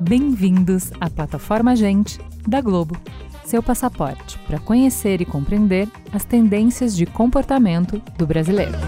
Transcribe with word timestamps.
Bem-vindos 0.00 0.90
à 1.00 1.08
plataforma 1.08 1.76
Gente 1.76 2.18
da 2.46 2.60
Globo, 2.60 2.96
seu 3.44 3.62
passaporte 3.62 4.38
para 4.40 4.58
conhecer 4.58 5.20
e 5.20 5.24
compreender 5.24 5.88
as 6.12 6.24
tendências 6.24 6.96
de 6.96 7.06
comportamento 7.06 8.02
do 8.18 8.26
brasileiro. 8.26 8.78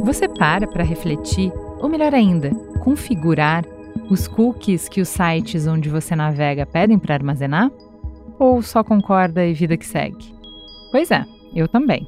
Você 0.00 0.28
para 0.28 0.68
para 0.68 0.84
refletir, 0.84 1.52
ou 1.80 1.88
melhor 1.88 2.14
ainda, 2.14 2.50
configurar 2.84 3.64
os 4.08 4.28
cookies 4.28 4.88
que 4.88 5.00
os 5.00 5.08
sites 5.08 5.66
onde 5.66 5.88
você 5.88 6.14
navega 6.14 6.64
pedem 6.64 6.98
para 6.98 7.14
armazenar? 7.14 7.70
Ou 8.38 8.62
só 8.62 8.84
concorda 8.84 9.44
e 9.44 9.52
vida 9.52 9.76
que 9.76 9.86
segue? 9.86 10.34
Pois 10.92 11.10
é, 11.10 11.24
eu 11.54 11.66
também. 11.66 12.06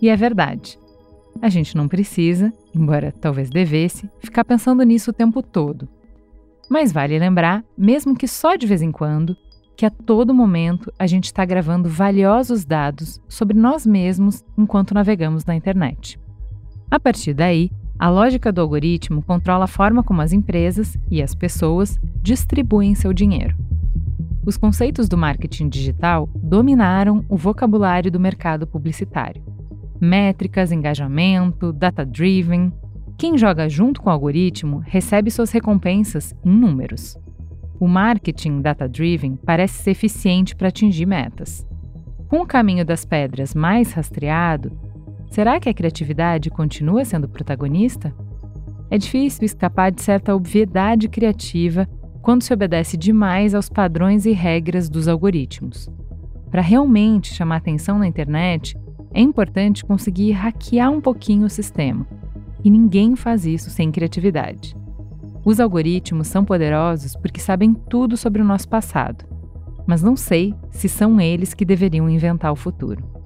E 0.00 0.08
é 0.08 0.16
verdade. 0.16 0.78
A 1.40 1.48
gente 1.48 1.76
não 1.76 1.86
precisa, 1.86 2.52
embora 2.74 3.12
talvez 3.12 3.50
devesse, 3.50 4.10
ficar 4.18 4.44
pensando 4.44 4.82
nisso 4.82 5.10
o 5.10 5.14
tempo 5.14 5.42
todo. 5.42 5.88
Mas 6.68 6.92
vale 6.92 7.18
lembrar, 7.18 7.64
mesmo 7.76 8.16
que 8.16 8.26
só 8.26 8.56
de 8.56 8.66
vez 8.66 8.82
em 8.82 8.90
quando, 8.90 9.36
que 9.76 9.86
a 9.86 9.90
todo 9.90 10.34
momento 10.34 10.92
a 10.98 11.06
gente 11.06 11.26
está 11.26 11.44
gravando 11.44 11.88
valiosos 11.88 12.64
dados 12.64 13.20
sobre 13.28 13.56
nós 13.56 13.86
mesmos 13.86 14.44
enquanto 14.56 14.92
navegamos 14.92 15.44
na 15.44 15.54
internet. 15.54 16.18
A 16.90 16.98
partir 16.98 17.32
daí, 17.32 17.70
a 17.98 18.08
lógica 18.08 18.52
do 18.52 18.60
algoritmo 18.60 19.22
controla 19.22 19.64
a 19.64 19.68
forma 19.68 20.04
como 20.04 20.22
as 20.22 20.32
empresas 20.32 20.96
e 21.10 21.20
as 21.20 21.34
pessoas 21.34 21.98
distribuem 22.22 22.94
seu 22.94 23.12
dinheiro. 23.12 23.56
Os 24.46 24.56
conceitos 24.56 25.08
do 25.08 25.18
marketing 25.18 25.68
digital 25.68 26.28
dominaram 26.34 27.24
o 27.28 27.36
vocabulário 27.36 28.10
do 28.10 28.20
mercado 28.20 28.66
publicitário. 28.66 29.42
Métricas, 30.00 30.70
engajamento, 30.70 31.72
data-driven. 31.72 32.72
Quem 33.18 33.36
joga 33.36 33.68
junto 33.68 34.00
com 34.00 34.08
o 34.08 34.12
algoritmo 34.12 34.78
recebe 34.78 35.30
suas 35.30 35.50
recompensas 35.50 36.34
em 36.44 36.50
números. 36.50 37.18
O 37.80 37.88
marketing 37.88 38.60
data-driven 38.60 39.36
parece 39.36 39.82
ser 39.82 39.90
eficiente 39.90 40.54
para 40.54 40.68
atingir 40.68 41.04
metas. 41.04 41.66
Com 42.28 42.42
o 42.42 42.46
caminho 42.46 42.84
das 42.84 43.04
pedras 43.04 43.54
mais 43.54 43.92
rastreado, 43.92 44.70
Será 45.30 45.60
que 45.60 45.68
a 45.68 45.74
criatividade 45.74 46.50
continua 46.50 47.04
sendo 47.04 47.28
protagonista? 47.28 48.14
É 48.90 48.96
difícil 48.96 49.44
escapar 49.44 49.92
de 49.92 50.02
certa 50.02 50.34
obviedade 50.34 51.08
criativa 51.08 51.88
quando 52.22 52.42
se 52.42 52.52
obedece 52.52 52.96
demais 52.96 53.54
aos 53.54 53.68
padrões 53.68 54.26
e 54.26 54.32
regras 54.32 54.88
dos 54.88 55.06
algoritmos. 55.06 55.88
Para 56.50 56.62
realmente 56.62 57.34
chamar 57.34 57.56
atenção 57.56 57.98
na 57.98 58.06
internet, 58.06 58.76
é 59.12 59.20
importante 59.20 59.84
conseguir 59.84 60.32
hackear 60.32 60.90
um 60.90 61.00
pouquinho 61.00 61.46
o 61.46 61.50
sistema. 61.50 62.06
E 62.64 62.70
ninguém 62.70 63.14
faz 63.14 63.46
isso 63.46 63.70
sem 63.70 63.90
criatividade. 63.90 64.76
Os 65.44 65.60
algoritmos 65.60 66.26
são 66.28 66.44
poderosos 66.44 67.14
porque 67.14 67.40
sabem 67.40 67.72
tudo 67.72 68.16
sobre 68.16 68.42
o 68.42 68.44
nosso 68.44 68.68
passado, 68.68 69.24
mas 69.86 70.02
não 70.02 70.16
sei 70.16 70.54
se 70.70 70.88
são 70.88 71.20
eles 71.20 71.54
que 71.54 71.64
deveriam 71.64 72.10
inventar 72.10 72.52
o 72.52 72.56
futuro. 72.56 73.17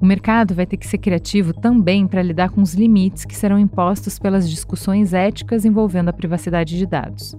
O 0.00 0.06
mercado 0.06 0.54
vai 0.54 0.64
ter 0.64 0.78
que 0.78 0.86
ser 0.86 0.96
criativo 0.96 1.52
também 1.52 2.06
para 2.06 2.22
lidar 2.22 2.48
com 2.48 2.62
os 2.62 2.72
limites 2.72 3.26
que 3.26 3.36
serão 3.36 3.58
impostos 3.58 4.18
pelas 4.18 4.48
discussões 4.48 5.12
éticas 5.12 5.66
envolvendo 5.66 6.08
a 6.08 6.12
privacidade 6.12 6.78
de 6.78 6.86
dados. 6.86 7.36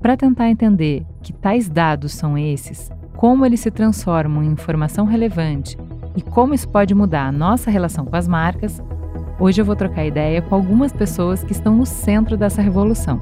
Para 0.00 0.16
tentar 0.16 0.50
entender 0.50 1.06
que 1.22 1.32
tais 1.32 1.70
dados 1.70 2.12
são 2.12 2.36
esses, 2.36 2.90
como 3.16 3.46
eles 3.46 3.60
se 3.60 3.70
transformam 3.70 4.44
em 4.44 4.52
informação 4.52 5.06
relevante 5.06 5.78
e 6.14 6.20
como 6.20 6.52
isso 6.52 6.68
pode 6.68 6.94
mudar 6.94 7.28
a 7.28 7.32
nossa 7.32 7.70
relação 7.70 8.04
com 8.04 8.14
as 8.14 8.28
marcas, 8.28 8.78
hoje 9.40 9.62
eu 9.62 9.64
vou 9.64 9.74
trocar 9.74 10.04
ideia 10.04 10.42
com 10.42 10.54
algumas 10.54 10.92
pessoas 10.92 11.42
que 11.42 11.52
estão 11.52 11.74
no 11.74 11.86
centro 11.86 12.36
dessa 12.36 12.60
revolução. 12.60 13.18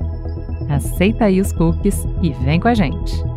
Aceita 0.69 1.27
aí 1.27 1.41
os 1.41 1.53
cookies 1.53 2.04
e 2.21 2.32
vem 2.32 2.59
com 2.59 2.69
a 2.69 2.75
gente! 2.75 3.34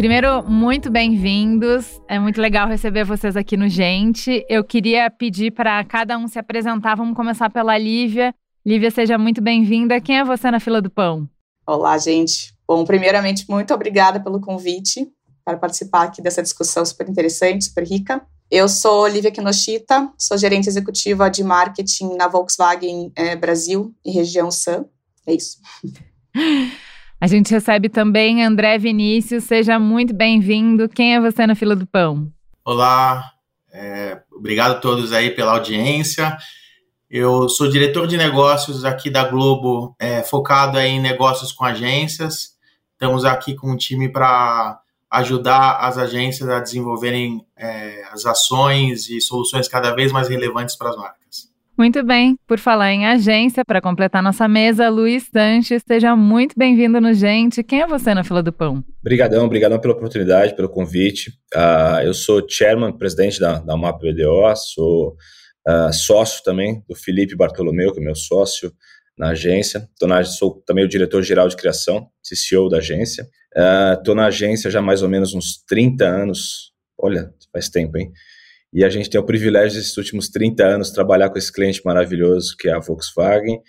Primeiro, 0.00 0.42
muito 0.48 0.90
bem-vindos. 0.90 2.00
É 2.08 2.18
muito 2.18 2.40
legal 2.40 2.66
receber 2.66 3.04
vocês 3.04 3.36
aqui 3.36 3.54
no 3.54 3.68
Gente. 3.68 4.42
Eu 4.48 4.64
queria 4.64 5.10
pedir 5.10 5.50
para 5.50 5.84
cada 5.84 6.16
um 6.16 6.26
se 6.26 6.38
apresentar. 6.38 6.94
Vamos 6.94 7.14
começar 7.14 7.50
pela 7.50 7.76
Lívia. 7.76 8.34
Lívia, 8.64 8.90
seja 8.90 9.18
muito 9.18 9.42
bem-vinda. 9.42 10.00
Quem 10.00 10.18
é 10.18 10.24
você 10.24 10.50
na 10.50 10.58
fila 10.58 10.80
do 10.80 10.88
pão? 10.88 11.28
Olá, 11.66 11.98
gente. 11.98 12.54
Bom, 12.66 12.82
primeiramente, 12.82 13.44
muito 13.46 13.74
obrigada 13.74 14.18
pelo 14.18 14.40
convite 14.40 15.06
para 15.44 15.58
participar 15.58 16.04
aqui 16.04 16.22
dessa 16.22 16.42
discussão 16.42 16.82
super 16.82 17.06
interessante, 17.06 17.66
super 17.66 17.86
rica. 17.86 18.22
Eu 18.50 18.70
sou 18.70 19.06
Lívia 19.06 19.30
Kinoshita, 19.30 20.10
sou 20.16 20.38
gerente 20.38 20.66
executiva 20.66 21.28
de 21.28 21.44
marketing 21.44 22.14
na 22.16 22.26
Volkswagen 22.26 23.12
é, 23.14 23.36
Brasil 23.36 23.94
e 24.02 24.12
região 24.12 24.50
SAM. 24.50 24.86
É 25.26 25.34
isso. 25.34 25.58
A 27.20 27.26
gente 27.26 27.50
recebe 27.50 27.90
também 27.90 28.42
André 28.42 28.78
Vinícius, 28.78 29.44
seja 29.44 29.78
muito 29.78 30.14
bem-vindo. 30.14 30.88
Quem 30.88 31.14
é 31.14 31.20
você 31.20 31.46
na 31.46 31.54
fila 31.54 31.76
do 31.76 31.86
pão? 31.86 32.32
Olá, 32.64 33.32
é, 33.70 34.22
obrigado 34.32 34.70
a 34.70 34.80
todos 34.80 35.12
aí 35.12 35.30
pela 35.30 35.52
audiência. 35.52 36.34
Eu 37.10 37.46
sou 37.50 37.68
diretor 37.68 38.06
de 38.06 38.16
negócios 38.16 38.86
aqui 38.86 39.10
da 39.10 39.24
Globo, 39.24 39.94
é, 39.98 40.22
focado 40.22 40.78
em 40.78 40.98
negócios 40.98 41.52
com 41.52 41.62
agências. 41.62 42.56
Estamos 42.92 43.26
aqui 43.26 43.54
com 43.54 43.70
um 43.70 43.76
time 43.76 44.08
para 44.08 44.80
ajudar 45.10 45.72
as 45.72 45.98
agências 45.98 46.48
a 46.48 46.58
desenvolverem 46.58 47.44
é, 47.54 48.02
as 48.10 48.24
ações 48.24 49.10
e 49.10 49.20
soluções 49.20 49.68
cada 49.68 49.94
vez 49.94 50.10
mais 50.10 50.30
relevantes 50.30 50.74
para 50.74 50.88
as 50.88 50.96
marcas. 50.96 51.19
Muito 51.80 52.04
bem, 52.04 52.36
por 52.46 52.58
falar 52.58 52.92
em 52.92 53.06
agência, 53.06 53.64
para 53.64 53.80
completar 53.80 54.22
nossa 54.22 54.46
mesa, 54.46 54.90
Luiz 54.90 55.30
Sanches, 55.32 55.82
seja 55.88 56.14
muito 56.14 56.54
bem-vindo 56.54 57.00
no 57.00 57.14
Gente. 57.14 57.64
Quem 57.64 57.80
é 57.80 57.86
você 57.86 58.12
na 58.12 58.22
fila 58.22 58.42
do 58.42 58.52
pão? 58.52 58.84
Obrigadão, 59.00 59.46
obrigadão 59.46 59.80
pela 59.80 59.94
oportunidade, 59.94 60.54
pelo 60.54 60.68
convite. 60.68 61.30
Uh, 61.54 62.04
eu 62.04 62.12
sou 62.12 62.46
chairman, 62.46 62.92
presidente 62.92 63.40
da, 63.40 63.60
da 63.60 63.74
UMAP 63.74 63.98
BDO, 63.98 64.54
sou 64.56 65.16
uh, 65.66 65.90
sócio 65.90 66.44
também 66.44 66.84
do 66.86 66.94
Felipe 66.94 67.34
Bartolomeu, 67.34 67.94
que 67.94 67.98
é 67.98 68.04
meu 68.04 68.14
sócio 68.14 68.70
na 69.16 69.30
agência. 69.30 69.88
Tô 69.98 70.06
na, 70.06 70.22
sou 70.22 70.62
também 70.66 70.84
o 70.84 70.88
diretor-geral 70.88 71.48
de 71.48 71.56
criação, 71.56 72.08
CCO 72.22 72.68
da 72.68 72.76
agência. 72.76 73.26
Estou 73.96 74.12
uh, 74.12 74.16
na 74.16 74.26
agência 74.26 74.70
já 74.70 74.82
mais 74.82 75.02
ou 75.02 75.08
menos 75.08 75.32
uns 75.32 75.64
30 75.66 76.04
anos. 76.04 76.74
Olha, 76.98 77.32
faz 77.50 77.70
tempo, 77.70 77.96
hein? 77.96 78.12
E 78.72 78.84
a 78.84 78.88
gente 78.88 79.10
tem 79.10 79.20
o 79.20 79.24
privilégio 79.24 79.78
desses 79.78 79.96
últimos 79.96 80.28
30 80.28 80.64
anos 80.64 80.90
trabalhar 80.90 81.28
com 81.30 81.38
esse 81.38 81.52
cliente 81.52 81.82
maravilhoso 81.84 82.54
que 82.58 82.68
é 82.68 82.72
a 82.72 82.78
Volkswagen 82.78 83.60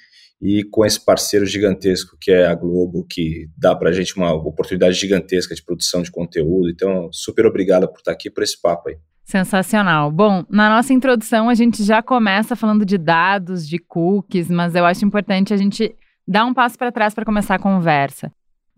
e 0.41 0.63
com 0.63 0.85
esse 0.85 1.03
parceiro 1.03 1.45
gigantesco 1.45 2.17
que 2.19 2.31
é 2.31 2.45
a 2.45 2.56
Globo, 2.56 3.06
que 3.09 3.47
dá 3.57 3.75
para 3.75 3.89
a 3.89 3.94
gente 3.94 4.16
uma 4.16 4.34
oportunidade 4.34 4.95
gigantesca 4.95 5.56
de 5.56 5.63
produção 5.63 6.01
de 6.01 6.12
conteúdo. 6.12 6.69
Então, 6.69 7.09
super 7.12 7.45
obrigado 7.45 7.88
por 7.88 8.00
estar 8.00 8.12
aqui 8.12 8.29
por 8.29 8.44
esse 8.44 8.59
papo 8.59 8.89
aí. 8.89 8.97
Sensacional. 9.23 10.12
Bom, 10.12 10.44
na 10.50 10.69
nossa 10.69 10.94
introdução 10.94 11.47
a 11.47 11.53
gente 11.53 11.83
já 11.83 12.01
começa 12.01 12.56
falando 12.56 12.85
de 12.85 12.97
dados, 12.97 13.68
de 13.68 13.79
cookies, 13.79 14.50
mas 14.50 14.75
eu 14.75 14.85
acho 14.85 15.06
importante 15.06 15.53
a 15.53 15.57
gente 15.57 15.95
dar 16.28 16.45
um 16.45 16.53
passo 16.53 16.78
para 16.78 16.91
trás 16.91 17.13
para 17.13 17.25
começar 17.25 17.56
a 17.56 17.59
conversa. 17.59 18.31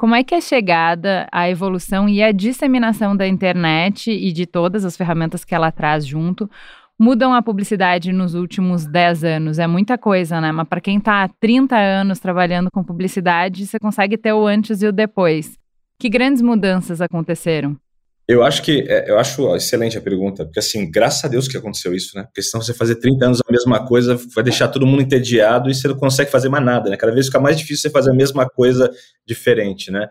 Como 0.03 0.15
é 0.15 0.21
que 0.21 0.35
a 0.35 0.41
chegada, 0.41 1.29
a 1.31 1.49
evolução 1.49 2.09
e 2.09 2.21
a 2.21 2.33
disseminação 2.33 3.15
da 3.15 3.25
internet 3.25 4.11
e 4.11 4.33
de 4.33 4.45
todas 4.45 4.83
as 4.83 4.97
ferramentas 4.97 5.45
que 5.45 5.55
ela 5.55 5.71
traz 5.71 6.05
junto 6.05 6.51
mudam 6.99 7.33
a 7.33 7.41
publicidade 7.41 8.11
nos 8.11 8.33
últimos 8.33 8.85
10 8.85 9.23
anos? 9.23 9.59
É 9.59 9.65
muita 9.65 9.97
coisa, 9.97 10.41
né? 10.41 10.51
Mas 10.51 10.67
para 10.67 10.81
quem 10.81 10.97
está 10.97 11.23
há 11.23 11.29
30 11.29 11.77
anos 11.77 12.19
trabalhando 12.19 12.69
com 12.69 12.83
publicidade, 12.83 13.65
você 13.65 13.79
consegue 13.79 14.17
ter 14.17 14.33
o 14.33 14.45
antes 14.45 14.81
e 14.81 14.87
o 14.87 14.91
depois. 14.91 15.57
Que 15.97 16.09
grandes 16.09 16.41
mudanças 16.41 16.99
aconteceram? 16.99 17.77
Eu 18.27 18.41
acho 18.41 18.61
que 18.61 18.85
é, 18.87 19.09
eu 19.09 19.19
acho 19.19 19.53
excelente 19.55 19.97
a 19.97 20.01
pergunta, 20.01 20.45
porque 20.45 20.59
assim, 20.59 20.89
graças 20.89 21.25
a 21.25 21.27
Deus 21.27 21.47
que 21.47 21.57
aconteceu 21.57 21.93
isso, 21.93 22.17
né? 22.17 22.23
Porque 22.23 22.41
senão 22.41 22.63
você 22.63 22.73
fazer 22.73 22.95
30 22.95 23.25
anos 23.25 23.39
a 23.45 23.51
mesma 23.51 23.85
coisa 23.85 24.15
vai 24.33 24.43
deixar 24.43 24.69
todo 24.69 24.87
mundo 24.87 25.01
entediado 25.01 25.69
e 25.69 25.75
você 25.75 25.89
não 25.89 25.97
consegue 25.97 26.31
fazer 26.31 26.47
mais 26.47 26.63
nada, 26.63 26.89
né? 26.89 26.95
Cada 26.95 27.13
vez 27.13 27.25
fica 27.25 27.39
mais 27.39 27.57
difícil 27.57 27.81
você 27.81 27.89
fazer 27.89 28.11
a 28.11 28.15
mesma 28.15 28.49
coisa 28.49 28.89
diferente, 29.27 29.91
né? 29.91 30.07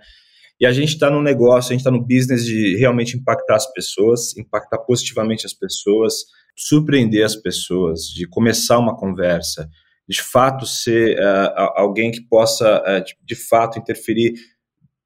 E 0.60 0.66
a 0.66 0.72
gente 0.72 0.90
está 0.90 1.10
no 1.10 1.22
negócio, 1.22 1.70
a 1.70 1.72
gente 1.72 1.80
está 1.80 1.90
no 1.90 2.02
business 2.06 2.44
de 2.44 2.76
realmente 2.76 3.16
impactar 3.16 3.56
as 3.56 3.72
pessoas, 3.72 4.36
impactar 4.36 4.78
positivamente 4.78 5.46
as 5.46 5.54
pessoas, 5.54 6.14
surpreender 6.56 7.24
as 7.24 7.34
pessoas, 7.34 8.02
de 8.02 8.28
começar 8.28 8.78
uma 8.78 8.96
conversa, 8.96 9.68
de 10.06 10.22
fato 10.22 10.66
ser 10.66 11.18
uh, 11.18 11.72
alguém 11.74 12.10
que 12.10 12.20
possa, 12.20 12.80
uh, 12.82 13.02
de, 13.02 13.16
de 13.24 13.34
fato, 13.34 13.78
interferir 13.78 14.34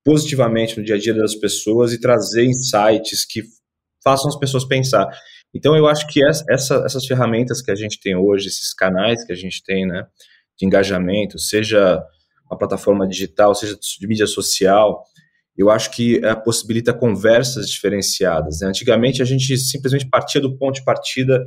positivamente 0.07 0.79
no 0.79 0.85
dia 0.85 0.95
a 0.95 0.99
dia 0.99 1.13
das 1.13 1.35
pessoas 1.35 1.93
e 1.93 2.01
trazer 2.01 2.45
insights 2.45 3.25
que 3.29 3.43
façam 4.05 4.29
as 4.29 4.39
pessoas 4.39 4.65
pensar. 4.65 5.05
Então, 5.53 5.77
eu 5.77 5.89
acho 5.89 6.07
que 6.07 6.25
essa, 6.25 6.85
essas 6.87 7.05
ferramentas 7.07 7.61
que 7.61 7.73
a 7.73 7.75
gente 7.75 7.99
tem 7.99 8.15
hoje, 8.15 8.47
esses 8.47 8.73
canais 8.73 9.25
que 9.25 9.33
a 9.33 9.37
gente 9.37 9.65
tem, 9.65 9.85
né, 9.85 10.07
de 10.57 10.65
engajamento, 10.65 11.41
seja 11.41 12.01
uma 12.49 12.57
plataforma 12.57 13.09
digital, 13.09 13.53
seja 13.53 13.75
de 13.75 14.07
mídia 14.07 14.29
social, 14.29 15.03
eu 15.59 15.71
acho 15.71 15.91
que 15.91 16.25
é, 16.25 16.37
possibilita 16.37 16.95
conversas 16.95 17.69
diferenciadas. 17.69 18.61
Né? 18.61 18.69
Antigamente 18.69 19.21
a 19.23 19.25
gente 19.25 19.59
simplesmente 19.59 20.09
partia 20.09 20.41
do 20.41 20.57
ponto 20.57 20.77
de 20.77 20.85
partida 20.85 21.45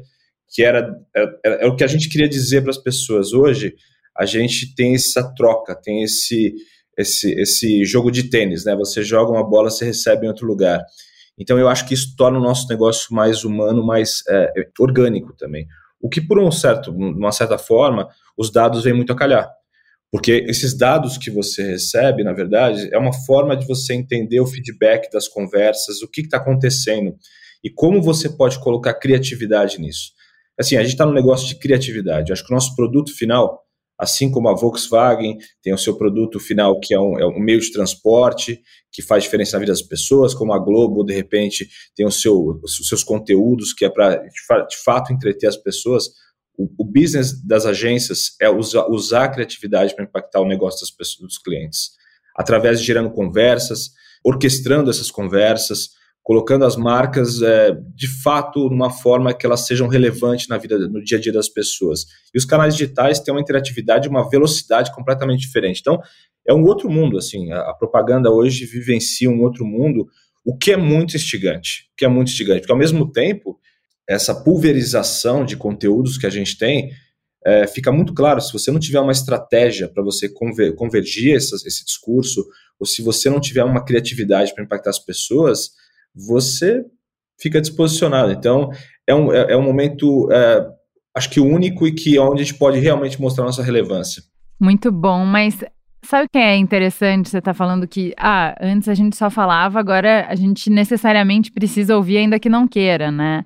que 0.49 0.63
era, 0.63 0.93
era, 1.15 1.39
era 1.45 1.69
o 1.69 1.77
que 1.77 1.83
a 1.83 1.87
gente 1.87 2.09
queria 2.09 2.27
dizer 2.27 2.61
para 2.61 2.71
as 2.71 2.77
pessoas. 2.77 3.31
Hoje 3.31 3.73
a 4.17 4.25
gente 4.25 4.75
tem 4.75 4.95
essa 4.95 5.23
troca, 5.33 5.79
tem 5.81 6.03
esse, 6.03 6.53
esse, 6.99 7.31
esse 7.39 7.85
jogo 7.85 8.11
de 8.11 8.29
tênis, 8.29 8.65
né? 8.65 8.75
Você 8.75 9.03
joga 9.03 9.31
uma 9.31 9.47
bola, 9.47 9.69
você 9.69 9.85
recebe 9.85 10.25
em 10.25 10.29
outro 10.29 10.45
lugar. 10.45 10.83
Então 11.37 11.57
eu 11.57 11.69
acho 11.69 11.87
que 11.87 11.93
isso 11.93 12.15
torna 12.17 12.37
o 12.37 12.41
nosso 12.41 12.67
negócio 12.67 13.15
mais 13.15 13.45
humano, 13.45 13.85
mais 13.85 14.21
é, 14.27 14.51
orgânico 14.77 15.33
também. 15.37 15.65
O 16.01 16.09
que, 16.09 16.19
por 16.19 16.39
um 16.39 16.51
certo, 16.51 16.91
uma 16.91 17.31
certa 17.31 17.57
forma, 17.57 18.07
os 18.37 18.51
dados 18.51 18.83
vêm 18.83 18.93
muito 18.93 19.13
a 19.13 19.15
calhar. 19.15 19.49
Porque 20.11 20.43
esses 20.47 20.77
dados 20.77 21.17
que 21.17 21.29
você 21.29 21.63
recebe, 21.63 22.23
na 22.23 22.33
verdade, 22.33 22.89
é 22.91 22.97
uma 22.97 23.13
forma 23.13 23.55
de 23.55 23.65
você 23.65 23.93
entender 23.93 24.39
o 24.39 24.47
feedback 24.47 25.09
das 25.11 25.27
conversas, 25.27 26.01
o 26.01 26.09
que 26.09 26.21
está 26.21 26.37
acontecendo 26.37 27.15
e 27.63 27.69
como 27.69 28.01
você 28.01 28.29
pode 28.29 28.59
colocar 28.59 28.93
criatividade 28.95 29.79
nisso. 29.79 30.11
Assim, 30.59 30.75
a 30.75 30.81
gente 30.81 30.93
está 30.93 31.05
no 31.05 31.13
negócio 31.13 31.47
de 31.47 31.55
criatividade. 31.55 32.29
Eu 32.29 32.33
acho 32.33 32.45
que 32.45 32.51
o 32.51 32.55
nosso 32.55 32.75
produto 32.75 33.15
final, 33.15 33.61
assim 33.99 34.31
como 34.31 34.47
a 34.47 34.55
Volkswagen 34.55 35.37
tem 35.61 35.73
o 35.73 35.77
seu 35.77 35.97
produto 35.97 36.39
final, 36.39 36.79
que 36.79 36.93
é 36.93 36.99
um, 36.99 37.19
é 37.19 37.25
um, 37.25 37.37
meio 37.37 37.59
de 37.59 37.69
transporte, 37.69 38.61
que 38.89 39.01
faz 39.01 39.23
diferença 39.23 39.57
na 39.57 39.59
vida 39.59 39.73
das 39.73 39.81
pessoas, 39.81 40.33
como 40.33 40.53
a 40.53 40.59
Globo, 40.59 41.03
de 41.03 41.13
repente, 41.13 41.69
tem 41.93 42.05
o 42.05 42.11
seu, 42.11 42.61
os 42.63 42.87
seus 42.87 43.03
conteúdos, 43.03 43.73
que 43.73 43.83
é 43.83 43.89
para, 43.89 44.15
de 44.15 44.77
fato, 44.83 45.11
entreter 45.11 45.49
as 45.49 45.57
pessoas. 45.57 46.05
O, 46.57 46.69
o 46.79 46.85
business 46.85 47.45
das 47.45 47.65
agências 47.65 48.35
é 48.39 48.49
usar, 48.49 48.87
usar 48.87 49.25
a 49.25 49.29
criatividade 49.29 49.93
para 49.93 50.05
impactar 50.05 50.39
o 50.39 50.47
negócio 50.47 50.79
das 50.79 50.91
pessoas, 50.91 51.27
dos 51.27 51.37
clientes, 51.37 51.91
através 52.37 52.79
de 52.79 52.85
gerando 52.85 53.11
conversas, 53.11 53.89
orquestrando 54.23 54.89
essas 54.89 55.11
conversas, 55.11 55.89
colocando 56.29 56.63
as 56.63 56.75
marcas 56.75 57.41
é, 57.41 57.75
de 57.95 58.07
fato 58.07 58.69
numa 58.69 58.91
forma 58.91 59.33
que 59.33 59.47
elas 59.47 59.65
sejam 59.65 59.87
relevantes 59.87 60.47
na 60.47 60.59
vida, 60.59 60.77
no 60.77 61.03
dia 61.03 61.17
a 61.17 61.21
dia 61.21 61.33
das 61.33 61.49
pessoas. 61.49 62.05
E 62.31 62.37
os 62.37 62.45
canais 62.45 62.75
digitais 62.75 63.19
têm 63.19 63.33
uma 63.33 63.41
interatividade, 63.41 64.07
uma 64.07 64.29
velocidade 64.29 64.93
completamente 64.93 65.39
diferente. 65.39 65.79
Então, 65.79 65.99
é 66.47 66.53
um 66.53 66.63
outro 66.65 66.87
mundo, 66.87 67.17
assim, 67.17 67.51
a, 67.51 67.71
a 67.71 67.73
propaganda 67.73 68.29
hoje 68.29 68.67
vivencia 68.67 69.27
um 69.27 69.41
outro 69.41 69.65
mundo, 69.65 70.07
o 70.45 70.55
que 70.55 70.71
é 70.71 70.77
muito 70.77 71.15
instigante, 71.15 71.89
o 71.93 71.95
que 71.97 72.05
é 72.05 72.07
muito 72.07 72.27
instigante, 72.27 72.59
porque 72.59 72.73
ao 72.73 72.77
mesmo 72.77 73.11
tempo, 73.11 73.57
essa 74.07 74.35
pulverização 74.35 75.43
de 75.43 75.57
conteúdos 75.57 76.15
que 76.15 76.27
a 76.27 76.29
gente 76.29 76.59
tem, 76.59 76.91
é, 77.43 77.65
fica 77.65 77.91
muito 77.91 78.13
claro, 78.13 78.39
se 78.39 78.53
você 78.53 78.69
não 78.69 78.79
tiver 78.79 78.99
uma 78.99 79.11
estratégia 79.11 79.89
para 79.89 80.03
você 80.03 80.29
conver, 80.29 80.75
convergir 80.75 81.35
esse, 81.35 81.55
esse 81.67 81.83
discurso, 81.83 82.45
ou 82.79 82.85
se 82.85 83.01
você 83.01 83.31
não 83.31 83.41
tiver 83.41 83.63
uma 83.63 83.83
criatividade 83.83 84.53
para 84.53 84.63
impactar 84.63 84.91
as 84.91 84.99
pessoas, 84.99 85.71
você 86.15 86.83
fica 87.39 87.61
disposicionado. 87.61 88.31
Então, 88.31 88.69
é 89.07 89.15
um, 89.15 89.33
é, 89.33 89.53
é 89.53 89.57
um 89.57 89.63
momento, 89.63 90.29
é, 90.31 90.67
acho 91.15 91.29
que 91.29 91.39
único 91.39 91.87
e 91.87 91.93
que 91.93 92.17
é 92.17 92.21
onde 92.21 92.41
a 92.41 92.45
gente 92.45 92.57
pode 92.57 92.79
realmente 92.79 93.19
mostrar 93.19 93.45
nossa 93.45 93.63
relevância. 93.63 94.21
Muito 94.59 94.91
bom, 94.91 95.25
mas 95.25 95.63
sabe 96.03 96.25
o 96.25 96.29
que 96.29 96.37
é 96.37 96.55
interessante? 96.55 97.29
Você 97.29 97.39
está 97.39 97.53
falando 97.53 97.87
que, 97.87 98.13
ah, 98.17 98.55
antes 98.61 98.89
a 98.89 98.93
gente 98.93 99.15
só 99.15 99.29
falava, 99.29 99.79
agora 99.79 100.25
a 100.27 100.35
gente 100.35 100.69
necessariamente 100.69 101.51
precisa 101.51 101.95
ouvir, 101.95 102.17
ainda 102.17 102.39
que 102.39 102.49
não 102.49 102.67
queira, 102.67 103.11
né? 103.11 103.43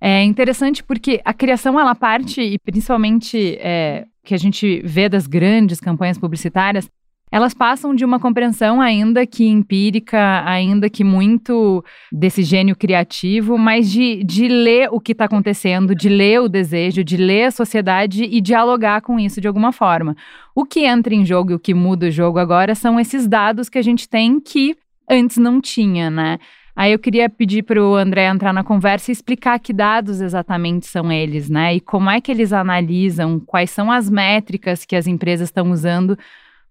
É 0.00 0.22
interessante 0.22 0.84
porque 0.84 1.20
a 1.24 1.32
criação, 1.32 1.80
ela 1.80 1.94
parte, 1.94 2.40
e 2.40 2.58
principalmente 2.58 3.56
é, 3.60 4.04
que 4.24 4.34
a 4.34 4.38
gente 4.38 4.82
vê 4.84 5.08
das 5.08 5.26
grandes 5.26 5.80
campanhas 5.80 6.18
publicitárias, 6.18 6.88
elas 7.30 7.52
passam 7.52 7.94
de 7.94 8.04
uma 8.04 8.20
compreensão 8.20 8.80
ainda 8.80 9.26
que 9.26 9.44
empírica, 9.44 10.42
ainda 10.46 10.88
que 10.88 11.02
muito 11.02 11.84
desse 12.12 12.42
gênio 12.42 12.76
criativo, 12.76 13.58
mas 13.58 13.90
de, 13.90 14.22
de 14.22 14.46
ler 14.46 14.88
o 14.92 15.00
que 15.00 15.12
está 15.12 15.24
acontecendo, 15.24 15.94
de 15.94 16.08
ler 16.08 16.40
o 16.40 16.48
desejo, 16.48 17.02
de 17.02 17.16
ler 17.16 17.44
a 17.44 17.50
sociedade 17.50 18.22
e 18.24 18.40
dialogar 18.40 19.00
com 19.00 19.18
isso 19.18 19.40
de 19.40 19.48
alguma 19.48 19.72
forma. 19.72 20.16
O 20.54 20.64
que 20.64 20.84
entra 20.84 21.14
em 21.14 21.24
jogo 21.24 21.50
e 21.50 21.54
o 21.54 21.58
que 21.58 21.74
muda 21.74 22.06
o 22.06 22.10
jogo 22.10 22.38
agora 22.38 22.74
são 22.74 22.98
esses 22.98 23.26
dados 23.26 23.68
que 23.68 23.78
a 23.78 23.82
gente 23.82 24.08
tem 24.08 24.38
que 24.40 24.76
antes 25.10 25.36
não 25.36 25.60
tinha, 25.60 26.08
né? 26.08 26.38
Aí 26.76 26.92
eu 26.92 26.98
queria 26.98 27.28
pedir 27.30 27.62
para 27.62 27.82
o 27.82 27.96
André 27.96 28.26
entrar 28.26 28.52
na 28.52 28.62
conversa 28.62 29.10
e 29.10 29.12
explicar 29.12 29.58
que 29.58 29.72
dados 29.72 30.20
exatamente 30.20 30.86
são 30.86 31.10
eles, 31.10 31.48
né? 31.48 31.74
E 31.74 31.80
como 31.80 32.10
é 32.10 32.20
que 32.20 32.30
eles 32.30 32.52
analisam, 32.52 33.40
quais 33.40 33.70
são 33.70 33.90
as 33.90 34.10
métricas 34.10 34.84
que 34.84 34.94
as 34.94 35.06
empresas 35.06 35.48
estão 35.48 35.70
usando 35.70 36.18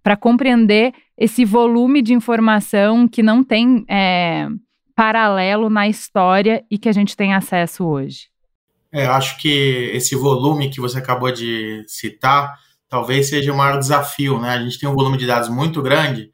para 0.05 0.15
compreender 0.15 0.93
esse 1.17 1.43
volume 1.43 1.99
de 1.99 2.13
informação 2.13 3.07
que 3.07 3.23
não 3.23 3.43
tem 3.43 3.83
é, 3.89 4.47
paralelo 4.95 5.67
na 5.67 5.87
história 5.87 6.63
e 6.69 6.77
que 6.77 6.87
a 6.87 6.91
gente 6.91 7.17
tem 7.17 7.33
acesso 7.33 7.83
hoje. 7.83 8.27
É, 8.91 9.07
acho 9.07 9.35
que 9.39 9.89
esse 9.95 10.15
volume 10.15 10.69
que 10.69 10.79
você 10.79 10.99
acabou 10.99 11.31
de 11.31 11.83
citar 11.87 12.53
talvez 12.87 13.29
seja 13.29 13.51
o 13.51 13.57
maior 13.57 13.79
desafio, 13.79 14.39
né? 14.39 14.49
A 14.51 14.61
gente 14.61 14.79
tem 14.79 14.87
um 14.87 14.93
volume 14.93 15.17
de 15.17 15.25
dados 15.25 15.49
muito 15.49 15.81
grande 15.81 16.29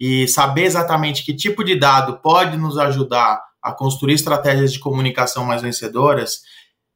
e 0.00 0.26
saber 0.26 0.64
exatamente 0.64 1.24
que 1.24 1.32
tipo 1.32 1.62
de 1.62 1.76
dado 1.76 2.18
pode 2.20 2.56
nos 2.56 2.76
ajudar 2.76 3.40
a 3.62 3.70
construir 3.70 4.14
estratégias 4.14 4.72
de 4.72 4.80
comunicação 4.80 5.44
mais 5.44 5.62
vencedoras 5.62 6.40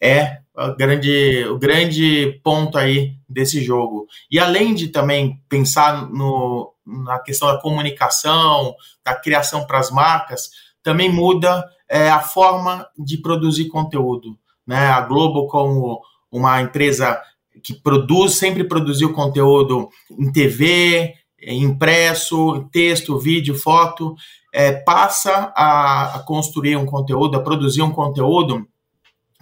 é 0.00 0.38
o 0.56 0.75
grande, 0.75 1.44
o 1.48 1.58
grande 1.58 2.40
ponto 2.43 2.78
aí 2.78 3.14
desse 3.28 3.62
jogo. 3.62 4.06
E 4.31 4.38
além 4.38 4.75
de 4.75 4.88
também 4.88 5.40
pensar 5.48 6.08
no, 6.08 6.72
na 6.87 7.19
questão 7.19 7.48
da 7.48 7.60
comunicação, 7.60 8.75
da 9.04 9.14
criação 9.14 9.66
para 9.66 9.78
as 9.78 9.90
marcas, 9.90 10.50
também 10.82 11.12
muda 11.12 11.64
é, 11.88 12.08
a 12.08 12.20
forma 12.20 12.87
de 12.98 13.19
produzir 13.19 13.69
conteúdo. 13.69 14.38
Né? 14.66 14.87
A 14.87 15.00
Globo, 15.02 15.46
como 15.46 16.00
uma 16.31 16.60
empresa 16.60 17.20
que 17.62 17.75
produz, 17.75 18.38
sempre 18.38 18.64
produziu 18.64 19.12
conteúdo 19.12 19.88
em 20.10 20.31
TV, 20.31 21.14
impresso, 21.42 22.66
texto, 22.72 23.19
vídeo, 23.19 23.54
foto, 23.54 24.14
é, 24.52 24.72
passa 24.72 25.52
a, 25.54 26.16
a 26.16 26.19
construir 26.20 26.76
um 26.76 26.87
conteúdo, 26.87 27.37
a 27.37 27.42
produzir 27.42 27.82
um 27.82 27.92
conteúdo 27.92 28.66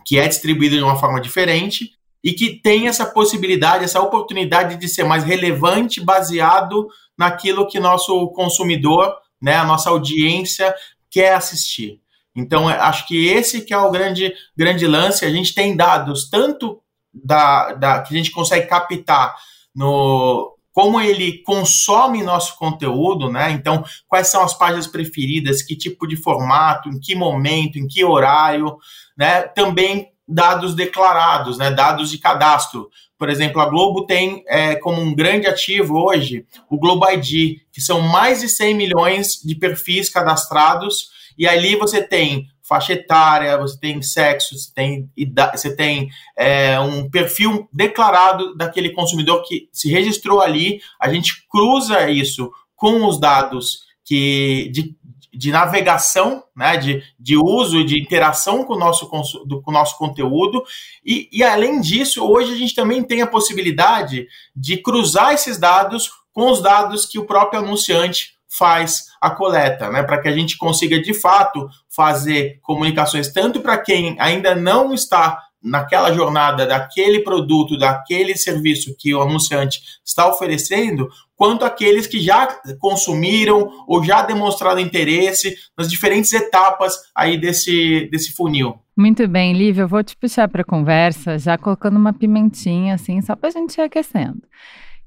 que 0.05 0.19
é 0.19 0.29
distribuído 0.29 0.77
de 0.77 0.83
uma 0.83 0.97
forma 0.97 1.21
diferente 1.21 1.93
e 2.23 2.33
que 2.33 2.61
tem 2.61 2.89
essa 2.89 3.05
possibilidade, 3.05 3.85
essa 3.85 4.01
oportunidade 4.01 4.77
de 4.77 4.89
ser 4.89 5.05
mais 5.05 5.25
relevante 5.25 6.01
baseado 6.01 6.89
naquilo 7.19 7.67
que 7.67 7.79
nosso 7.79 8.29
consumidor, 8.29 9.15
né, 9.41 9.57
a 9.57 9.65
nossa 9.65 9.91
audiência 9.91 10.75
quer 11.11 11.35
assistir. 11.35 12.01
Então, 12.35 12.69
é, 12.69 12.79
acho 12.79 13.07
que 13.07 13.29
esse 13.29 13.61
que 13.61 13.73
é 13.73 13.79
o 13.79 13.91
grande, 13.91 14.35
grande 14.57 14.87
lance. 14.87 15.25
A 15.25 15.31
gente 15.31 15.55
tem 15.55 15.77
dados 15.77 16.29
tanto 16.29 16.81
da, 17.13 17.73
da 17.75 18.01
que 18.01 18.13
a 18.13 18.17
gente 18.17 18.31
consegue 18.31 18.67
captar 18.67 19.35
no 19.75 20.54
como 20.75 21.01
ele 21.01 21.41
consome 21.45 22.21
nosso 22.25 22.59
conteúdo, 22.59 23.31
né? 23.31 23.53
Então, 23.53 23.85
quais 24.09 24.27
são 24.27 24.43
as 24.43 24.53
páginas 24.53 24.89
preferidas, 24.89 25.63
que 25.63 25.77
tipo 25.77 26.05
de 26.05 26.17
formato, 26.17 26.89
em 26.89 26.99
que 26.99 27.15
momento, 27.15 27.79
em 27.79 27.87
que 27.87 28.05
horário, 28.05 28.77
né? 29.17 29.43
Também 29.43 30.09
dados 30.27 30.75
declarados, 30.75 31.59
né? 31.59 31.71
Dados 31.71 32.11
de 32.11 32.19
cadastro. 32.19 32.91
Por 33.17 33.31
exemplo, 33.31 33.61
a 33.61 33.67
Globo 33.67 34.05
tem 34.05 34.43
é, 34.49 34.75
como 34.75 35.01
um 35.01 35.15
grande 35.15 35.47
ativo 35.47 35.95
hoje 35.97 36.45
o 36.69 36.77
Globo 36.77 37.09
ID, 37.09 37.61
que 37.73 37.81
são 37.81 38.01
mais 38.01 38.41
de 38.41 38.49
100 38.49 38.75
milhões 38.75 39.41
de 39.45 39.55
perfis 39.55 40.11
cadastrados, 40.11 41.09
e 41.39 41.47
ali 41.47 41.77
você 41.77 42.03
tem 42.03 42.49
faixa 42.67 42.95
etária, 42.95 43.59
você 43.59 43.79
tem 43.79 44.01
sexo, 44.01 44.59
você 44.59 44.73
tem, 44.75 45.11
você 45.53 45.77
tem 45.77 46.09
é, 46.37 46.81
um 46.81 47.09
perfil 47.11 47.69
declarado 47.73 48.57
daquele 48.57 48.91
consumidor 48.91 49.43
que 49.47 49.69
se 49.71 49.91
registrou 49.91 50.41
ali, 50.41 50.81
a 50.99 51.13
gente 51.13 51.47
cruza 51.49 52.09
isso 52.09 52.51
com 52.75 53.07
os 53.07 53.21
dados 53.21 53.85
que 54.05 54.71
de, 54.73 54.97
de 55.33 55.51
navegação, 55.51 56.43
né, 56.57 56.77
de, 56.77 57.03
de 57.19 57.37
uso 57.37 57.85
de 57.85 58.01
interação 58.01 58.65
com 58.65 58.75
o 58.75 58.79
nosso, 58.79 59.07
do, 59.47 59.61
com 59.61 59.71
o 59.71 59.75
nosso 59.75 59.99
conteúdo. 59.99 60.63
E, 61.05 61.29
e, 61.33 61.43
além 61.43 61.81
disso, 61.81 62.25
hoje 62.25 62.53
a 62.53 62.57
gente 62.57 62.75
também 62.75 63.03
tem 63.03 63.21
a 63.21 63.27
possibilidade 63.27 64.27
de 64.55 64.77
cruzar 64.79 65.35
esses 65.35 65.59
dados 65.59 66.11
com 66.33 66.51
os 66.51 66.63
dados 66.63 67.07
que 67.07 67.19
o 67.19 67.27
próprio 67.27 67.61
anunciante 67.61 68.35
faz 68.57 69.07
a 69.21 69.31
coleta, 69.31 69.91
né, 69.91 70.03
para 70.03 70.21
que 70.21 70.29
a 70.29 70.33
gente 70.33 70.57
consiga 70.57 71.01
de 71.01 71.15
fato 71.15 71.69
fazer 71.89 72.59
comunicações 72.63 73.33
tanto 73.33 73.61
para 73.61 73.79
quem 73.79 74.17
ainda 74.19 74.55
não 74.55 74.93
está 74.93 75.41
naquela 75.65 76.13
jornada 76.13 76.67
daquele 76.67 77.21
produto, 77.21 77.79
daquele 77.79 78.37
serviço 78.37 78.95
que 78.99 79.15
o 79.15 79.23
anunciante 79.23 79.81
está 80.05 80.29
oferecendo, 80.29 81.09
quanto 81.35 81.65
aqueles 81.65 82.07
que 82.07 82.21
já 82.21 82.47
consumiram 82.79 83.71
ou 83.89 84.05
já 84.05 84.21
demonstraram 84.23 84.79
interesse 84.79 85.57
nas 85.77 85.89
diferentes 85.89 86.33
etapas 86.35 86.95
aí 87.15 87.39
desse, 87.39 88.09
desse 88.13 88.33
funil. 88.33 88.79
Muito 88.95 89.27
bem, 89.27 89.55
Lívia, 89.55 89.83
eu 89.83 89.89
vou 89.89 90.05
te 90.05 90.15
puxar 90.17 90.49
para 90.49 90.61
a 90.61 90.67
conversa, 90.67 91.39
já 91.39 91.57
colocando 91.57 91.97
uma 91.97 92.13
pimentinha 92.13 92.95
assim, 92.95 93.23
só 93.23 93.35
para 93.35 93.49
a 93.49 93.53
gente 93.53 93.77
ir 93.79 93.83
aquecendo. 93.83 94.43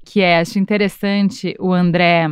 que 0.04 0.20
é, 0.20 0.40
acho 0.40 0.58
interessante 0.58 1.54
o 1.60 1.72
André 1.72 2.28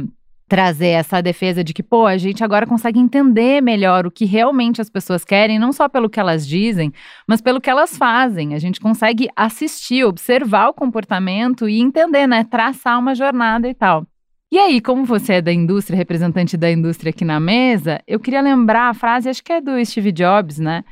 trazer 0.49 0.89
essa 0.89 1.21
defesa 1.21 1.65
de 1.65 1.75
que, 1.75 1.83
pô, 1.83 2.07
a 2.07 2.17
gente 2.17 2.45
agora 2.45 2.67
consegue 2.67 2.99
entender 2.99 3.61
melhor 3.61 4.07
o 4.07 4.11
que 4.11 4.25
realmente 4.25 4.81
as 4.81 4.89
pessoas 4.89 5.25
querem, 5.25 5.59
não 5.59 5.73
só 5.73 5.89
pelo 5.89 6.09
que 6.09 6.21
elas 6.21 6.47
dizem, 6.47 6.93
mas 7.27 7.41
pelo 7.41 7.61
que 7.61 7.69
elas 7.69 7.97
fazem. 7.97 8.55
A 8.55 8.59
gente 8.59 8.81
consegue 8.81 9.29
assistir, 9.35 10.05
observar 10.05 10.69
o 10.69 10.75
comportamento 10.75 11.69
e 11.69 11.81
entender, 11.81 12.27
né? 12.27 12.45
Traçar 12.45 12.99
uma 12.99 13.15
jornada 13.15 13.69
e 13.69 13.75
tal. 13.75 14.07
E 14.51 14.59
aí, 14.59 14.81
como 14.81 15.05
você 15.05 15.35
é 15.35 15.43
da 15.43 15.53
indústria, 15.53 15.97
representante 15.97 16.57
da 16.57 16.71
indústria 16.71 17.11
aqui 17.11 17.25
na 17.25 17.41
mesa, 17.41 18.01
eu 18.07 18.21
queria 18.21 18.41
lembrar 18.41 18.89
a 18.89 18.95
frase, 18.95 19.29
acho 19.29 19.43
que 19.43 19.53
é 19.53 19.61
do 19.61 19.85
Steve 19.85 20.13
Jobs, 20.13 20.59
né? 20.59 20.85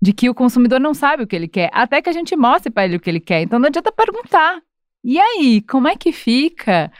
De 0.00 0.12
que 0.12 0.30
o 0.30 0.34
consumidor 0.34 0.78
não 0.78 0.94
sabe 0.94 1.24
o 1.24 1.26
que 1.26 1.34
ele 1.34 1.48
quer, 1.48 1.68
até 1.72 2.00
que 2.00 2.08
a 2.08 2.12
gente 2.12 2.36
mostre 2.36 2.70
para 2.70 2.84
ele 2.84 2.96
o 2.96 3.00
que 3.00 3.10
ele 3.10 3.20
quer. 3.20 3.42
Então 3.42 3.58
não 3.58 3.66
adianta 3.66 3.90
perguntar. 3.90 4.60
E 5.02 5.18
aí, 5.18 5.60
como 5.62 5.88
é 5.88 5.96
que 5.96 6.12
fica 6.12 6.92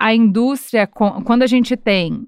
a 0.00 0.14
indústria 0.14 0.86
quando 0.86 1.42
a 1.42 1.46
gente 1.46 1.76
tem 1.76 2.26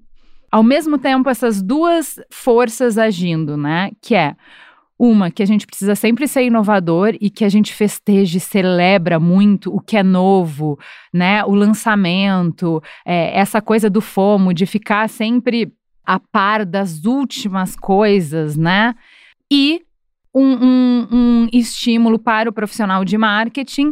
ao 0.53 0.61
mesmo 0.61 0.99
tempo 0.99 1.27
essas 1.31 1.63
duas 1.63 2.19
forças 2.29 2.99
agindo, 2.99 3.57
né? 3.57 3.89
Que 3.99 4.13
é 4.13 4.35
uma, 4.99 5.31
que 5.31 5.41
a 5.41 5.47
gente 5.47 5.65
precisa 5.65 5.95
sempre 5.95 6.27
ser 6.27 6.43
inovador 6.43 7.15
e 7.19 7.31
que 7.31 7.43
a 7.43 7.49
gente 7.49 7.73
festeje, 7.73 8.39
celebra 8.39 9.19
muito 9.19 9.75
o 9.75 9.79
que 9.79 9.97
é 9.97 10.03
novo, 10.03 10.77
né? 11.11 11.43
O 11.45 11.55
lançamento, 11.55 12.79
é, 13.03 13.35
essa 13.35 13.63
coisa 13.63 13.89
do 13.89 13.99
FOMO, 13.99 14.53
de 14.53 14.67
ficar 14.67 15.09
sempre 15.09 15.73
a 16.05 16.19
par 16.19 16.67
das 16.67 17.03
últimas 17.03 17.75
coisas, 17.75 18.55
né? 18.55 18.93
E 19.51 19.81
um, 20.31 20.53
um, 20.53 21.07
um 21.11 21.47
estímulo 21.51 22.19
para 22.19 22.47
o 22.47 22.53
profissional 22.53 23.03
de 23.03 23.17
marketing 23.17 23.91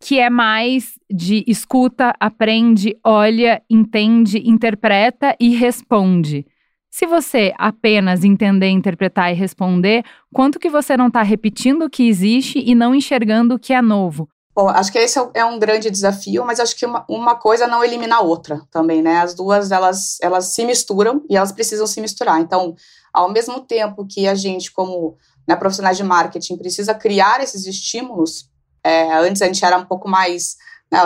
que 0.00 0.18
é 0.18 0.28
mais 0.28 0.98
de 1.10 1.44
escuta, 1.46 2.14
aprende, 2.20 2.98
olha, 3.04 3.62
entende, 3.68 4.38
interpreta 4.48 5.36
e 5.40 5.54
responde. 5.54 6.46
Se 6.90 7.06
você 7.06 7.52
apenas 7.58 8.24
entender, 8.24 8.68
interpretar 8.70 9.30
e 9.30 9.34
responder, 9.34 10.02
quanto 10.32 10.58
que 10.58 10.70
você 10.70 10.96
não 10.96 11.08
está 11.08 11.22
repetindo 11.22 11.84
o 11.84 11.90
que 11.90 12.08
existe 12.08 12.58
e 12.58 12.74
não 12.74 12.94
enxergando 12.94 13.54
o 13.54 13.58
que 13.58 13.72
é 13.72 13.82
novo? 13.82 14.28
Bom, 14.54 14.70
acho 14.70 14.90
que 14.90 14.98
esse 14.98 15.18
é 15.34 15.44
um 15.44 15.58
grande 15.58 15.90
desafio, 15.90 16.42
mas 16.46 16.58
acho 16.58 16.74
que 16.74 16.86
uma, 16.86 17.04
uma 17.06 17.34
coisa 17.34 17.66
não 17.66 17.84
elimina 17.84 18.16
a 18.16 18.20
outra 18.22 18.62
também, 18.70 19.02
né? 19.02 19.18
As 19.18 19.34
duas, 19.34 19.70
elas, 19.70 20.16
elas 20.22 20.54
se 20.54 20.64
misturam 20.64 21.22
e 21.28 21.36
elas 21.36 21.52
precisam 21.52 21.86
se 21.86 22.00
misturar. 22.00 22.40
Então, 22.40 22.74
ao 23.12 23.30
mesmo 23.30 23.60
tempo 23.60 24.06
que 24.06 24.26
a 24.26 24.34
gente, 24.34 24.72
como 24.72 25.18
né, 25.46 25.54
profissionais 25.54 25.98
de 25.98 26.02
marketing, 26.02 26.56
precisa 26.56 26.94
criar 26.94 27.42
esses 27.42 27.66
estímulos 27.66 28.48
é, 28.86 29.18
antes 29.18 29.42
a 29.42 29.46
gente 29.46 29.64
era 29.64 29.76
um 29.76 29.84
pouco 29.84 30.08
mais, 30.08 30.56
né, 30.90 31.00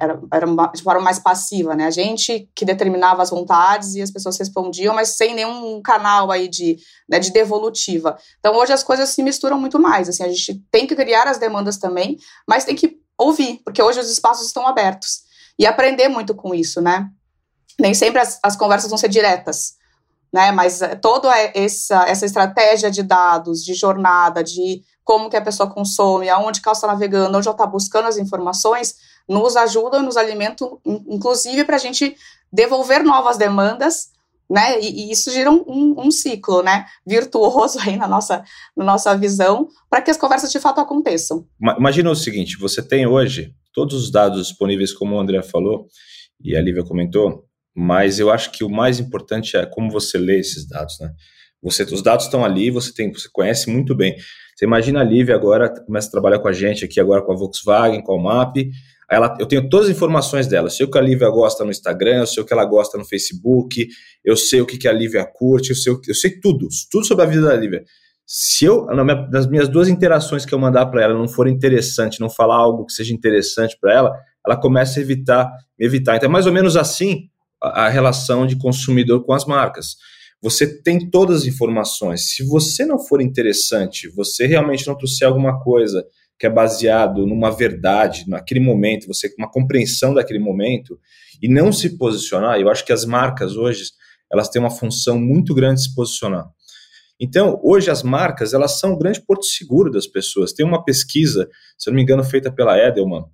era, 0.00 0.20
era 0.32 0.46
de 0.72 0.82
forma 0.82 1.00
mais 1.00 1.18
passiva, 1.18 1.74
né? 1.74 1.86
A 1.86 1.90
gente 1.90 2.48
que 2.54 2.64
determinava 2.64 3.22
as 3.22 3.30
vontades 3.30 3.94
e 3.94 4.02
as 4.02 4.10
pessoas 4.10 4.38
respondiam, 4.38 4.94
mas 4.94 5.16
sem 5.16 5.34
nenhum 5.34 5.82
canal 5.82 6.30
aí 6.30 6.46
de, 6.46 6.78
né, 7.08 7.18
de 7.18 7.32
devolutiva. 7.32 8.16
Então 8.38 8.54
hoje 8.54 8.72
as 8.72 8.84
coisas 8.84 9.08
se 9.08 9.22
misturam 9.22 9.58
muito 9.58 9.80
mais, 9.80 10.08
assim, 10.08 10.22
a 10.22 10.28
gente 10.28 10.62
tem 10.70 10.86
que 10.86 10.94
criar 10.94 11.26
as 11.26 11.38
demandas 11.38 11.76
também, 11.76 12.16
mas 12.48 12.64
tem 12.64 12.76
que 12.76 12.98
ouvir, 13.18 13.60
porque 13.64 13.82
hoje 13.82 13.98
os 13.98 14.10
espaços 14.10 14.46
estão 14.46 14.66
abertos. 14.66 15.24
E 15.58 15.66
aprender 15.66 16.08
muito 16.08 16.34
com 16.34 16.52
isso, 16.54 16.80
né? 16.80 17.08
Nem 17.78 17.94
sempre 17.94 18.20
as, 18.20 18.38
as 18.42 18.56
conversas 18.56 18.90
vão 18.90 18.98
ser 18.98 19.08
diretas, 19.08 19.74
né? 20.34 20.50
Mas 20.50 20.80
toda 21.00 21.28
essa, 21.54 22.08
essa 22.08 22.26
estratégia 22.26 22.90
de 22.90 23.04
dados, 23.04 23.64
de 23.64 23.72
jornada, 23.72 24.42
de 24.42 24.82
como 25.04 25.30
que 25.30 25.36
a 25.36 25.40
pessoa 25.40 25.70
consome, 25.70 26.28
aonde 26.28 26.60
que 26.60 26.68
ela 26.68 26.74
está 26.74 26.88
navegando, 26.88 27.38
onde 27.38 27.46
ela 27.46 27.54
está 27.54 27.64
buscando 27.64 28.08
as 28.08 28.18
informações, 28.18 28.96
nos 29.28 29.56
ajudam, 29.56 30.02
nos 30.02 30.16
alimentam, 30.16 30.80
inclusive 30.84 31.62
para 31.62 31.76
a 31.76 31.78
gente 31.78 32.16
devolver 32.52 33.04
novas 33.04 33.36
demandas, 33.36 34.08
né? 34.50 34.80
E, 34.80 35.06
e 35.06 35.12
isso 35.12 35.30
gira 35.30 35.48
um, 35.52 35.64
um, 35.68 35.94
um, 36.06 36.10
ciclo, 36.10 36.64
né? 36.64 36.84
Virtuoso 37.06 37.78
aí 37.78 37.96
na 37.96 38.08
nossa, 38.08 38.42
na 38.76 38.84
nossa 38.84 39.16
visão, 39.16 39.68
para 39.88 40.02
que 40.02 40.10
as 40.10 40.16
conversas 40.16 40.50
de 40.50 40.58
fato 40.58 40.80
aconteçam. 40.80 41.46
Imagina 41.78 42.10
o 42.10 42.16
seguinte: 42.16 42.58
você 42.58 42.82
tem 42.82 43.06
hoje 43.06 43.54
todos 43.72 44.02
os 44.02 44.10
dados 44.10 44.48
disponíveis, 44.48 44.92
como 44.92 45.14
o 45.14 45.20
André 45.20 45.44
falou 45.44 45.86
e 46.42 46.56
a 46.56 46.60
Lívia 46.60 46.82
comentou, 46.82 47.44
mas 47.74 48.18
eu 48.18 48.30
acho 48.30 48.52
que 48.52 48.62
o 48.62 48.70
mais 48.70 49.00
importante 49.00 49.56
é 49.56 49.66
como 49.66 49.90
você 49.90 50.16
lê 50.16 50.38
esses 50.38 50.66
dados, 50.68 50.98
né? 51.00 51.10
Você, 51.62 51.82
os 51.82 52.02
dados 52.02 52.26
estão 52.26 52.44
ali, 52.44 52.70
você 52.70 52.92
tem, 52.92 53.10
você 53.10 53.28
conhece 53.32 53.70
muito 53.70 53.94
bem. 53.94 54.14
Você 54.54 54.66
imagina 54.66 55.00
a 55.00 55.04
Lívia 55.04 55.34
agora, 55.34 55.68
começa 55.84 56.08
a 56.08 56.10
trabalhar 56.10 56.38
com 56.38 56.46
a 56.46 56.52
gente 56.52 56.84
aqui 56.84 57.00
agora 57.00 57.22
com 57.22 57.32
a 57.32 57.36
Volkswagen, 57.36 58.02
com 58.02 58.12
a 58.12 58.22
MAP. 58.22 58.70
Ela, 59.10 59.36
eu 59.40 59.46
tenho 59.46 59.68
todas 59.68 59.88
as 59.88 59.96
informações 59.96 60.46
dela. 60.46 60.66
Eu 60.66 60.70
sei 60.70 60.86
o 60.86 60.90
que 60.90 60.98
a 60.98 61.00
Lívia 61.00 61.28
gosta 61.30 61.64
no 61.64 61.70
Instagram, 61.70 62.18
eu 62.18 62.26
sei 62.26 62.42
o 62.42 62.46
que 62.46 62.52
ela 62.52 62.64
gosta 62.64 62.98
no 62.98 63.04
Facebook, 63.04 63.88
eu 64.22 64.36
sei 64.36 64.60
o 64.60 64.66
que, 64.66 64.76
que 64.76 64.86
a 64.86 64.92
Lívia 64.92 65.24
curte, 65.24 65.70
eu 65.70 65.76
sei, 65.76 65.92
eu 66.06 66.14
sei 66.14 66.38
tudo, 66.38 66.68
tudo 66.90 67.06
sobre 67.06 67.24
a 67.24 67.28
vida 67.28 67.46
da 67.48 67.56
Lívia. 67.56 67.82
Se 68.26 68.64
eu, 68.64 68.86
nas 68.86 69.46
minhas 69.46 69.68
duas 69.68 69.88
interações 69.88 70.46
que 70.46 70.54
eu 70.54 70.58
mandar 70.58 70.86
para 70.86 71.02
ela, 71.02 71.14
não 71.14 71.28
for 71.28 71.48
interessante, 71.48 72.20
não 72.20 72.30
falar 72.30 72.56
algo 72.56 72.86
que 72.86 72.92
seja 72.92 73.12
interessante 73.12 73.76
para 73.80 73.92
ela, 73.92 74.12
ela 74.46 74.56
começa 74.56 74.98
a 74.98 75.02
evitar, 75.02 75.50
evitar. 75.78 76.16
Então 76.16 76.28
é 76.28 76.32
mais 76.32 76.46
ou 76.46 76.52
menos 76.52 76.76
assim 76.76 77.28
a, 77.72 77.88
relação 77.88 78.46
de 78.46 78.56
consumidor 78.56 79.24
com 79.24 79.32
as 79.32 79.44
marcas. 79.44 79.96
Você 80.42 80.82
tem 80.82 81.10
todas 81.10 81.42
as 81.42 81.46
informações. 81.46 82.34
Se 82.34 82.44
você 82.44 82.84
não 82.84 82.98
for 82.98 83.20
interessante, 83.20 84.08
você 84.08 84.46
realmente 84.46 84.86
não 84.86 84.96
trouxer 84.96 85.26
alguma 85.26 85.60
coisa 85.60 86.04
que 86.38 86.46
é 86.46 86.50
baseado 86.50 87.26
numa 87.26 87.50
verdade, 87.50 88.24
naquele 88.28 88.60
momento, 88.60 89.06
você 89.06 89.32
uma 89.38 89.50
compreensão 89.50 90.12
daquele 90.12 90.40
momento 90.40 90.98
e 91.40 91.48
não 91.48 91.72
se 91.72 91.96
posicionar, 91.96 92.60
eu 92.60 92.68
acho 92.68 92.84
que 92.84 92.92
as 92.92 93.04
marcas 93.04 93.56
hoje, 93.56 93.84
elas 94.30 94.48
têm 94.48 94.60
uma 94.60 94.70
função 94.70 95.18
muito 95.18 95.54
grande 95.54 95.80
de 95.80 95.88
se 95.88 95.94
posicionar. 95.94 96.46
Então, 97.20 97.60
hoje 97.62 97.90
as 97.90 98.02
marcas, 98.02 98.52
elas 98.52 98.78
são 98.78 98.94
um 98.94 98.98
grande 98.98 99.24
porto 99.24 99.44
seguro 99.44 99.90
das 99.90 100.06
pessoas. 100.06 100.52
Tem 100.52 100.66
uma 100.66 100.84
pesquisa, 100.84 101.48
se 101.78 101.88
não 101.88 101.96
me 101.96 102.02
engano, 102.02 102.24
feita 102.24 102.52
pela 102.52 102.76
Edelman, 102.76 103.24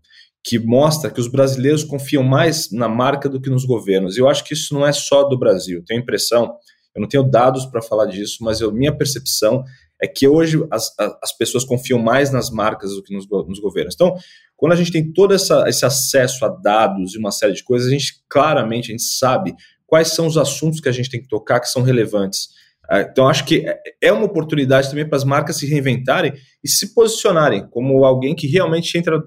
que 0.43 0.59
mostra 0.59 1.11
que 1.11 1.21
os 1.21 1.29
brasileiros 1.29 1.85
confiam 1.85 2.23
mais 2.23 2.71
na 2.71 2.89
marca 2.89 3.29
do 3.29 3.41
que 3.41 3.51
nos 3.51 3.65
governos. 3.65 4.17
Eu 4.17 4.29
acho 4.29 4.45
que 4.45 4.55
isso 4.55 4.73
não 4.73 4.87
é 4.87 4.93
só 4.93 5.25
do 5.25 5.39
Brasil. 5.39 5.83
Tenho 5.87 6.01
impressão 6.01 6.57
eu 6.95 7.01
não 7.01 7.09
tenho 7.09 7.23
dados 7.23 7.67
para 7.67 7.83
falar 7.83 8.07
disso, 8.07 8.39
mas 8.41 8.61
a 8.61 8.71
minha 8.71 8.97
percepção 8.97 9.65
é 10.03 10.09
que 10.09 10.27
hoje 10.27 10.59
as, 10.71 10.93
as 11.23 11.37
pessoas 11.37 11.65
confiam 11.65 11.99
mais 11.99 12.33
nas 12.33 12.51
marcas 12.51 12.95
do 12.95 13.03
que 13.03 13.15
nos, 13.15 13.27
nos 13.29 13.61
governos. 13.61 13.95
Então, 13.95 14.15
quando 14.57 14.73
a 14.73 14.77
gente 14.77 14.91
tem 14.91 15.13
todo 15.13 15.35
essa, 15.35 15.65
esse 15.69 15.85
acesso 15.85 16.45
a 16.45 16.49
dados 16.49 17.15
e 17.15 17.19
uma 17.19 17.31
série 17.31 17.53
de 17.53 17.63
coisas, 17.63 17.89
a 17.89 17.91
gente 17.91 18.23
claramente 18.29 18.91
a 18.91 18.93
gente 18.93 19.05
sabe 19.05 19.55
quais 19.87 20.09
são 20.09 20.27
os 20.27 20.37
assuntos 20.37 20.81
que 20.81 20.89
a 20.89 20.93
gente 20.93 21.11
tem 21.11 21.21
que 21.21 21.29
tocar 21.29 21.61
que 21.61 21.69
são 21.69 21.83
relevantes. 21.83 22.49
Ah, 22.89 23.03
então, 23.03 23.29
acho 23.29 23.45
que 23.45 23.67
é, 23.67 23.79
é 24.03 24.13
uma 24.13 24.25
oportunidade 24.25 24.89
também 24.89 25.07
para 25.07 25.17
as 25.17 25.25
marcas 25.25 25.57
se 25.57 25.67
reinventarem 25.67 26.33
e 26.65 26.69
se 26.69 26.93
posicionarem 26.93 27.69
como 27.71 28.05
alguém 28.05 28.35
que 28.35 28.49
realmente 28.49 28.97
entra 28.99 29.23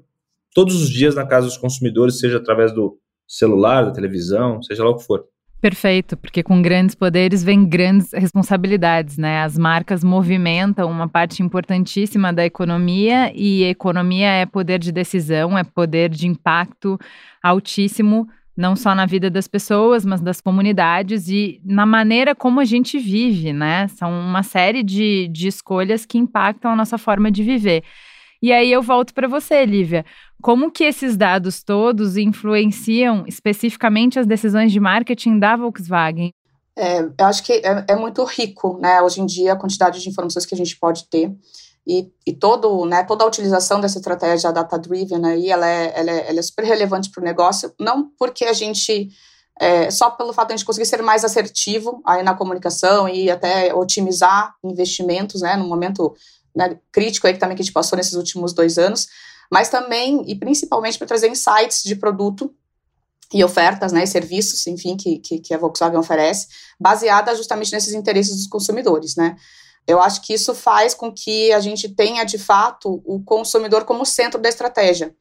todos 0.54 0.82
os 0.82 0.90
dias 0.90 1.16
na 1.16 1.26
casa 1.26 1.48
dos 1.48 1.58
consumidores, 1.58 2.20
seja 2.20 2.38
através 2.38 2.74
do 2.74 2.98
celular, 3.28 3.86
da 3.86 3.92
televisão, 3.92 4.62
seja 4.62 4.84
lá 4.84 4.92
o 4.92 4.98
que 4.98 5.06
for. 5.06 5.26
Perfeito, 5.64 6.18
porque 6.18 6.44
com 6.44 6.62
grandes 6.62 6.94
poderes 6.94 7.42
vem 7.42 7.66
grandes 7.66 8.12
responsabilidades, 8.12 9.18
né? 9.18 9.44
As 9.44 9.58
marcas 9.58 10.04
movimentam 10.04 10.92
uma 10.92 11.08
parte 11.08 11.42
importantíssima 11.42 12.34
da 12.34 12.46
economia 12.46 13.32
e 13.34 13.64
economia 13.64 14.28
é 14.28 14.46
poder 14.46 14.78
de 14.78 14.92
decisão, 14.92 15.58
é 15.58 15.64
poder 15.64 16.10
de 16.10 16.28
impacto 16.28 17.00
altíssimo, 17.42 18.28
não 18.58 18.76
só 18.76 18.94
na 18.94 19.06
vida 19.06 19.30
das 19.30 19.48
pessoas, 19.48 20.04
mas 20.04 20.20
das 20.20 20.42
comunidades 20.42 21.30
e 21.30 21.62
na 21.64 21.86
maneira 21.86 22.36
como 22.36 22.60
a 22.60 22.66
gente 22.66 23.00
vive, 23.00 23.54
né? 23.54 23.88
São 23.88 24.12
uma 24.12 24.44
série 24.44 24.84
de, 24.84 25.30
de 25.30 25.48
escolhas 25.48 26.06
que 26.06 26.18
impactam 26.18 26.72
a 26.72 26.76
nossa 26.76 26.98
forma 26.98 27.32
de 27.32 27.42
viver. 27.42 27.86
E 28.44 28.52
aí 28.52 28.70
eu 28.70 28.82
volto 28.82 29.14
para 29.14 29.30
você, 29.30 29.66
Lívia. 29.66 30.04
Como 30.44 30.70
que 30.70 30.84
esses 30.84 31.16
dados 31.16 31.64
todos 31.64 32.18
influenciam 32.18 33.24
especificamente 33.26 34.20
as 34.20 34.28
decisões 34.28 34.74
de 34.74 34.80
marketing 34.80 35.40
da 35.40 35.56
Volkswagen? 35.56 36.34
É, 36.76 37.00
eu 37.00 37.26
acho 37.26 37.42
que 37.44 37.54
é, 37.54 37.86
é, 37.88 37.96
muito 37.96 38.22
rico, 38.26 38.78
né, 38.78 39.02
hoje 39.02 39.22
em 39.22 39.26
dia, 39.26 39.54
a 39.54 39.56
quantidade 39.56 40.02
de 40.02 40.10
informações 40.10 40.46
que 40.46 40.54
a 40.54 40.58
gente 40.58 40.78
pode 40.78 41.08
ter. 41.08 41.32
E, 41.88 42.12
e 42.28 42.34
todo, 42.34 42.86
né, 42.86 43.06
toda 43.06 43.24
a 43.24 43.28
utilização 43.28 43.80
dessa 43.80 43.98
estratégia 43.98 44.52
data-driven 44.52 45.26
aí, 45.26 45.50
ela 45.50 45.66
é, 45.66 45.94
ela, 45.96 46.12
é, 46.12 46.30
ela 46.30 46.40
é 46.40 46.42
super 46.42 46.66
relevante 46.66 47.10
para 47.10 47.22
o 47.22 47.24
negócio, 47.24 47.74
não 47.80 48.10
porque 48.20 48.44
a 48.44 48.54
gente, 48.54 49.08
é, 49.58 49.90
só 49.92 50.12
pelo 50.12 50.34
fato 50.34 50.50
de 50.50 50.56
a 50.56 50.58
gente 50.58 50.66
conseguir 50.66 50.88
ser 50.88 51.02
mais 51.02 51.24
assertivo 51.24 52.02
aí 52.06 52.22
na 52.22 52.34
comunicação 52.34 53.08
e 53.08 53.32
até 53.32 53.74
otimizar 53.74 54.56
investimentos, 54.62 55.42
né, 55.42 55.56
no 55.56 55.70
momento 55.70 56.14
né, 56.54 56.78
crítico 56.92 57.28
aí 57.28 57.34
que 57.34 57.40
também 57.40 57.56
que 57.56 57.62
a 57.62 57.66
gente 57.66 57.74
passou 57.74 57.96
nesses 57.96 58.16
últimos 58.16 58.52
dois 58.52 58.78
anos, 58.78 59.08
mas 59.54 59.70
também 59.70 60.24
e 60.26 60.34
principalmente 60.34 60.98
para 60.98 61.06
trazer 61.06 61.30
insights 61.30 61.84
de 61.84 61.96
produto 61.96 62.52
e 63.32 63.44
ofertas, 63.44 63.92
né, 63.92 64.04
e 64.04 64.08
serviços, 64.08 64.66
enfim, 64.66 64.98
que, 64.98 65.20
que, 65.20 65.38
que 65.38 65.54
a 65.54 65.60
Volkswagen 65.60 66.00
oferece, 66.00 66.48
baseada 66.80 67.36
justamente 67.36 67.72
nesses 67.72 67.94
interesses 67.94 68.36
dos 68.36 68.48
consumidores, 68.48 69.16
né. 69.16 69.36
Eu 69.86 70.02
acho 70.02 70.24
que 70.24 70.34
isso 70.34 70.56
faz 70.56 70.96
com 70.96 71.14
que 71.14 71.54
a 71.54 71.60
gente 71.60 71.88
tenha, 71.88 72.24
de 72.24 72.40
fato, 72.40 73.00
o 73.06 73.22
consumidor 73.24 73.86
como 73.86 74.08
centro 74.08 74.42
da 74.42 74.50
estratégia. 74.50 75.16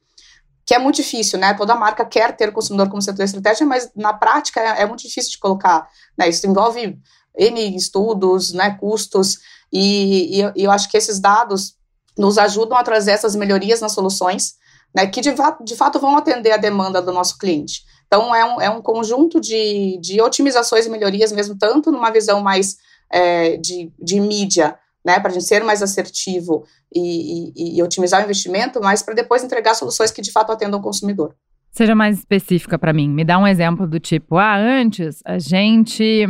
que 0.65 0.73
é 0.73 0.79
muito 0.79 0.95
difícil, 0.95 1.37
né? 1.37 1.53
Toda 1.53 1.75
marca 1.75 2.03
quer 2.03 2.35
ter 2.35 2.49
o 2.49 2.53
consumidor 2.53 2.89
como 2.89 3.01
setor 3.01 3.17
de 3.17 3.25
estratégia, 3.25 3.67
mas 3.67 3.91
na 3.95 4.13
prática 4.13 4.59
é, 4.59 4.81
é 4.81 4.85
muito 4.87 5.03
difícil 5.03 5.31
de 5.31 5.37
colocar. 5.37 5.87
Né? 6.17 6.29
Isso 6.29 6.47
envolve 6.47 6.97
N 7.37 7.75
estudos, 7.75 8.51
né, 8.53 8.77
custos, 8.79 9.37
e, 9.71 10.39
e 10.39 10.63
eu 10.63 10.71
acho 10.71 10.89
que 10.89 10.97
esses 10.97 11.19
dados 11.19 11.75
nos 12.17 12.37
ajudam 12.37 12.77
a 12.77 12.83
trazer 12.83 13.11
essas 13.11 13.35
melhorias 13.35 13.81
nas 13.81 13.93
soluções, 13.93 14.55
né, 14.95 15.07
que 15.07 15.21
de, 15.21 15.33
de 15.63 15.75
fato 15.75 15.99
vão 15.99 16.15
atender 16.15 16.51
a 16.51 16.57
demanda 16.57 17.01
do 17.01 17.11
nosso 17.11 17.37
cliente. 17.37 17.81
Então, 18.07 18.33
é 18.33 18.45
um, 18.45 18.61
é 18.61 18.69
um 18.69 18.81
conjunto 18.81 19.41
de, 19.41 19.97
de 19.99 20.21
otimizações 20.21 20.85
e 20.85 20.89
melhorias, 20.89 21.31
mesmo 21.31 21.57
tanto 21.57 21.91
numa 21.91 22.11
visão 22.11 22.41
mais 22.41 22.77
é, 23.11 23.57
de, 23.57 23.91
de 23.99 24.19
mídia, 24.19 24.77
né, 25.03 25.19
para 25.19 25.31
a 25.31 25.33
gente 25.33 25.45
ser 25.45 25.63
mais 25.63 25.81
assertivo 25.81 26.63
e, 26.93 27.51
e, 27.55 27.77
e 27.77 27.83
otimizar 27.83 28.21
o 28.21 28.23
investimento, 28.23 28.79
mas 28.81 29.01
para 29.01 29.15
depois 29.15 29.43
entregar 29.43 29.73
soluções 29.73 30.11
que 30.11 30.21
de 30.21 30.31
fato 30.31 30.51
atendam 30.51 30.79
o 30.79 30.83
consumidor. 30.83 31.35
Seja 31.71 31.95
mais 31.95 32.19
específica 32.19 32.77
para 32.77 32.93
mim. 32.93 33.09
Me 33.09 33.25
dá 33.25 33.39
um 33.39 33.47
exemplo 33.47 33.87
do 33.87 33.99
tipo: 33.99 34.37
ah, 34.37 34.55
antes 34.55 35.21
a 35.25 35.39
gente 35.39 36.27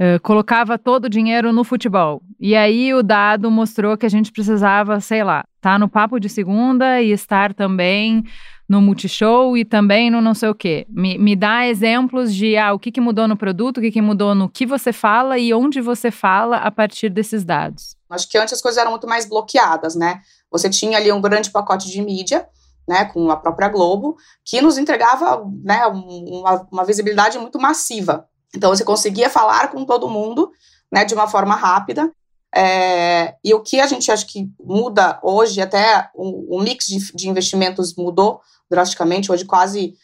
uh, 0.00 0.20
colocava 0.22 0.78
todo 0.78 1.06
o 1.06 1.08
dinheiro 1.08 1.52
no 1.52 1.64
futebol. 1.64 2.22
E 2.38 2.54
aí 2.54 2.92
o 2.94 3.02
dado 3.02 3.50
mostrou 3.50 3.96
que 3.96 4.06
a 4.06 4.10
gente 4.10 4.32
precisava, 4.32 5.00
sei 5.00 5.24
lá, 5.24 5.44
estar 5.56 5.72
tá 5.72 5.78
no 5.78 5.88
papo 5.88 6.18
de 6.18 6.28
segunda 6.28 7.00
e 7.00 7.10
estar 7.10 7.54
também 7.54 8.24
no 8.68 8.80
Multishow 8.80 9.56
e 9.56 9.64
também 9.64 10.10
no 10.10 10.20
não 10.20 10.34
sei 10.34 10.48
o 10.48 10.54
quê. 10.54 10.86
Me, 10.88 11.18
me 11.18 11.36
dá 11.36 11.66
exemplos 11.66 12.34
de 12.34 12.56
ah, 12.56 12.72
o 12.72 12.78
que, 12.78 12.90
que 12.90 13.00
mudou 13.00 13.28
no 13.28 13.36
produto, 13.36 13.78
o 13.78 13.80
que, 13.80 13.90
que 13.90 14.02
mudou 14.02 14.34
no 14.34 14.48
que 14.48 14.64
você 14.64 14.92
fala 14.92 15.38
e 15.38 15.52
onde 15.52 15.80
você 15.80 16.10
fala 16.10 16.56
a 16.56 16.70
partir 16.70 17.08
desses 17.10 17.44
dados. 17.44 17.96
Acho 18.08 18.28
que 18.28 18.38
antes 18.38 18.54
as 18.54 18.62
coisas 18.62 18.80
eram 18.80 18.90
muito 18.90 19.06
mais 19.06 19.26
bloqueadas, 19.26 19.94
né? 19.94 20.20
Você 20.50 20.70
tinha 20.70 20.96
ali 20.96 21.10
um 21.12 21.20
grande 21.20 21.50
pacote 21.50 21.90
de 21.90 22.00
mídia, 22.00 22.46
né, 22.86 23.06
com 23.06 23.30
a 23.30 23.36
própria 23.36 23.68
Globo, 23.68 24.16
que 24.44 24.60
nos 24.60 24.78
entregava 24.78 25.44
né, 25.62 25.86
uma, 25.86 26.66
uma 26.70 26.84
visibilidade 26.84 27.38
muito 27.38 27.58
massiva. 27.58 28.28
Então 28.54 28.70
você 28.70 28.84
conseguia 28.84 29.28
falar 29.28 29.70
com 29.70 29.84
todo 29.84 30.08
mundo 30.08 30.50
né, 30.92 31.04
de 31.04 31.14
uma 31.14 31.26
forma 31.26 31.54
rápida. 31.54 32.10
É, 32.54 33.34
e 33.42 33.52
o 33.52 33.60
que 33.60 33.80
a 33.80 33.86
gente 33.86 34.10
acha 34.12 34.24
que 34.24 34.48
muda 34.60 35.18
hoje, 35.22 35.60
até 35.60 36.08
o, 36.14 36.56
o 36.56 36.62
mix 36.62 36.86
de, 36.86 37.12
de, 37.12 37.28
investimentos 37.28 37.96
mudou 37.96 38.40
drasticamente. 38.70 39.32
Hoje, 39.32 39.44
quase, 39.44 39.94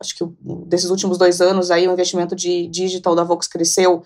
acho 0.00 0.16
que 0.16 0.24
desses 0.66 0.88
últimos 0.88 1.18
dois 1.18 1.42
anos, 1.42 1.70
aí, 1.70 1.86
o 1.86 1.92
investimento 1.92 2.34
de 2.34 2.66
digital 2.68 3.14
da 3.14 3.22
Vox 3.22 3.46
cresceu 3.46 4.02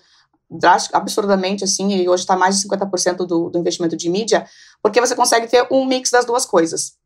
absurdamente, 0.93 1.63
assim, 1.63 1.89
e 1.95 2.07
hoje 2.07 2.23
está 2.23 2.35
mais 2.35 2.59
de 2.59 2.67
50% 2.67 3.25
do, 3.25 3.49
do 3.49 3.57
investimento 3.57 3.95
de 3.95 4.09
mídia, 4.09 4.45
porque 4.81 5.01
você 5.01 5.15
consegue 5.15 5.47
ter 5.47 5.65
um 5.71 5.85
mix 5.85 6.11
das 6.11 6.25
duas 6.25 6.45
coisas. 6.45 6.97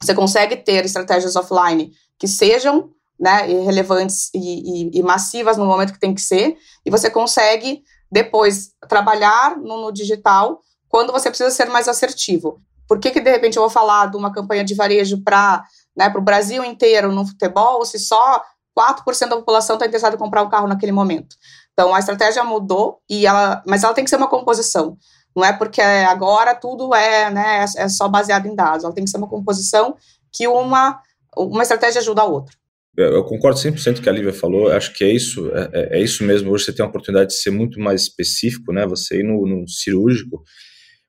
Você 0.00 0.14
consegue 0.14 0.56
ter 0.56 0.84
estratégias 0.84 1.34
offline 1.34 1.92
que 2.18 2.28
sejam 2.28 2.90
né, 3.20 3.42
relevantes 3.42 4.30
e, 4.34 4.38
e, 4.38 4.98
e, 4.98 5.02
massivas 5.02 5.58
no 5.58 5.66
momento 5.66 5.92
que 5.92 6.00
tem 6.00 6.14
que 6.14 6.22
ser, 6.22 6.56
e 6.86 6.90
você 6.90 7.10
consegue 7.10 7.82
depois 8.10 8.70
trabalhar 8.88 9.58
no, 9.58 9.82
no 9.82 9.92
digital 9.92 10.60
quando 10.88 11.12
você 11.12 11.28
precisa 11.28 11.50
ser 11.50 11.66
mais 11.66 11.86
assertivo. 11.86 12.60
Por 12.88 12.98
que, 12.98 13.10
que 13.10 13.20
de 13.20 13.30
repente 13.30 13.56
eu 13.56 13.62
vou 13.62 13.70
falar 13.70 14.10
de 14.10 14.16
uma 14.16 14.32
campanha 14.32 14.64
de 14.64 14.74
varejo 14.74 15.22
para 15.22 15.62
né, 15.94 16.12
o 16.16 16.20
Brasil 16.22 16.64
inteiro 16.64 17.12
no 17.12 17.26
futebol, 17.26 17.84
se 17.84 17.98
só 17.98 18.42
4% 18.76 19.28
da 19.28 19.36
população 19.36 19.76
está 19.76 19.86
interessada 19.86 20.16
em 20.16 20.18
comprar 20.18 20.42
um 20.42 20.48
carro 20.48 20.66
naquele 20.66 20.90
momento? 20.90 21.36
Então 21.72 21.94
a 21.94 21.98
estratégia 21.98 22.42
mudou, 22.42 23.00
e 23.08 23.26
ela, 23.26 23.62
mas 23.66 23.84
ela 23.84 23.94
tem 23.94 24.02
que 24.02 24.10
ser 24.10 24.16
uma 24.16 24.28
composição. 24.28 24.96
Não 25.36 25.44
é 25.44 25.52
porque 25.52 25.80
agora 25.80 26.54
tudo 26.54 26.92
é, 26.94 27.30
né, 27.30 27.64
é 27.76 27.88
só 27.88 28.08
baseado 28.08 28.46
em 28.46 28.54
dados. 28.54 28.82
Ela 28.82 28.94
tem 28.94 29.04
que 29.04 29.10
ser 29.10 29.18
uma 29.18 29.28
composição 29.28 29.94
que 30.32 30.48
uma, 30.48 31.00
uma 31.36 31.62
estratégia 31.62 32.00
ajuda 32.00 32.22
a 32.22 32.24
outra. 32.24 32.59
Eu 32.96 33.24
concordo 33.24 33.58
100% 33.58 33.94
com 33.94 34.00
o 34.00 34.02
que 34.02 34.08
a 34.08 34.12
Lívia 34.12 34.32
falou, 34.32 34.70
acho 34.70 34.92
que 34.92 35.04
é 35.04 35.10
isso, 35.10 35.50
é, 35.54 35.70
é, 35.72 35.98
é, 35.98 36.02
isso 36.02 36.24
mesmo. 36.24 36.50
Hoje 36.50 36.64
você 36.64 36.72
tem 36.72 36.84
a 36.84 36.88
oportunidade 36.88 37.30
de 37.30 37.36
ser 37.36 37.50
muito 37.50 37.78
mais 37.78 38.02
específico, 38.02 38.72
né? 38.72 38.86
Você 38.86 39.20
ir 39.20 39.22
no, 39.22 39.46
no 39.46 39.68
cirúrgico. 39.68 40.42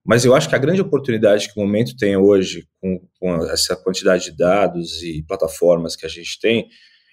Mas 0.05 0.25
eu 0.25 0.35
acho 0.35 0.47
que 0.47 0.55
a 0.55 0.59
grande 0.59 0.81
oportunidade 0.81 1.47
que 1.47 1.59
o 1.59 1.63
momento 1.63 1.95
tem 1.95 2.15
hoje, 2.15 2.67
com, 2.79 2.99
com 3.19 3.35
essa 3.45 3.75
quantidade 3.75 4.25
de 4.25 4.37
dados 4.37 5.01
e 5.03 5.23
plataformas 5.27 5.95
que 5.95 6.05
a 6.05 6.09
gente 6.09 6.39
tem, 6.39 6.67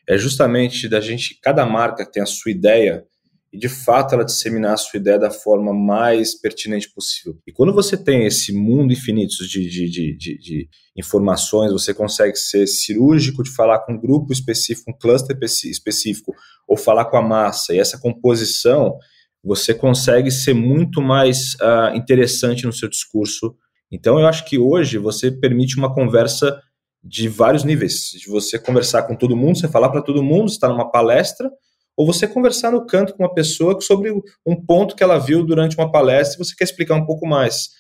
é 0.08 0.16
justamente 0.16 0.88
da 0.88 1.00
gente, 1.00 1.38
cada 1.42 1.66
marca 1.66 2.10
tem 2.10 2.22
a 2.22 2.26
sua 2.26 2.50
ideia 2.50 3.04
e 3.52 3.58
de 3.58 3.68
fato 3.68 4.14
ela 4.14 4.24
disseminar 4.24 4.74
a 4.74 4.76
sua 4.76 4.98
ideia 4.98 5.18
da 5.18 5.30
forma 5.30 5.72
mais 5.72 6.34
pertinente 6.34 6.90
possível. 6.92 7.38
E 7.46 7.52
quando 7.52 7.72
você 7.72 7.96
tem 7.96 8.26
esse 8.26 8.52
mundo 8.52 8.92
infinito 8.92 9.36
de, 9.46 9.68
de, 9.68 9.90
de, 9.90 10.16
de, 10.16 10.38
de 10.38 10.68
informações, 10.96 11.72
você 11.72 11.94
consegue 11.94 12.36
ser 12.36 12.66
cirúrgico 12.66 13.42
de 13.42 13.50
falar 13.50 13.80
com 13.80 13.94
um 13.94 14.00
grupo 14.00 14.32
específico, 14.32 14.90
um 14.90 14.98
cluster 14.98 15.36
específico, 15.42 16.34
ou 16.66 16.76
falar 16.76 17.06
com 17.06 17.16
a 17.16 17.22
massa, 17.22 17.74
e 17.74 17.78
essa 17.78 17.98
composição, 17.98 18.98
você 19.42 19.72
consegue 19.72 20.30
ser 20.30 20.52
muito 20.52 21.00
mais 21.00 21.54
uh, 21.54 21.96
interessante 21.96 22.66
no 22.66 22.72
seu 22.72 22.88
discurso. 22.88 23.56
Então, 23.90 24.18
eu 24.18 24.26
acho 24.26 24.44
que 24.44 24.58
hoje 24.58 24.98
você 24.98 25.30
permite 25.30 25.78
uma 25.78 25.94
conversa 25.94 26.60
de 27.02 27.28
vários 27.28 27.64
níveis, 27.64 28.10
de 28.10 28.28
você 28.28 28.58
conversar 28.58 29.04
com 29.04 29.16
todo 29.16 29.36
mundo, 29.36 29.58
você 29.58 29.68
falar 29.68 29.88
para 29.88 30.02
todo 30.02 30.22
mundo, 30.22 30.48
está 30.48 30.68
numa 30.68 30.90
palestra, 30.90 31.50
ou 31.98 32.06
você 32.06 32.28
conversar 32.28 32.70
no 32.70 32.86
canto 32.86 33.12
com 33.12 33.24
uma 33.24 33.34
pessoa 33.34 33.80
sobre 33.80 34.12
um 34.46 34.54
ponto 34.64 34.94
que 34.94 35.02
ela 35.02 35.18
viu 35.18 35.44
durante 35.44 35.76
uma 35.76 35.90
palestra 35.90 36.36
e 36.36 36.46
você 36.46 36.54
quer 36.54 36.62
explicar 36.62 36.94
um 36.94 37.04
pouco 37.04 37.26
mais. 37.26 37.70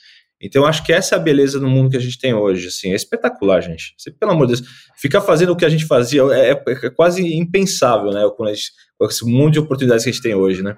Então, 0.42 0.66
acho 0.66 0.84
que 0.84 0.92
essa 0.92 1.14
é 1.14 1.18
a 1.18 1.20
beleza 1.20 1.60
do 1.60 1.68
mundo 1.68 1.88
que 1.88 1.96
a 1.96 2.00
gente 2.00 2.18
tem 2.18 2.34
hoje. 2.34 2.66
Assim, 2.66 2.90
é 2.90 2.96
espetacular, 2.96 3.60
gente. 3.60 3.94
Você, 3.96 4.10
pelo 4.10 4.32
amor 4.32 4.48
de 4.48 4.54
Deus, 4.54 4.68
ficar 4.96 5.20
fazendo 5.20 5.52
o 5.52 5.56
que 5.56 5.64
a 5.64 5.68
gente 5.68 5.86
fazia 5.86 6.22
é, 6.32 6.50
é, 6.50 6.62
é 6.66 6.90
quase 6.90 7.32
impensável, 7.32 8.10
né? 8.10 8.28
Com, 8.36 8.44
gente, 8.46 8.72
com 8.98 9.06
esse 9.06 9.24
mundo 9.24 9.52
de 9.52 9.60
oportunidades 9.60 10.02
que 10.02 10.10
a 10.10 10.12
gente 10.12 10.22
tem 10.22 10.34
hoje, 10.34 10.64
né? 10.64 10.76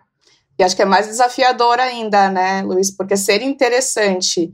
E 0.58 0.62
acho 0.62 0.76
que 0.76 0.82
é 0.82 0.86
mais 0.86 1.06
desafiador 1.06 1.80
ainda, 1.80 2.28
né, 2.28 2.60
Luiz? 2.62 2.94
Porque 2.94 3.16
ser 3.16 3.40
interessante 3.40 4.52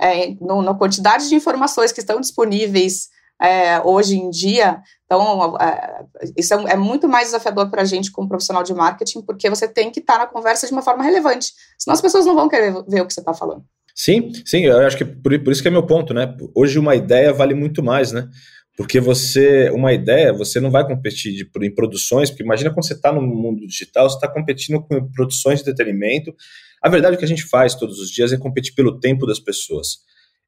é, 0.00 0.34
no, 0.40 0.60
na 0.60 0.74
quantidade 0.74 1.28
de 1.28 1.36
informações 1.36 1.92
que 1.92 2.00
estão 2.00 2.20
disponíveis 2.20 3.13
é, 3.40 3.80
hoje 3.80 4.16
em 4.16 4.30
dia. 4.30 4.80
Então, 5.04 5.56
é, 5.58 6.04
isso 6.36 6.54
é, 6.54 6.72
é, 6.72 6.76
muito 6.76 7.08
mais 7.08 7.28
desafiador 7.28 7.70
para 7.70 7.82
a 7.82 7.84
gente 7.84 8.10
como 8.10 8.28
profissional 8.28 8.62
de 8.62 8.74
marketing, 8.74 9.22
porque 9.22 9.48
você 9.50 9.68
tem 9.68 9.90
que 9.90 10.00
estar 10.00 10.14
tá 10.14 10.18
na 10.20 10.26
conversa 10.26 10.66
de 10.66 10.72
uma 10.72 10.82
forma 10.82 11.02
relevante. 11.02 11.52
Senão 11.78 11.94
as 11.94 12.00
pessoas 12.00 12.26
não 12.26 12.34
vão 12.34 12.48
querer 12.48 12.72
ver 12.88 13.02
o 13.02 13.06
que 13.06 13.12
você 13.12 13.20
está 13.20 13.34
falando. 13.34 13.64
Sim, 13.94 14.32
sim, 14.44 14.64
eu 14.64 14.78
acho 14.78 14.96
que 14.96 15.04
por, 15.04 15.38
por 15.38 15.52
isso 15.52 15.62
que 15.62 15.68
é 15.68 15.70
meu 15.70 15.86
ponto, 15.86 16.12
né? 16.12 16.34
Hoje 16.54 16.78
uma 16.78 16.96
ideia 16.96 17.32
vale 17.32 17.54
muito 17.54 17.82
mais, 17.82 18.10
né? 18.10 18.28
Porque 18.76 18.98
você, 18.98 19.70
uma 19.70 19.92
ideia, 19.92 20.32
você 20.32 20.58
não 20.58 20.68
vai 20.68 20.84
competir 20.84 21.32
de, 21.32 21.48
em 21.64 21.72
produções, 21.72 22.28
porque 22.28 22.42
imagina 22.42 22.70
quando 22.70 22.84
você 22.84 22.94
está 22.94 23.12
no 23.12 23.22
mundo 23.22 23.64
digital, 23.68 24.10
você 24.10 24.16
está 24.16 24.26
competindo 24.26 24.82
com 24.82 25.08
produções 25.12 25.62
de 25.62 25.70
entretenimento. 25.70 26.34
A 26.82 26.88
verdade 26.88 27.14
é 27.14 27.18
que 27.18 27.24
a 27.24 27.28
gente 27.28 27.44
faz 27.44 27.76
todos 27.76 28.00
os 28.00 28.10
dias 28.10 28.32
é 28.32 28.36
competir 28.36 28.74
pelo 28.74 28.98
tempo 28.98 29.26
das 29.26 29.38
pessoas. 29.38 29.98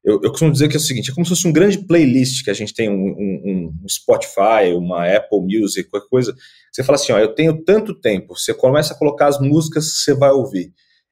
Eu, 0.07 0.21
eu, 0.23 0.29
costumo 0.29 0.53
dizer 0.53 0.69
que 0.69 0.77
é 0.77 0.79
o 0.79 0.81
seguinte: 0.81 1.11
é 1.11 1.13
como 1.13 1.25
se 1.25 1.31
fosse 1.31 1.45
um 1.45 1.51
grande 1.51 1.79
playlist 1.79 2.41
que 2.41 2.49
a 2.49 2.53
gente 2.53 2.73
tem, 2.73 2.89
um, 2.89 2.93
um, 2.93 3.73
um 3.83 3.89
Spotify, 3.89 4.73
uma 4.73 5.05
Apple 5.05 5.41
Music, 5.41 5.89
qualquer 5.89 6.07
coisa. 6.07 6.33
Você 6.71 6.81
fala 6.81 6.95
assim: 6.95 7.11
ó, 7.11 7.19
eu 7.19 7.35
tenho 7.35 7.61
tanto 7.65 7.93
tempo. 7.93 8.33
Você 8.33 8.53
começa 8.53 8.93
a 8.93 8.97
colocar 8.97 9.27
as 9.27 9.37
músicas 9.37 9.85
que 9.91 9.99
você 9.99 10.13
vai 10.13 10.31
ouvir. 10.31 10.71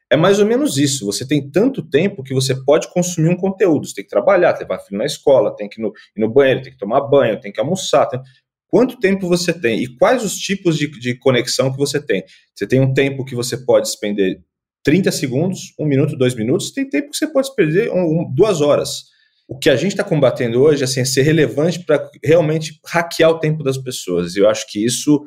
É 0.09 0.15
mais 0.15 0.39
ou 0.39 0.45
menos 0.45 0.77
isso. 0.77 1.05
Você 1.05 1.27
tem 1.27 1.51
tanto 1.51 1.83
tempo 1.83 2.23
que 2.23 2.33
você 2.33 2.55
pode 2.63 2.89
consumir 2.93 3.27
um 3.27 3.35
conteúdo. 3.35 3.85
Você 3.85 3.95
tem 3.95 4.03
que 4.05 4.09
trabalhar, 4.09 4.57
levar 4.57 4.79
filho 4.79 4.97
na 4.97 5.05
escola, 5.05 5.53
tem 5.53 5.67
que 5.67 5.81
ir 5.81 5.83
no, 5.83 5.89
ir 5.89 6.21
no, 6.21 6.31
banheiro, 6.31 6.61
tem 6.61 6.71
que 6.71 6.77
tomar 6.77 7.01
banho, 7.01 7.37
tem 7.41 7.51
que 7.51 7.59
almoçar. 7.59 8.05
Tem... 8.05 8.21
Quanto 8.69 8.97
tempo 8.97 9.27
você 9.27 9.51
tem 9.51 9.83
e 9.83 9.93
quais 9.97 10.23
os 10.23 10.37
tipos 10.37 10.77
de, 10.77 10.87
de 10.87 11.15
conexão 11.15 11.69
que 11.69 11.77
você 11.77 11.99
tem? 11.99 12.23
Você 12.53 12.65
tem 12.65 12.79
um 12.79 12.93
tempo 12.93 13.25
que 13.25 13.35
você 13.35 13.57
pode 13.57 13.87
despender 13.87 14.39
30 14.85 15.11
segundos, 15.11 15.73
um 15.79 15.85
minuto, 15.85 16.15
dois 16.15 16.35
minutos, 16.35 16.71
tem 16.71 16.87
tempo 16.87 17.09
que 17.09 17.17
você 17.17 17.25
pode 17.25 17.53
perder 17.55 17.91
um, 17.91 18.31
duas 18.31 18.61
horas. 18.61 19.05
O 19.47 19.57
que 19.57 19.69
a 19.69 19.75
gente 19.75 19.91
está 19.91 20.03
combatendo 20.03 20.61
hoje 20.61 20.83
assim, 20.83 21.01
é 21.01 21.05
ser 21.05 21.23
relevante 21.23 21.83
para 21.83 22.07
realmente 22.23 22.79
hackear 22.85 23.31
o 23.31 23.39
tempo 23.39 23.63
das 23.63 23.79
pessoas. 23.79 24.35
E 24.35 24.39
eu 24.39 24.47
acho 24.49 24.67
que 24.71 24.85
isso, 24.85 25.19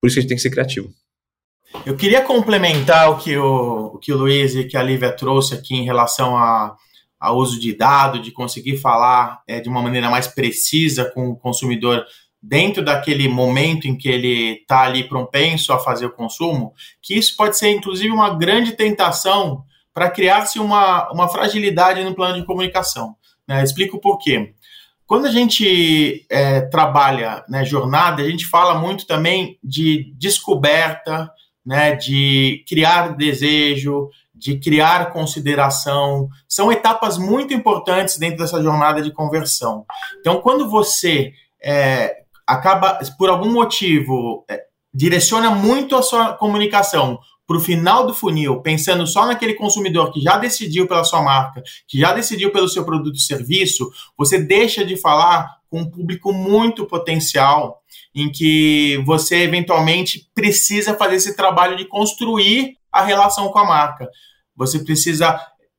por 0.00 0.06
isso 0.06 0.14
que 0.14 0.20
a 0.20 0.22
gente 0.22 0.28
tem 0.28 0.36
que 0.36 0.42
ser 0.42 0.50
criativo. 0.50 0.88
Eu 1.84 1.94
queria 1.94 2.22
complementar 2.22 3.10
o 3.10 3.18
que 3.18 3.36
o, 3.36 3.92
o 3.94 3.98
que 3.98 4.12
o 4.12 4.16
Luiz 4.16 4.54
e 4.54 4.64
que 4.64 4.78
a 4.78 4.82
Lívia 4.82 5.12
trouxe 5.12 5.54
aqui 5.54 5.74
em 5.74 5.84
relação 5.84 6.34
a, 6.34 6.74
ao 7.20 7.36
uso 7.36 7.60
de 7.60 7.74
dado, 7.74 8.18
de 8.18 8.30
conseguir 8.30 8.78
falar 8.78 9.42
é, 9.46 9.60
de 9.60 9.68
uma 9.68 9.82
maneira 9.82 10.08
mais 10.08 10.26
precisa 10.26 11.04
com 11.04 11.28
o 11.28 11.36
consumidor 11.36 12.02
dentro 12.46 12.84
daquele 12.84 13.28
momento 13.28 13.88
em 13.88 13.96
que 13.96 14.08
ele 14.08 14.60
está 14.60 14.82
ali 14.82 15.08
propenso 15.08 15.72
a 15.72 15.80
fazer 15.80 16.06
o 16.06 16.12
consumo, 16.12 16.72
que 17.02 17.18
isso 17.18 17.36
pode 17.36 17.58
ser 17.58 17.70
inclusive 17.70 18.10
uma 18.10 18.30
grande 18.30 18.72
tentação 18.72 19.64
para 19.92 20.10
criar-se 20.10 20.58
uma, 20.60 21.10
uma 21.10 21.28
fragilidade 21.28 22.04
no 22.04 22.14
plano 22.14 22.38
de 22.38 22.46
comunicação. 22.46 23.16
Né? 23.48 23.64
Explico 23.64 24.00
por 24.00 24.18
quê. 24.18 24.54
Quando 25.06 25.26
a 25.26 25.30
gente 25.30 26.24
é, 26.30 26.60
trabalha 26.60 27.44
né, 27.48 27.64
jornada, 27.64 28.22
a 28.22 28.28
gente 28.28 28.46
fala 28.46 28.78
muito 28.78 29.06
também 29.06 29.58
de 29.62 30.12
descoberta, 30.16 31.30
né, 31.64 31.96
de 31.96 32.64
criar 32.68 33.16
desejo, 33.16 34.08
de 34.34 34.58
criar 34.58 35.12
consideração. 35.12 36.28
São 36.48 36.70
etapas 36.70 37.18
muito 37.18 37.54
importantes 37.54 38.18
dentro 38.18 38.38
dessa 38.38 38.62
jornada 38.62 39.00
de 39.02 39.12
conversão. 39.12 39.84
Então, 40.20 40.40
quando 40.40 40.68
você 40.68 41.32
é, 41.62 42.25
acaba, 42.46 42.98
por 43.18 43.28
algum 43.28 43.52
motivo, 43.52 44.44
é, 44.48 44.62
direciona 44.94 45.50
muito 45.50 45.96
a 45.96 46.02
sua 46.02 46.34
comunicação 46.34 47.18
para 47.46 47.56
o 47.56 47.60
final 47.60 48.06
do 48.06 48.14
funil, 48.14 48.60
pensando 48.60 49.06
só 49.06 49.24
naquele 49.24 49.54
consumidor 49.54 50.12
que 50.12 50.20
já 50.20 50.36
decidiu 50.36 50.88
pela 50.88 51.04
sua 51.04 51.22
marca, 51.22 51.62
que 51.86 51.98
já 51.98 52.12
decidiu 52.12 52.50
pelo 52.50 52.68
seu 52.68 52.84
produto 52.84 53.16
e 53.16 53.22
serviço, 53.22 53.88
você 54.18 54.38
deixa 54.38 54.84
de 54.84 54.96
falar 54.96 55.56
com 55.70 55.80
um 55.80 55.90
público 55.90 56.32
muito 56.32 56.86
potencial, 56.86 57.82
em 58.14 58.30
que 58.30 59.00
você 59.06 59.42
eventualmente 59.42 60.28
precisa 60.34 60.94
fazer 60.94 61.16
esse 61.16 61.36
trabalho 61.36 61.76
de 61.76 61.84
construir 61.84 62.76
a 62.90 63.04
relação 63.04 63.48
com 63.48 63.58
a 63.58 63.64
marca. 63.64 64.08
Você 64.56 64.80
precisa 64.80 65.38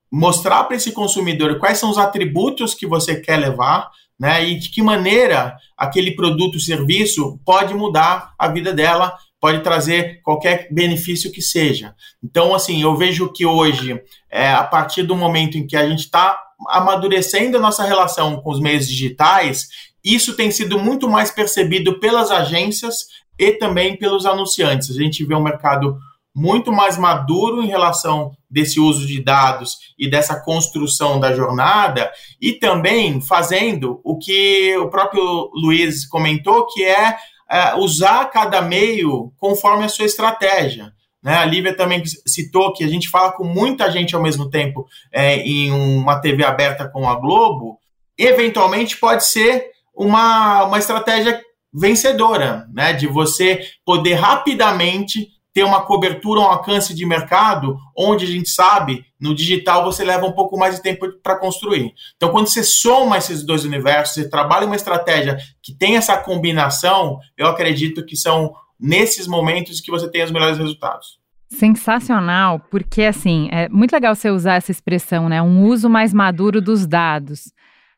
mostrar 0.10 0.64
para 0.64 0.78
esse 0.78 0.92
consumidor 0.92 1.60
quais 1.60 1.80
são 1.80 1.90
os 1.90 1.98
atributos 1.98 2.74
que 2.74 2.88
você 2.88 3.20
quer 3.20 3.38
levar, 3.38 3.90
né? 4.20 4.48
E 4.48 4.58
de 4.58 4.70
que 4.70 4.82
maneira 4.82 5.56
aquele 5.78 6.12
produto, 6.12 6.56
ou 6.56 6.60
serviço 6.60 7.40
pode 7.46 7.74
mudar 7.74 8.34
a 8.38 8.48
vida 8.48 8.74
dela, 8.74 9.16
pode 9.40 9.62
trazer 9.62 10.22
qualquer 10.24 10.68
benefício 10.72 11.32
que 11.32 11.42
seja. 11.42 11.94
Então, 12.24 12.56
assim, 12.56 12.82
eu 12.82 12.96
vejo 12.96 13.32
que 13.32 13.46
hoje, 13.46 14.02
é, 14.30 14.52
a 14.52 14.64
partir 14.64 15.04
do 15.04 15.16
momento 15.16 15.58
em 15.58 15.68
que 15.68 15.78
a 15.78 15.88
gente 15.88 16.00
está 16.00 16.38
amadurecendo 16.70 17.58
a 17.58 17.62
nossa 17.62 17.84
relação 17.84 18.42
com 18.42 18.52
os 18.52 18.60
meios 18.60 18.88
digitais, 18.88 19.68
isso 20.04 20.36
tem 20.36 20.50
sido 20.50 20.80
muito 20.80 21.08
mais 21.08 21.30
percebido 21.30 22.00
pelas 22.00 22.32
agências 22.32 23.06
e 23.38 23.52
também 23.52 23.96
pelos 23.96 24.26
anunciantes. 24.26 24.90
A 24.90 24.94
gente 24.94 25.24
vê 25.24 25.36
um 25.36 25.44
mercado 25.44 25.98
muito 26.38 26.72
mais 26.72 27.00
maduro 27.00 27.64
em 27.64 27.68
relação 27.68 28.32
desse 28.48 28.80
uso 28.80 29.08
de 29.08 29.24
dados 29.24 29.76
e 29.98 30.08
dessa 30.08 30.40
construção 30.40 31.20
da 31.20 31.34
jornada 31.34 32.12
e 32.40 32.54
também 32.54 33.20
fazendo 33.20 34.00
o 34.04 34.20
que 34.20 34.78
o 34.78 34.88
próprio 34.88 35.50
Luiz 35.56 36.08
comentou, 36.08 36.68
que 36.68 36.86
é, 36.86 37.18
é 37.50 37.76
usar 37.78 38.26
cada 38.26 38.62
meio 38.62 39.34
conforme 39.36 39.86
a 39.86 39.90
sua 39.90 40.06
estratégia. 40.06 40.94
Né? 41.24 41.36
A 41.36 41.44
Lívia 41.44 41.76
também 41.76 42.04
citou 42.28 42.72
que 42.72 42.84
a 42.84 42.88
gente 42.88 43.10
fala 43.10 43.32
com 43.32 43.44
muita 43.44 43.92
gente 43.92 44.16
ao 44.16 44.22
mesmo 44.22 44.48
tempo 44.48 44.86
é, 45.12 45.38
em 45.38 45.72
uma 45.72 46.22
TV 46.22 46.46
aberta 46.46 46.88
com 46.88 47.10
a 47.10 47.16
Globo. 47.16 47.80
Eventualmente 48.16 48.96
pode 48.98 49.26
ser 49.26 49.72
uma, 49.92 50.66
uma 50.66 50.78
estratégia 50.78 51.42
vencedora, 51.74 52.68
né? 52.72 52.94
De 52.94 53.08
você 53.08 53.60
poder 53.84 54.14
rapidamente 54.14 55.36
ter 55.58 55.64
uma 55.64 55.82
cobertura, 55.82 56.40
um 56.40 56.44
alcance 56.44 56.94
de 56.94 57.04
mercado, 57.04 57.80
onde 57.98 58.26
a 58.26 58.28
gente 58.28 58.48
sabe, 58.48 59.04
no 59.20 59.34
digital 59.34 59.84
você 59.84 60.04
leva 60.04 60.28
um 60.28 60.32
pouco 60.32 60.56
mais 60.56 60.76
de 60.76 60.84
tempo 60.84 61.12
para 61.24 61.36
construir. 61.36 61.96
Então, 62.16 62.30
quando 62.30 62.46
você 62.46 62.64
soma 62.64 63.18
esses 63.18 63.44
dois 63.44 63.66
universos, 63.66 64.14
você 64.14 64.30
trabalha 64.30 64.68
uma 64.68 64.76
estratégia 64.76 65.36
que 65.64 65.74
tem 65.74 65.98
essa 65.98 66.16
combinação, 66.16 67.18
eu 67.36 67.48
acredito 67.48 68.06
que 68.06 68.16
são 68.16 68.54
nesses 68.80 69.26
momentos 69.26 69.82
que 69.82 69.90
você 69.90 70.08
tem 70.08 70.24
os 70.24 70.30
melhores 70.30 70.60
resultados. 70.60 71.18
Sensacional, 71.50 72.60
porque 72.70 73.02
assim, 73.02 73.50
é 73.52 73.68
muito 73.68 73.94
legal 73.94 74.14
você 74.14 74.30
usar 74.30 74.58
essa 74.58 74.70
expressão, 74.70 75.28
né? 75.28 75.42
Um 75.42 75.66
uso 75.66 75.90
mais 75.90 76.14
maduro 76.14 76.62
dos 76.62 76.86
dados. 76.86 77.52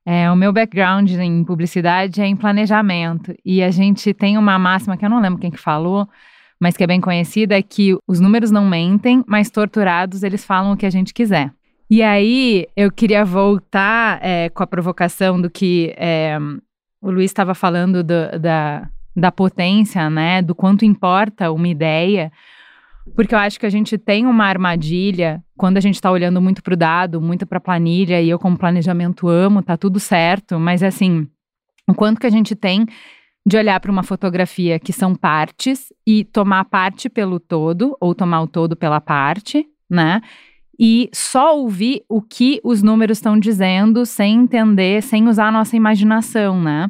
É, 0.05 0.31
o 0.31 0.35
meu 0.37 0.53
background 0.53 1.11
em 1.11 1.43
publicidade 1.43 2.21
é 2.21 2.25
em 2.25 2.37
planejamento. 2.37 3.35
E 3.43 3.61
a 3.61 3.69
gente 3.69 4.13
tem 4.13 4.37
uma 4.37 4.57
máxima 4.57 4.95
que 4.95 5.03
eu 5.03 5.09
não 5.09 5.19
lembro 5.19 5.41
quem 5.41 5.51
que 5.51 5.59
falou, 5.59 6.07
mas 6.59 6.75
que 6.75 6.83
é 6.83 6.87
bem 6.87 6.99
conhecida, 6.99 7.57
é 7.57 7.61
que 7.61 7.97
os 8.07 8.19
números 8.19 8.51
não 8.51 8.67
mentem, 8.67 9.23
mas 9.27 9.49
torturados 9.49 10.23
eles 10.23 10.43
falam 10.43 10.73
o 10.73 10.77
que 10.77 10.85
a 10.85 10.89
gente 10.89 11.13
quiser. 11.13 11.51
E 11.89 12.03
aí 12.03 12.67
eu 12.75 12.91
queria 12.91 13.25
voltar 13.25 14.19
é, 14.21 14.49
com 14.49 14.61
a 14.61 14.67
provocação 14.67 15.41
do 15.41 15.49
que 15.49 15.93
é, 15.97 16.37
o 17.01 17.09
Luiz 17.09 17.31
estava 17.31 17.55
falando 17.55 18.03
do, 18.03 18.39
da, 18.39 18.87
da 19.15 19.31
potência, 19.31 20.09
né? 20.09 20.41
Do 20.41 20.53
quanto 20.53 20.85
importa 20.85 21.51
uma 21.51 21.67
ideia. 21.67 22.31
Porque 23.15 23.33
eu 23.33 23.39
acho 23.39 23.59
que 23.59 23.65
a 23.65 23.71
gente 23.71 23.97
tem 23.97 24.27
uma 24.27 24.45
armadilha 24.45 25.41
quando 25.57 25.77
a 25.77 25.81
gente 25.81 25.95
está 25.95 26.11
olhando 26.11 26.39
muito 26.39 26.61
para 26.61 26.73
o 26.73 26.77
dado, 26.77 27.19
muito 27.19 27.45
para 27.47 27.57
a 27.57 27.61
planilha, 27.61 28.21
e 28.21 28.29
eu, 28.29 28.37
como 28.37 28.57
planejamento, 28.57 29.27
amo, 29.27 29.63
tá 29.63 29.75
tudo 29.75 29.99
certo, 29.99 30.59
mas 30.59 30.83
assim, 30.83 31.27
o 31.87 31.93
quanto 31.93 32.19
que 32.19 32.27
a 32.27 32.29
gente 32.29 32.55
tem 32.55 32.85
de 33.45 33.57
olhar 33.57 33.79
para 33.79 33.91
uma 33.91 34.03
fotografia 34.03 34.79
que 34.79 34.93
são 34.93 35.15
partes 35.15 35.91
e 36.05 36.23
tomar 36.23 36.65
parte 36.65 37.09
pelo 37.09 37.39
todo, 37.39 37.95
ou 37.99 38.13
tomar 38.13 38.41
o 38.41 38.47
todo 38.47 38.75
pela 38.75 39.01
parte, 39.01 39.65
né? 39.89 40.21
E 40.79 41.09
só 41.13 41.57
ouvir 41.57 42.03
o 42.07 42.21
que 42.21 42.61
os 42.63 42.81
números 42.81 43.17
estão 43.17 43.37
dizendo 43.37 44.05
sem 44.05 44.39
entender, 44.39 45.03
sem 45.03 45.27
usar 45.27 45.47
a 45.47 45.51
nossa 45.51 45.75
imaginação, 45.75 46.61
né? 46.61 46.89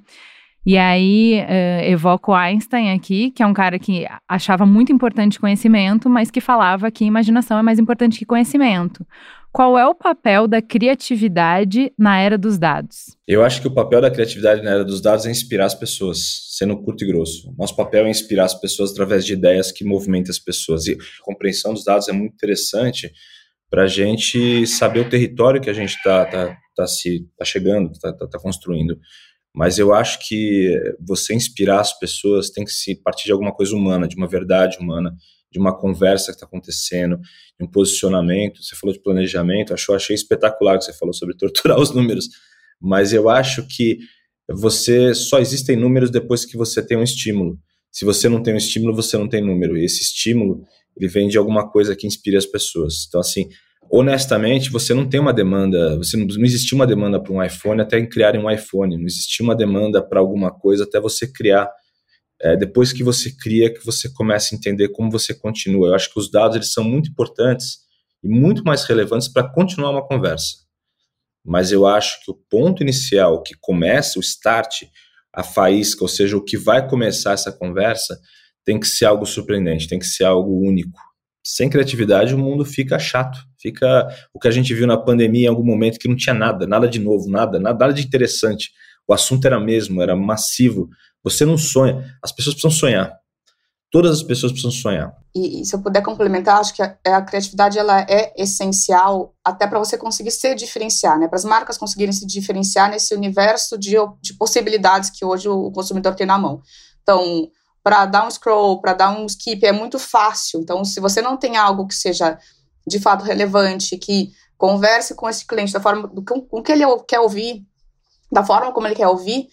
E 0.70 0.78
aí 0.78 1.42
uh, 1.42 1.84
evoco 1.90 2.32
Einstein 2.32 2.92
aqui, 2.92 3.32
que 3.32 3.42
é 3.42 3.48
um 3.48 3.56
cara 3.56 3.80
que 3.80 4.06
achava 4.28 4.68
muito 4.68 4.92
importante 4.92 5.40
conhecimento, 5.40 6.08
mas 6.08 6.30
que 6.30 6.40
falava 6.40 6.92
que 6.92 7.04
imaginação 7.04 7.58
é 7.58 7.64
mais 7.64 7.80
importante 7.80 8.20
que 8.20 8.24
conhecimento. 8.24 9.04
Qual 9.52 9.80
é 9.80 9.88
o 9.88 9.96
papel 9.96 10.48
da 10.48 10.62
criatividade 10.62 11.92
na 11.98 12.20
era 12.20 12.38
dos 12.38 12.60
dados? 12.60 13.18
Eu 13.28 13.44
acho 13.44 13.64
que 13.64 13.68
o 13.68 13.74
papel 13.74 14.00
da 14.00 14.12
criatividade 14.12 14.62
na 14.62 14.70
era 14.70 14.86
dos 14.86 15.02
dados 15.02 15.26
é 15.26 15.32
inspirar 15.32 15.66
as 15.66 15.74
pessoas, 15.74 16.20
sendo 16.56 16.78
curto 16.78 17.04
e 17.04 17.08
grosso. 17.08 17.52
Nosso 17.58 17.76
papel 17.76 18.06
é 18.06 18.10
inspirar 18.12 18.46
as 18.46 18.54
pessoas 18.54 18.92
através 18.92 19.26
de 19.26 19.34
ideias 19.34 19.72
que 19.72 19.84
movimentem 19.84 20.30
as 20.30 20.38
pessoas. 20.38 20.86
E 20.86 20.94
a 20.94 21.24
compreensão 21.24 21.74
dos 21.74 21.84
dados 21.84 22.08
é 22.10 22.12
muito 22.12 22.34
interessante 22.34 23.12
para 23.72 23.86
a 23.86 23.88
gente 23.88 24.68
saber 24.68 25.00
o 25.00 25.10
território 25.10 25.60
que 25.60 25.70
a 25.72 25.74
gente 25.74 25.96
está 25.96 26.26
tá, 26.26 26.56
tá 26.76 26.86
se 26.86 27.26
tá 27.36 27.44
chegando, 27.44 27.92
está 27.92 28.14
tá, 28.14 28.28
tá 28.28 28.40
construindo. 28.40 29.00
Mas 29.54 29.80
eu 29.80 29.94
acho 29.94 30.20
que 30.28 30.80
você 31.00 31.34
inspirar 31.34 31.82
as 31.82 31.98
pessoas 31.98 32.50
tem 32.50 32.64
que 32.64 32.72
se 32.72 32.96
partir 33.02 33.26
de 33.26 33.32
alguma 33.32 33.54
coisa 33.54 33.76
humana, 33.76 34.08
de 34.08 34.16
uma 34.16 34.28
verdade 34.28 34.78
humana 34.80 35.14
de 35.52 35.60
uma 35.60 35.76
conversa 35.76 36.28
que 36.28 36.34
está 36.34 36.46
acontecendo, 36.46 37.18
de 37.18 37.66
um 37.66 37.68
posicionamento. 37.68 38.62
Você 38.64 38.76
falou 38.76 38.94
de 38.94 39.02
planejamento, 39.02 39.74
achou, 39.74 39.96
achei 39.96 40.16
espetacular 40.16 40.78
que 40.78 40.86
você 40.86 40.94
falou 40.94 41.14
sobre 41.14 41.36
torturar 41.36 41.80
os 41.80 41.92
números, 41.94 42.30
mas 42.80 43.14
eu 43.14 43.30
acho 43.30 43.66
que 43.68 43.98
você 44.48 45.14
só 45.14 45.40
existem 45.40 45.76
números 45.76 46.10
depois 46.10 46.46
que 46.46 46.58
você 46.58 46.82
tem 46.86 46.98
um 46.98 47.04
estímulo. 47.04 47.60
Se 47.92 48.06
você 48.06 48.30
não 48.30 48.42
tem 48.42 48.54
um 48.54 48.58
estímulo, 48.58 48.96
você 48.96 49.18
não 49.18 49.28
tem 49.28 49.44
número. 49.44 49.78
E 49.78 49.86
esse 49.86 50.02
estímulo, 50.02 50.64
ele 50.96 51.08
vem 51.08 51.28
de 51.28 51.38
alguma 51.38 51.70
coisa 51.70 51.96
que 51.96 52.08
inspire 52.08 52.38
as 52.38 52.46
pessoas. 52.46 53.06
Então, 53.08 53.20
assim, 53.20 53.50
honestamente, 53.92 54.70
você 54.70 54.94
não 54.94 55.08
tem 55.08 55.20
uma 55.20 55.34
demanda, 55.34 55.98
você 55.98 56.16
não, 56.18 56.26
não 56.26 56.46
existiu 56.46 56.76
uma 56.76 56.88
demanda 56.88 57.22
para 57.22 57.34
um 57.34 57.44
iPhone 57.44 57.82
até 57.82 58.06
criarem 58.06 58.42
um 58.42 58.50
iPhone, 58.50 58.98
não 58.98 59.06
existiu 59.06 59.46
uma 59.46 59.56
demanda 59.56 60.02
para 60.02 60.20
alguma 60.20 60.52
coisa 60.52 60.84
até 60.84 61.00
você 61.00 61.32
criar 61.32 61.70
é, 62.42 62.56
depois 62.56 62.94
que 62.94 63.04
você 63.04 63.36
cria, 63.36 63.74
que 63.74 63.86
você 63.86 64.12
começa 64.14 64.54
a 64.54 64.58
entender 64.58 64.90
como 64.90 65.12
você 65.12 65.34
continua. 65.34 65.90
Eu 65.90 65.96
acho 65.96 66.12
que 66.12 66.20
os 66.20 66.32
dados 66.32 66.56
eles 66.56 66.72
são 66.72 66.84
muito 66.84 67.10
importantes 67.10 67.80
e 68.24 68.30
muito 68.30 68.64
mais 68.64 68.84
relevantes 68.86 69.28
para 69.28 69.50
continuar 69.52 69.92
uma 69.92 70.06
conversa. 70.06 70.58
Mas 71.44 71.72
eu 71.72 71.86
acho 71.86 72.24
que 72.24 72.32
o 72.32 72.36
ponto 72.50 72.82
inicial, 72.82 73.42
que 73.42 73.56
começa 73.60 74.20
o 74.20 74.22
start, 74.22 74.84
a 75.34 75.44
faísca, 75.44 76.04
ou 76.04 76.08
seja, 76.08 76.38
o 76.38 76.44
que 76.44 76.58
vai 76.58 76.88
começar 76.88 77.34
essa 77.34 77.52
conversa, 77.52 78.20
tem 78.64 78.80
que 78.80 78.88
ser 78.88 79.06
algo 79.06 79.26
surpreendente, 79.26 79.88
tem 79.88 80.00
que 80.00 80.06
ser 80.06 80.26
algo 80.26 80.60
único. 80.60 81.00
Sem 81.44 81.70
criatividade, 81.70 82.36
o 82.36 82.38
mundo 82.38 82.66
fica 82.66 83.00
chato. 83.00 83.40
Fica 83.60 84.08
o 84.34 84.40
que 84.40 84.48
a 84.48 84.52
gente 84.52 84.74
viu 84.74 84.88
na 84.88 84.98
pandemia 84.98 85.46
em 85.46 85.50
algum 85.50 85.66
momento 85.66 86.00
que 86.00 86.08
não 86.08 86.16
tinha 86.16 86.34
nada, 86.34 86.68
nada 86.68 86.88
de 86.88 87.00
novo, 87.00 87.30
nada, 87.30 87.60
nada 87.60 87.92
de 87.92 88.06
interessante. 88.06 88.72
O 89.08 89.14
assunto 89.14 89.46
era 89.46 89.60
mesmo, 89.60 90.02
era 90.02 90.16
massivo. 90.16 90.90
Você 91.24 91.46
não 91.46 91.58
sonha. 91.58 92.16
As 92.24 92.32
pessoas 92.32 92.56
precisam 92.56 92.72
sonhar. 92.72 93.18
Todas 93.92 94.12
as 94.12 94.24
pessoas 94.24 94.52
precisam 94.52 94.72
sonhar. 94.72 95.14
E, 95.34 95.62
e 95.62 95.66
se 95.66 95.76
eu 95.76 95.82
puder 95.82 96.02
complementar, 96.02 96.60
acho 96.60 96.76
que 96.76 96.82
a, 96.82 96.98
a 97.06 97.22
criatividade 97.22 97.78
ela 97.78 98.02
é 98.02 98.34
essencial 98.38 99.36
até 99.44 99.66
para 99.66 99.80
você 99.80 99.98
conseguir 99.98 100.32
se 100.32 100.54
diferenciar, 100.54 101.18
né? 101.18 101.28
Para 101.28 101.38
as 101.38 101.46
marcas 101.46 101.78
conseguirem 101.78 102.14
se 102.14 102.26
diferenciar 102.26 102.90
nesse 102.90 103.16
universo 103.16 103.78
de, 103.78 103.96
de 104.22 104.34
possibilidades 104.38 105.10
que 105.10 105.26
hoje 105.26 105.50
o 105.50 105.72
consumidor 105.72 106.16
tem 106.16 106.28
na 106.28 106.38
mão. 106.38 106.62
Então, 107.02 107.50
para 107.90 108.06
dar 108.06 108.28
um 108.28 108.30
scroll, 108.30 108.80
para 108.80 108.94
dar 108.94 109.10
um 109.10 109.26
skip 109.26 109.66
é 109.66 109.72
muito 109.72 109.98
fácil. 109.98 110.60
Então, 110.60 110.86
se 110.86 111.00
você 111.00 111.24
não 111.24 111.36
tem 111.36 111.58
algo 111.58 111.88
que 111.88 111.96
seja 111.96 112.38
de 112.88 113.00
fato 113.00 113.26
relevante, 113.26 113.98
que 113.98 114.30
converse 114.56 115.16
com 115.16 115.28
esse 115.28 115.44
cliente 115.44 115.74
da 115.74 115.82
forma 115.82 116.08
com, 116.08 116.40
com 116.40 116.62
que 116.62 116.72
ele 116.72 116.84
quer 117.08 117.20
ouvir, 117.20 117.66
da 118.32 118.46
forma 118.46 118.72
como 118.72 118.86
ele 118.86 118.94
quer 118.94 119.08
ouvir, 119.08 119.48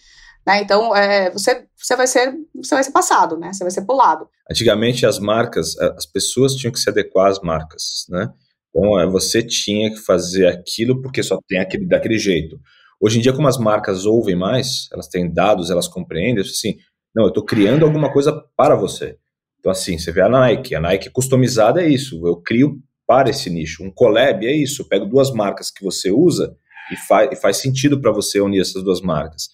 né? 0.45 0.61
Então, 0.61 0.95
é, 0.95 1.31
você, 1.31 1.65
você, 1.75 1.95
vai 1.95 2.05
ser, 2.05 2.31
você 2.53 2.75
vai 2.75 2.83
ser 2.83 2.91
passado, 2.91 3.39
né? 3.39 3.51
Você 3.51 3.63
vai 3.63 3.71
ser 3.71 3.81
pulado. 3.81 4.29
Antigamente, 4.51 5.03
as 5.03 5.17
marcas, 5.17 5.75
as 5.79 6.05
pessoas 6.05 6.53
tinham 6.53 6.71
que 6.71 6.79
se 6.79 6.91
adequar 6.91 7.31
às 7.31 7.41
marcas, 7.41 8.05
né? 8.07 8.29
Então, 8.69 8.99
é, 8.99 9.07
você 9.07 9.41
tinha 9.41 9.89
que 9.89 9.97
fazer 9.97 10.45
aquilo 10.45 11.01
porque 11.01 11.23
só 11.23 11.39
tem 11.47 11.57
aquele 11.57 11.87
daquele 11.87 12.19
jeito. 12.19 12.55
Hoje 13.01 13.17
em 13.17 13.21
dia, 13.21 13.33
como 13.33 13.47
as 13.47 13.57
marcas 13.57 14.05
ouvem 14.05 14.35
mais, 14.35 14.87
elas 14.93 15.07
têm 15.07 15.33
dados, 15.33 15.71
elas 15.71 15.87
compreendem, 15.87 16.43
assim, 16.43 16.77
não, 17.17 17.23
eu 17.23 17.29
estou 17.29 17.43
criando 17.43 17.83
alguma 17.83 18.13
coisa 18.13 18.31
para 18.55 18.75
você. 18.75 19.17
Então, 19.59 19.71
assim, 19.71 19.97
você 19.97 20.11
vê 20.11 20.21
a 20.21 20.29
Nike, 20.29 20.75
a 20.75 20.79
Nike 20.79 21.09
customizada 21.09 21.81
é 21.81 21.89
isso, 21.89 22.25
eu 22.27 22.37
crio 22.37 22.79
para 23.07 23.31
esse 23.31 23.49
nicho. 23.49 23.83
Um 23.83 23.89
collab 23.89 24.45
é 24.45 24.55
isso, 24.55 24.83
eu 24.83 24.87
pego 24.87 25.07
duas 25.07 25.31
marcas 25.31 25.71
que 25.71 25.83
você 25.83 26.11
usa 26.11 26.55
e, 26.91 26.95
fa 26.95 27.25
e 27.25 27.35
faz 27.35 27.57
sentido 27.57 27.99
para 27.99 28.11
você 28.11 28.39
unir 28.39 28.61
essas 28.61 28.83
duas 28.83 29.01
marcas. 29.01 29.49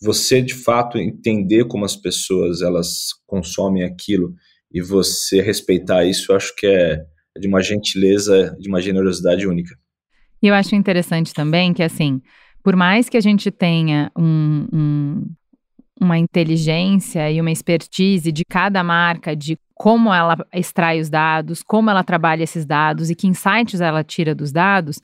você 0.00 0.40
de 0.40 0.54
fato 0.54 0.98
entender 0.98 1.66
como 1.66 1.84
as 1.84 1.94
pessoas 1.94 2.62
elas 2.62 3.10
consomem 3.26 3.84
aquilo 3.84 4.34
e 4.72 4.80
você 4.80 5.42
respeitar 5.42 6.04
isso, 6.04 6.32
eu 6.32 6.36
acho 6.36 6.56
que 6.56 6.66
é 6.66 7.04
de 7.38 7.46
uma 7.46 7.62
gentileza, 7.62 8.56
de 8.58 8.68
uma 8.68 8.80
generosidade 8.80 9.46
única. 9.46 9.76
E 10.42 10.46
eu 10.46 10.54
acho 10.54 10.74
interessante 10.74 11.34
também 11.34 11.74
que, 11.74 11.82
assim, 11.82 12.20
por 12.62 12.74
mais 12.76 13.10
que 13.10 13.16
a 13.16 13.20
gente 13.20 13.50
tenha 13.50 14.10
um, 14.16 14.66
um, 14.72 15.22
uma 16.00 16.18
inteligência 16.18 17.30
e 17.30 17.40
uma 17.40 17.50
expertise 17.50 18.32
de 18.32 18.44
cada 18.44 18.82
marca, 18.82 19.34
de 19.34 19.58
como 19.74 20.12
ela 20.12 20.36
extrai 20.52 21.00
os 21.00 21.08
dados, 21.08 21.62
como 21.62 21.90
ela 21.90 22.04
trabalha 22.04 22.42
esses 22.42 22.64
dados 22.64 23.10
e 23.10 23.14
que 23.14 23.26
insights 23.26 23.80
ela 23.80 24.04
tira 24.04 24.34
dos 24.34 24.52
dados, 24.52 25.00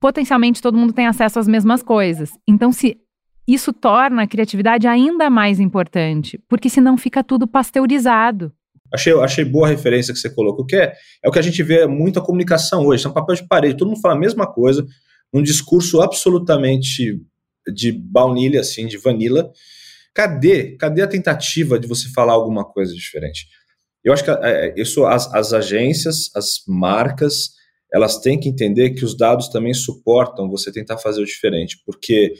potencialmente 0.00 0.62
todo 0.62 0.78
mundo 0.78 0.92
tem 0.92 1.06
acesso 1.06 1.38
às 1.38 1.48
mesmas 1.48 1.82
coisas. 1.82 2.32
Então, 2.46 2.72
se 2.72 2.98
isso 3.46 3.72
torna 3.72 4.22
a 4.22 4.26
criatividade 4.26 4.86
ainda 4.86 5.30
mais 5.30 5.58
importante, 5.58 6.38
porque 6.48 6.68
senão 6.68 6.96
fica 6.98 7.24
tudo 7.24 7.46
pasteurizado. 7.46 8.52
Achei, 8.92 9.12
achei 9.12 9.44
boa 9.44 9.66
a 9.66 9.70
referência 9.70 10.12
que 10.12 10.20
você 10.20 10.28
colocou, 10.34 10.64
que 10.64 10.76
é, 10.76 10.92
é 11.22 11.28
o 11.28 11.32
que 11.32 11.38
a 11.38 11.42
gente 11.42 11.62
vê 11.62 11.86
muito 11.86 12.18
a 12.18 12.24
comunicação 12.24 12.86
hoje, 12.86 13.02
são 13.02 13.12
papéis 13.12 13.40
de 13.40 13.48
parede, 13.48 13.76
todo 13.76 13.88
mundo 13.88 14.00
fala 14.00 14.14
a 14.14 14.18
mesma 14.18 14.46
coisa, 14.46 14.86
um 15.32 15.42
discurso 15.42 16.00
absolutamente 16.00 17.20
de 17.74 17.92
baunilha, 17.92 18.60
assim, 18.60 18.86
de 18.86 18.96
vanilla. 18.96 19.50
Cadê? 20.18 20.76
Cadê 20.76 21.00
a 21.02 21.06
tentativa 21.06 21.78
de 21.78 21.86
você 21.86 22.08
falar 22.08 22.32
alguma 22.32 22.64
coisa 22.64 22.92
diferente? 22.92 23.46
Eu 24.02 24.12
acho 24.12 24.24
que 24.24 24.30
é, 24.32 24.74
isso, 24.76 25.06
as, 25.06 25.32
as 25.32 25.52
agências, 25.52 26.28
as 26.34 26.64
marcas, 26.66 27.50
elas 27.94 28.18
têm 28.18 28.36
que 28.36 28.48
entender 28.48 28.90
que 28.90 29.04
os 29.04 29.16
dados 29.16 29.46
também 29.46 29.72
suportam 29.72 30.50
você 30.50 30.72
tentar 30.72 30.98
fazer 30.98 31.22
o 31.22 31.24
diferente, 31.24 31.80
porque 31.86 32.34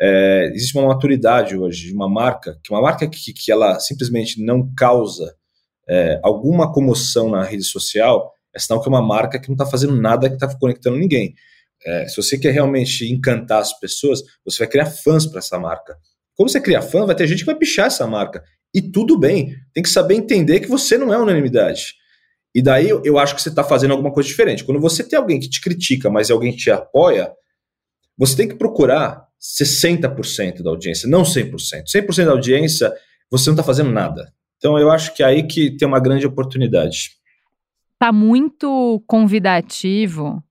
é, 0.00 0.52
existe 0.54 0.78
uma 0.78 0.86
maturidade 0.86 1.56
hoje 1.56 1.88
de 1.88 1.92
uma 1.92 2.08
marca, 2.08 2.56
que 2.62 2.72
uma 2.72 2.80
marca 2.80 3.08
que, 3.08 3.32
que 3.32 3.50
ela 3.50 3.80
simplesmente 3.80 4.40
não 4.40 4.72
causa 4.72 5.34
é, 5.88 6.20
alguma 6.22 6.72
comoção 6.72 7.28
na 7.28 7.42
rede 7.42 7.64
social, 7.64 8.32
é 8.54 8.60
sinal 8.60 8.80
que 8.80 8.88
é 8.88 8.92
uma 8.92 9.02
marca 9.02 9.40
que 9.40 9.48
não 9.48 9.54
está 9.54 9.66
fazendo 9.66 10.00
nada 10.00 10.28
que 10.28 10.36
está 10.36 10.56
conectando 10.56 10.98
ninguém. 10.98 11.34
É, 11.84 12.06
se 12.06 12.16
você 12.16 12.38
quer 12.38 12.52
realmente 12.52 13.12
encantar 13.12 13.58
as 13.58 13.76
pessoas, 13.80 14.22
você 14.44 14.60
vai 14.60 14.68
criar 14.68 14.86
fãs 14.86 15.26
para 15.26 15.40
essa 15.40 15.58
marca. 15.58 15.98
Como 16.36 16.48
você 16.48 16.60
cria 16.60 16.82
fã, 16.82 17.06
vai 17.06 17.14
ter 17.14 17.26
gente 17.26 17.40
que 17.40 17.46
vai 17.46 17.54
pichar 17.54 17.86
essa 17.86 18.06
marca. 18.06 18.42
E 18.74 18.82
tudo 18.82 19.18
bem, 19.18 19.54
tem 19.72 19.82
que 19.82 19.88
saber 19.88 20.14
entender 20.14 20.60
que 20.60 20.68
você 20.68 20.98
não 20.98 21.12
é 21.12 21.18
unanimidade. 21.18 21.94
E 22.54 22.62
daí 22.62 22.88
eu 22.88 23.18
acho 23.18 23.34
que 23.34 23.42
você 23.42 23.48
está 23.48 23.64
fazendo 23.64 23.92
alguma 23.92 24.12
coisa 24.12 24.28
diferente. 24.28 24.64
Quando 24.64 24.80
você 24.80 25.02
tem 25.02 25.18
alguém 25.18 25.40
que 25.40 25.48
te 25.48 25.60
critica, 25.60 26.10
mas 26.10 26.30
alguém 26.30 26.52
que 26.52 26.58
te 26.58 26.70
apoia, 26.70 27.32
você 28.16 28.36
tem 28.36 28.48
que 28.48 28.54
procurar 28.54 29.24
60% 29.40 30.62
da 30.62 30.70
audiência, 30.70 31.08
não 31.08 31.22
100%. 31.22 31.84
100% 31.92 32.24
da 32.24 32.30
audiência, 32.30 32.92
você 33.30 33.50
não 33.50 33.54
está 33.54 33.64
fazendo 33.64 33.90
nada. 33.90 34.32
Então 34.56 34.78
eu 34.78 34.90
acho 34.90 35.14
que 35.14 35.22
é 35.22 35.26
aí 35.26 35.42
que 35.46 35.76
tem 35.76 35.86
uma 35.86 36.00
grande 36.00 36.26
oportunidade. 36.26 37.10
Está 37.94 38.12
muito 38.12 39.02
convidativo 39.06 40.42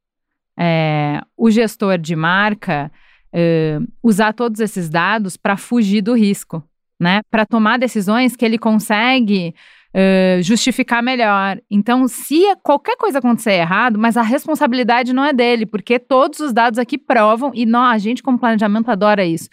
é, 0.60 1.22
o 1.38 1.50
gestor 1.50 1.98
de 1.98 2.16
marca 2.16 2.92
é, 3.34 3.80
usar 4.02 4.34
todos 4.34 4.60
esses 4.60 4.90
dados 4.90 5.36
para 5.36 5.58
fugir 5.58 6.02
do 6.02 6.14
risco, 6.14 6.64
né? 7.00 7.22
Para 7.32 7.46
tomar 7.46 7.80
decisões 7.80 8.36
que 8.36 8.46
ele 8.46 8.58
consegue 8.58 9.56
Uh, 9.96 10.42
justificar 10.42 11.04
melhor. 11.04 11.62
Então, 11.70 12.08
se 12.08 12.42
qualquer 12.64 12.98
coisa 12.98 13.20
acontecer 13.20 13.52
errado, 13.52 14.00
mas 14.00 14.18
a 14.18 14.24
responsabilidade 14.24 15.14
não 15.14 15.24
é 15.24 15.32
dele, 15.32 15.68
porque 15.68 16.00
todos 16.00 16.40
os 16.40 16.52
dados 16.52 16.80
aqui 16.80 16.98
provam, 16.98 17.52
e 17.54 17.64
nós, 17.64 17.94
a 17.94 17.98
gente, 18.00 18.24
como 18.24 18.40
planejamento, 18.40 18.90
adora 18.90 19.24
isso. 19.24 19.50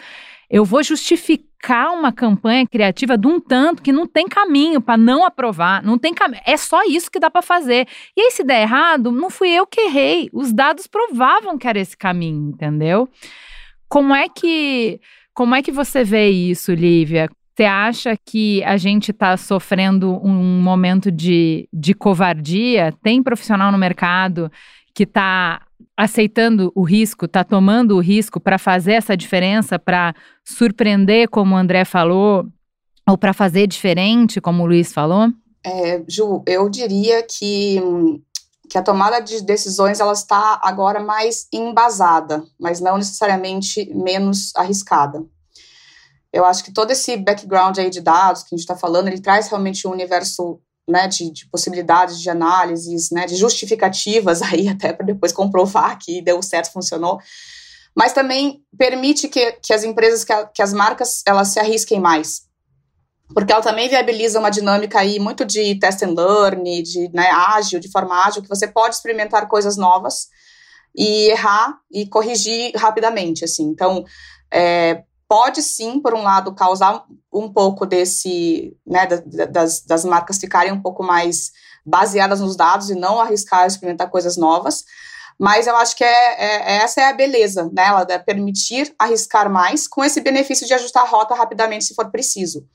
Eu 0.48 0.64
vou 0.64 0.82
justificar 0.82 1.92
uma 1.92 2.10
campanha 2.10 2.66
criativa 2.66 3.18
de 3.18 3.26
um 3.26 3.38
tanto 3.38 3.82
que 3.82 3.92
não 3.92 4.06
tem 4.06 4.26
caminho 4.26 4.80
para 4.80 4.96
não 4.96 5.26
aprovar, 5.26 5.82
não 5.82 5.98
tem 5.98 6.14
caminho. 6.14 6.40
É 6.46 6.56
só 6.56 6.84
isso 6.84 7.10
que 7.10 7.20
dá 7.20 7.30
para 7.30 7.42
fazer. 7.42 7.86
E 8.16 8.22
aí, 8.22 8.30
se 8.30 8.42
der 8.42 8.62
errado, 8.62 9.12
não 9.12 9.28
fui 9.28 9.50
eu 9.50 9.66
que 9.66 9.82
errei. 9.82 10.30
Os 10.32 10.54
dados 10.54 10.86
provavam 10.86 11.58
que 11.58 11.68
era 11.68 11.78
esse 11.78 11.94
caminho, 11.94 12.48
entendeu? 12.48 13.10
Como 13.90 14.14
é 14.14 14.29
que 14.29 15.00
como 15.35 15.55
é 15.55 15.62
que 15.62 15.72
você 15.72 16.05
vê 16.05 16.29
isso, 16.29 16.72
Lívia? 16.72 17.29
Você 17.57 17.64
acha 17.64 18.16
que 18.16 18.62
a 18.64 18.76
gente 18.76 19.11
está 19.11 19.37
sofrendo 19.37 20.18
um 20.24 20.61
momento 20.62 21.11
de, 21.11 21.68
de 21.72 21.92
covardia? 21.92 22.92
Tem 23.03 23.22
profissional 23.22 23.70
no 23.70 23.79
mercado 23.79 24.50
que 24.94 25.03
está 25.03 25.62
aceitando 25.96 26.72
o 26.74 26.83
risco, 26.83 27.26
está 27.26 27.44
tomando 27.44 27.96
o 27.96 28.00
risco 28.00 28.40
para 28.40 28.59
fazer 28.59 28.92
essa 28.92 29.16
diferença, 29.16 29.79
para 29.79 30.14
surpreender, 30.44 31.29
como 31.29 31.55
o 31.55 31.59
André 31.59 31.85
falou, 31.85 32.46
ou 33.09 33.18
para 33.18 33.33
fazer 33.33 33.66
diferente, 33.66 34.40
como 34.40 34.62
o 34.62 34.66
Luiz 34.66 34.92
falou? 34.92 35.29
É, 35.64 36.03
Ju, 36.09 36.42
eu 36.46 36.70
diria 36.70 37.22
que, 37.22 37.79
que 38.70 38.78
a 38.78 38.83
tomada 38.83 39.18
de 39.20 39.42
decisões 39.42 39.98
ela 39.98 40.12
está 40.12 40.61
agora 40.62 41.00
mais 41.00 41.48
embasada, 41.52 42.44
mas 42.59 42.80
não 42.80 42.96
necessariamente 42.96 43.92
menos 43.92 44.52
arriscada. 44.54 45.26
Eu 46.33 46.44
acho 46.44 46.62
que 46.62 46.72
todo 46.72 46.92
esse 46.92 47.16
background 47.16 47.76
aí 47.78 47.90
de 47.90 48.00
dados 48.00 48.44
que 48.44 48.54
a 48.54 48.56
gente 48.56 48.64
está 48.64 48.76
falando, 48.76 49.09
ele 49.09 49.20
traz 49.20 49.48
realmente 49.48 49.88
um 49.88 49.90
universo 49.90 50.61
né, 50.88 51.09
de, 51.09 51.33
de, 51.33 51.48
possibilidades 51.48 52.20
de 52.20 52.30
análises, 52.30 53.11
né, 53.11 53.26
de 53.26 53.35
justificativas 53.35 54.40
aí 54.42 54.68
até 54.68 54.92
para 54.92 55.04
depois 55.04 55.33
comprovar 55.33 55.98
que 55.98 56.22
deu 56.22 56.40
certo, 56.40 56.72
funcionou. 56.72 57.18
Mas 57.92 58.12
também 58.12 58.62
permite 58.78 59.28
que, 59.28 59.50
que 59.52 59.72
as 59.72 59.83
empresas, 59.83 60.22
que, 60.22 60.33
a, 60.33 60.46
que 60.46 60.62
as 60.62 60.72
marcas, 60.72 61.24
elas 61.26 61.48
se 61.48 61.59
arrisquem 61.59 61.98
mais. 61.98 62.42
Porque 63.34 63.52
ela 63.52 63.62
também 63.62 63.88
viabiliza 63.88 64.38
uma 64.38 64.50
dinâmica 64.50 64.98
aí 64.98 65.18
muito 65.18 65.44
de 65.44 65.78
test 65.78 66.02
and 66.02 66.14
learn, 66.16 66.82
de 66.82 67.08
né, 67.12 67.28
ágil, 67.30 67.78
de 67.78 67.90
forma 67.90 68.26
ágil, 68.26 68.42
que 68.42 68.48
você 68.48 68.66
pode 68.66 68.96
experimentar 68.96 69.48
coisas 69.48 69.76
novas 69.76 70.28
e 70.96 71.30
errar 71.30 71.78
e 71.90 72.06
corrigir 72.06 72.72
rapidamente, 72.74 73.44
assim. 73.44 73.64
Então, 73.64 74.04
é, 74.52 75.04
pode 75.28 75.62
sim, 75.62 76.00
por 76.00 76.12
um 76.12 76.22
lado, 76.22 76.54
causar 76.54 77.04
um 77.32 77.52
pouco 77.52 77.86
desse, 77.86 78.76
né, 78.84 79.06
das, 79.06 79.80
das 79.82 80.04
marcas 80.04 80.38
ficarem 80.38 80.72
um 80.72 80.82
pouco 80.82 81.04
mais 81.04 81.52
baseadas 81.86 82.40
nos 82.40 82.56
dados 82.56 82.90
e 82.90 82.94
não 82.94 83.20
arriscar 83.20 83.66
experimentar 83.66 84.10
coisas 84.10 84.36
novas. 84.36 84.84
Mas 85.38 85.66
eu 85.66 85.74
acho 85.76 85.96
que 85.96 86.04
é, 86.04 86.08
é, 86.08 86.76
essa 86.82 87.00
é 87.00 87.08
a 87.08 87.14
beleza, 87.14 87.70
né? 87.72 87.86
Ela 87.86 88.06
é 88.10 88.18
permitir 88.18 88.94
arriscar 88.98 89.50
mais 89.50 89.88
com 89.88 90.04
esse 90.04 90.20
benefício 90.20 90.66
de 90.66 90.74
ajustar 90.74 91.04
a 91.04 91.08
rota 91.08 91.34
rapidamente 91.34 91.86
se 91.86 91.94
for 91.94 92.10
preciso. 92.10 92.66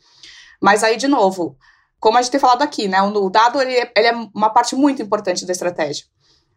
Mas 0.62 0.84
aí, 0.84 0.98
de 0.98 1.08
novo, 1.08 1.58
como 2.00 2.18
a 2.18 2.22
gente 2.22 2.32
tem 2.32 2.40
falado 2.40 2.62
aqui, 2.62 2.88
né? 2.88 3.02
O 3.02 3.30
dado 3.30 3.62
ele, 3.62 3.74
é, 3.74 3.92
ele 3.96 4.08
é 4.08 4.14
uma 4.34 4.50
parte 4.50 4.76
muito 4.76 5.02
importante 5.02 5.46
da 5.46 5.52
estratégia. 5.52 6.06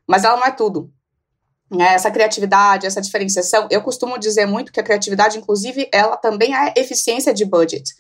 Mas 0.07 0.25
ela 0.25 0.37
não 0.37 0.45
é 0.45 0.51
tudo. 0.51 0.93
Né, 1.71 1.93
essa 1.93 2.11
criatividade, 2.11 2.87
essa 2.87 3.01
diferenciação, 3.01 3.69
eu 3.71 3.83
costumo 3.83 4.19
dizer 4.19 4.47
muito 4.47 4.73
que 4.73 4.81
a 4.81 4.83
criatividade, 4.83 5.37
inclusive, 5.37 5.87
ela 5.93 6.17
também 6.17 6.57
é 6.57 6.73
eficiência 6.77 7.35
de 7.35 7.45
budget. 7.45 7.95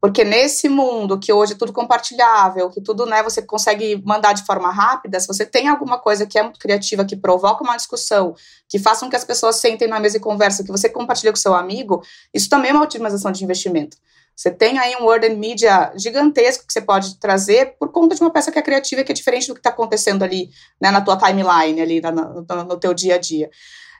Porque 0.00 0.22
nesse 0.22 0.68
mundo 0.68 1.18
que 1.18 1.32
hoje 1.32 1.54
é 1.54 1.56
tudo 1.56 1.72
compartilhável, 1.72 2.70
que 2.70 2.80
tudo 2.80 3.04
né, 3.04 3.20
você 3.20 3.42
consegue 3.42 4.00
mandar 4.06 4.32
de 4.32 4.44
forma 4.44 4.70
rápida, 4.70 5.18
se 5.18 5.26
você 5.26 5.44
tem 5.44 5.66
alguma 5.66 5.98
coisa 5.98 6.24
que 6.24 6.38
é 6.38 6.42
muito 6.42 6.60
criativa, 6.60 7.04
que 7.04 7.16
provoca 7.16 7.64
uma 7.64 7.76
discussão, 7.76 8.34
que 8.68 8.78
faça 8.78 9.04
com 9.04 9.10
que 9.10 9.16
as 9.16 9.24
pessoas 9.24 9.56
sentem 9.56 9.88
na 9.88 9.98
mesa 9.98 10.16
e 10.16 10.20
conversem, 10.20 10.64
que 10.64 10.70
você 10.70 10.88
compartilha 10.88 11.32
com 11.32 11.36
seu 11.36 11.54
amigo, 11.54 12.00
isso 12.32 12.48
também 12.48 12.70
é 12.70 12.74
uma 12.74 12.84
otimização 12.84 13.32
de 13.32 13.42
investimento. 13.42 13.96
Você 14.38 14.52
tem 14.52 14.78
aí 14.78 14.94
um 14.94 15.04
word 15.04 15.26
and 15.26 15.34
media 15.34 15.92
gigantesco 15.96 16.64
que 16.64 16.72
você 16.72 16.80
pode 16.80 17.18
trazer 17.18 17.74
por 17.76 17.90
conta 17.90 18.14
de 18.14 18.20
uma 18.20 18.30
peça 18.30 18.52
que 18.52 18.58
é 18.60 18.62
criativa 18.62 19.02
que 19.02 19.10
é 19.10 19.14
diferente 19.14 19.48
do 19.48 19.54
que 19.54 19.58
está 19.58 19.70
acontecendo 19.70 20.22
ali 20.22 20.48
né, 20.80 20.92
na 20.92 21.00
tua 21.00 21.16
timeline, 21.16 21.80
ali 21.80 22.00
no, 22.00 22.46
no, 22.48 22.64
no 22.64 22.78
teu 22.78 22.94
dia 22.94 23.16
a 23.16 23.18
dia. 23.18 23.50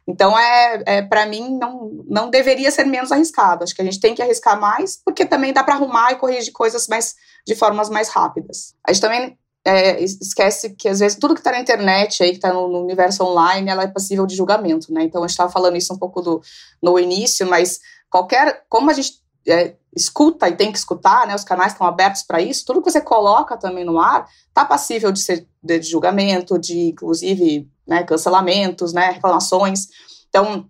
Então, 0.07 0.39
é, 0.39 0.83
é 0.87 1.03
para 1.03 1.27
mim, 1.27 1.59
não, 1.59 1.91
não 2.09 2.31
deveria 2.31 2.71
ser 2.71 2.85
menos 2.85 3.11
arriscado. 3.11 3.65
Acho 3.65 3.75
que 3.75 3.83
a 3.83 3.85
gente 3.85 3.99
tem 3.99 4.15
que 4.15 4.23
arriscar 4.23 4.59
mais, 4.61 5.03
porque 5.05 5.27
também 5.27 5.53
dá 5.53 5.65
para 5.65 5.75
arrumar 5.75 6.13
e 6.13 6.17
corrigir 6.17 6.53
coisas 6.53 6.87
mais 6.87 7.17
de 7.45 7.57
formas 7.57 7.91
mais 7.91 8.09
rápidas. 8.09 8.77
A 8.87 8.93
gente 8.93 9.03
também 9.03 9.37
é, 9.65 10.01
esquece 10.01 10.71
que, 10.71 10.89
às 10.89 11.01
vezes, 11.01 11.19
tudo 11.19 11.35
que 11.35 11.41
está 11.41 11.51
na 11.51 11.59
internet, 11.59 12.23
aí, 12.23 12.31
que 12.31 12.37
está 12.37 12.53
no, 12.53 12.69
no, 12.69 12.81
universo 12.81 13.25
online, 13.25 13.69
ela 13.69 13.83
é 13.83 13.89
passível 13.89 14.25
de 14.25 14.37
julgamento, 14.37 14.93
né? 14.93 15.03
Então, 15.03 15.21
a 15.25 15.27
gente 15.27 15.33
estava 15.35 15.51
falando 15.51 15.77
isso 15.77 15.93
um 15.93 15.99
pouco 15.99 16.23
do, 16.23 16.41
no 16.81 16.97
início, 16.97 17.45
mas 17.45 17.81
qualquer... 18.09 18.63
Como 18.69 18.89
a 18.89 18.95
gente 18.95 19.21
é, 19.49 19.77
escuta 19.95 20.49
e 20.49 20.57
tem 20.57 20.71
que 20.71 20.79
escutar, 20.79 21.27
né, 21.27 21.35
os 21.35 21.45
canais 21.45 21.73
estão 21.73 21.87
abertos 21.87 22.23
para 22.23 22.41
isso, 22.41 22.65
tudo 22.65 22.83
que 22.83 22.91
você 22.91 23.01
coloca 23.01 23.57
também 23.57 23.85
no 23.85 24.01
ar 24.01 24.27
está 24.49 24.65
passível 24.65 25.11
de 25.11 25.21
ser 25.21 25.47
de, 25.63 25.83
julgamento, 25.83 26.59
de 26.59 26.91
inclusive 26.91 27.69
né, 27.87 28.03
cancelamentos, 28.05 28.93
né, 28.93 29.11
reclamações. 29.11 29.89
Então, 30.29 30.69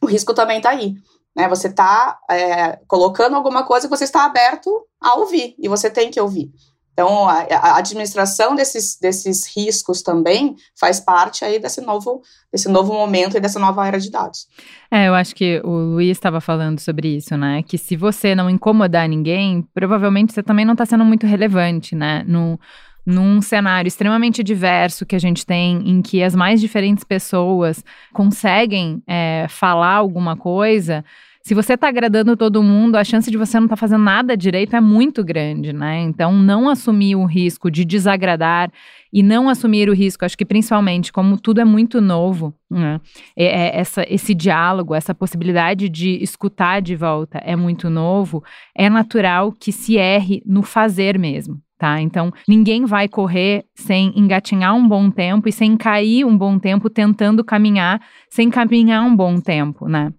o 0.00 0.06
risco 0.06 0.34
também 0.34 0.58
está 0.58 0.70
aí. 0.70 0.94
Né, 1.36 1.48
você 1.48 1.66
está 1.68 2.18
é, 2.30 2.78
colocando 2.86 3.34
alguma 3.34 3.64
coisa 3.64 3.88
que 3.88 3.96
você 3.96 4.04
está 4.04 4.24
aberto 4.24 4.86
a 5.00 5.14
ouvir, 5.16 5.56
e 5.58 5.68
você 5.68 5.90
tem 5.90 6.10
que 6.10 6.20
ouvir. 6.20 6.52
Então, 6.94 7.28
a, 7.28 7.40
a, 7.50 7.78
administração 7.78 8.54
desses, 8.54 8.96
desses 9.00 9.44
riscos 9.54 10.00
também 10.00 10.54
faz 10.78 11.00
parte 11.00 11.44
aí 11.44 11.58
desse 11.58 11.80
novo, 11.80 12.22
desse 12.52 12.68
novo 12.68 12.92
momento 12.92 13.36
e 13.36 13.40
dessa 13.40 13.58
nova 13.58 13.86
era 13.86 13.98
de 13.98 14.10
dados. 14.10 14.46
É, 14.88 15.08
eu 15.08 15.14
acho 15.14 15.34
que 15.34 15.60
o 15.64 15.70
Luiz 15.70 16.12
estava 16.16 16.40
falando 16.40 16.78
sobre 16.78 17.16
isso, 17.16 17.36
né? 17.36 17.64
Que 17.64 17.76
se 17.76 17.96
você 17.96 18.32
não 18.32 18.48
incomodar 18.48 19.08
ninguém, 19.08 19.66
provavelmente 19.74 20.32
você 20.32 20.42
também 20.42 20.64
não 20.64 20.74
está 20.74 20.86
sendo 20.86 21.04
muito 21.04 21.26
relevante, 21.26 21.96
né? 21.96 22.24
No, 22.28 22.60
num 23.04 23.42
cenário 23.42 23.88
extremamente 23.88 24.44
diverso 24.44 25.04
que 25.04 25.16
a 25.16 25.20
gente 25.20 25.44
tem, 25.44 25.90
em 25.90 26.00
que 26.00 26.22
as 26.22 26.36
mais 26.36 26.60
diferentes 26.60 27.02
pessoas 27.02 27.84
conseguem 28.12 29.02
é, 29.04 29.46
falar 29.48 29.94
alguma 29.94 30.36
coisa, 30.36 31.04
se 31.46 31.52
você 31.52 31.74
está 31.74 31.88
agradando 31.88 32.38
todo 32.38 32.62
mundo, 32.62 32.96
a 32.96 33.04
chance 33.04 33.30
de 33.30 33.36
você 33.36 33.58
não 33.58 33.66
estar 33.66 33.76
tá 33.76 33.80
fazendo 33.80 34.02
nada 34.02 34.34
direito 34.34 34.74
é 34.74 34.80
muito 34.80 35.22
grande, 35.22 35.74
né? 35.74 36.00
Então, 36.00 36.32
não 36.32 36.70
assumir 36.70 37.16
o 37.16 37.26
risco 37.26 37.70
de 37.70 37.84
desagradar 37.84 38.72
e 39.12 39.22
não 39.22 39.46
assumir 39.50 39.90
o 39.90 39.92
risco, 39.92 40.24
acho 40.24 40.38
que 40.38 40.44
principalmente 40.46 41.12
como 41.12 41.38
tudo 41.38 41.60
é 41.60 41.64
muito 41.64 42.00
novo, 42.00 42.54
né? 42.70 42.98
É, 43.36 43.44
é, 43.44 43.78
essa, 43.78 44.06
esse 44.08 44.34
diálogo, 44.34 44.94
essa 44.94 45.14
possibilidade 45.14 45.90
de 45.90 46.16
escutar 46.22 46.80
de 46.80 46.96
volta 46.96 47.36
é 47.44 47.54
muito 47.54 47.90
novo, 47.90 48.42
é 48.74 48.88
natural 48.88 49.52
que 49.52 49.70
se 49.70 49.98
erre 49.98 50.42
no 50.46 50.62
fazer 50.62 51.18
mesmo. 51.18 51.60
Tá? 51.76 52.00
Então, 52.00 52.32
ninguém 52.48 52.86
vai 52.86 53.06
correr 53.06 53.66
sem 53.74 54.18
engatinhar 54.18 54.74
um 54.74 54.88
bom 54.88 55.10
tempo 55.10 55.46
e 55.46 55.52
sem 55.52 55.76
cair 55.76 56.24
um 56.24 56.38
bom 56.38 56.58
tempo 56.58 56.88
tentando 56.88 57.44
caminhar 57.44 58.00
sem 58.30 58.48
caminhar 58.48 59.04
um 59.04 59.14
bom 59.14 59.38
tempo, 59.38 59.86
né? 59.86 60.10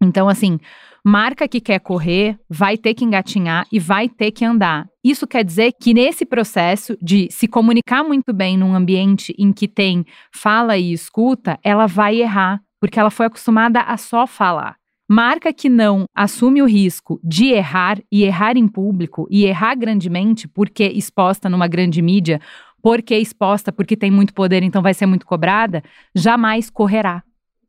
Então, 0.00 0.28
assim, 0.28 0.58
marca 1.04 1.48
que 1.48 1.60
quer 1.60 1.80
correr 1.80 2.38
vai 2.48 2.76
ter 2.76 2.94
que 2.94 3.04
engatinhar 3.04 3.66
e 3.70 3.78
vai 3.78 4.08
ter 4.08 4.30
que 4.30 4.44
andar. 4.44 4.86
Isso 5.02 5.26
quer 5.26 5.44
dizer 5.44 5.72
que 5.80 5.94
nesse 5.94 6.24
processo 6.24 6.96
de 7.00 7.28
se 7.30 7.46
comunicar 7.46 8.02
muito 8.02 8.32
bem 8.32 8.56
num 8.56 8.74
ambiente 8.74 9.34
em 9.38 9.52
que 9.52 9.68
tem 9.68 10.04
fala 10.32 10.76
e 10.76 10.92
escuta, 10.92 11.58
ela 11.62 11.86
vai 11.86 12.20
errar, 12.20 12.60
porque 12.80 12.98
ela 12.98 13.10
foi 13.10 13.26
acostumada 13.26 13.80
a 13.80 13.96
só 13.96 14.26
falar. 14.26 14.76
Marca 15.08 15.52
que 15.52 15.68
não 15.68 16.06
assume 16.14 16.62
o 16.62 16.66
risco 16.66 17.20
de 17.22 17.50
errar 17.50 17.98
e 18.10 18.24
errar 18.24 18.56
em 18.56 18.66
público 18.66 19.26
e 19.30 19.44
errar 19.44 19.74
grandemente 19.74 20.48
porque 20.48 20.84
exposta 20.84 21.50
numa 21.50 21.68
grande 21.68 22.00
mídia, 22.00 22.40
porque 22.82 23.14
exposta 23.14 23.70
porque 23.70 23.96
tem 23.96 24.10
muito 24.10 24.32
poder, 24.32 24.62
então 24.62 24.80
vai 24.80 24.94
ser 24.94 25.04
muito 25.04 25.26
cobrada, 25.26 25.82
jamais 26.14 26.70
correrá 26.70 27.22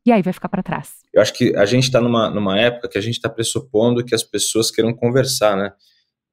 e 0.06 0.12
aí 0.12 0.22
vai 0.22 0.34
ficar 0.34 0.50
para 0.50 0.62
trás. 0.62 0.94
Eu 1.14 1.22
acho 1.22 1.34
que 1.34 1.56
a 1.56 1.66
gente 1.66 1.84
está 1.84 2.00
numa, 2.00 2.30
numa 2.30 2.60
época 2.60 2.88
que 2.88 2.98
a 2.98 3.02
gente 3.02 3.16
está 3.16 3.30
pressupondo 3.30 4.06
que 4.06 4.14
as 4.14 4.24
pessoas 4.24 4.70
queiram 4.70 4.94
conversar, 4.94 5.58
né? 5.58 5.72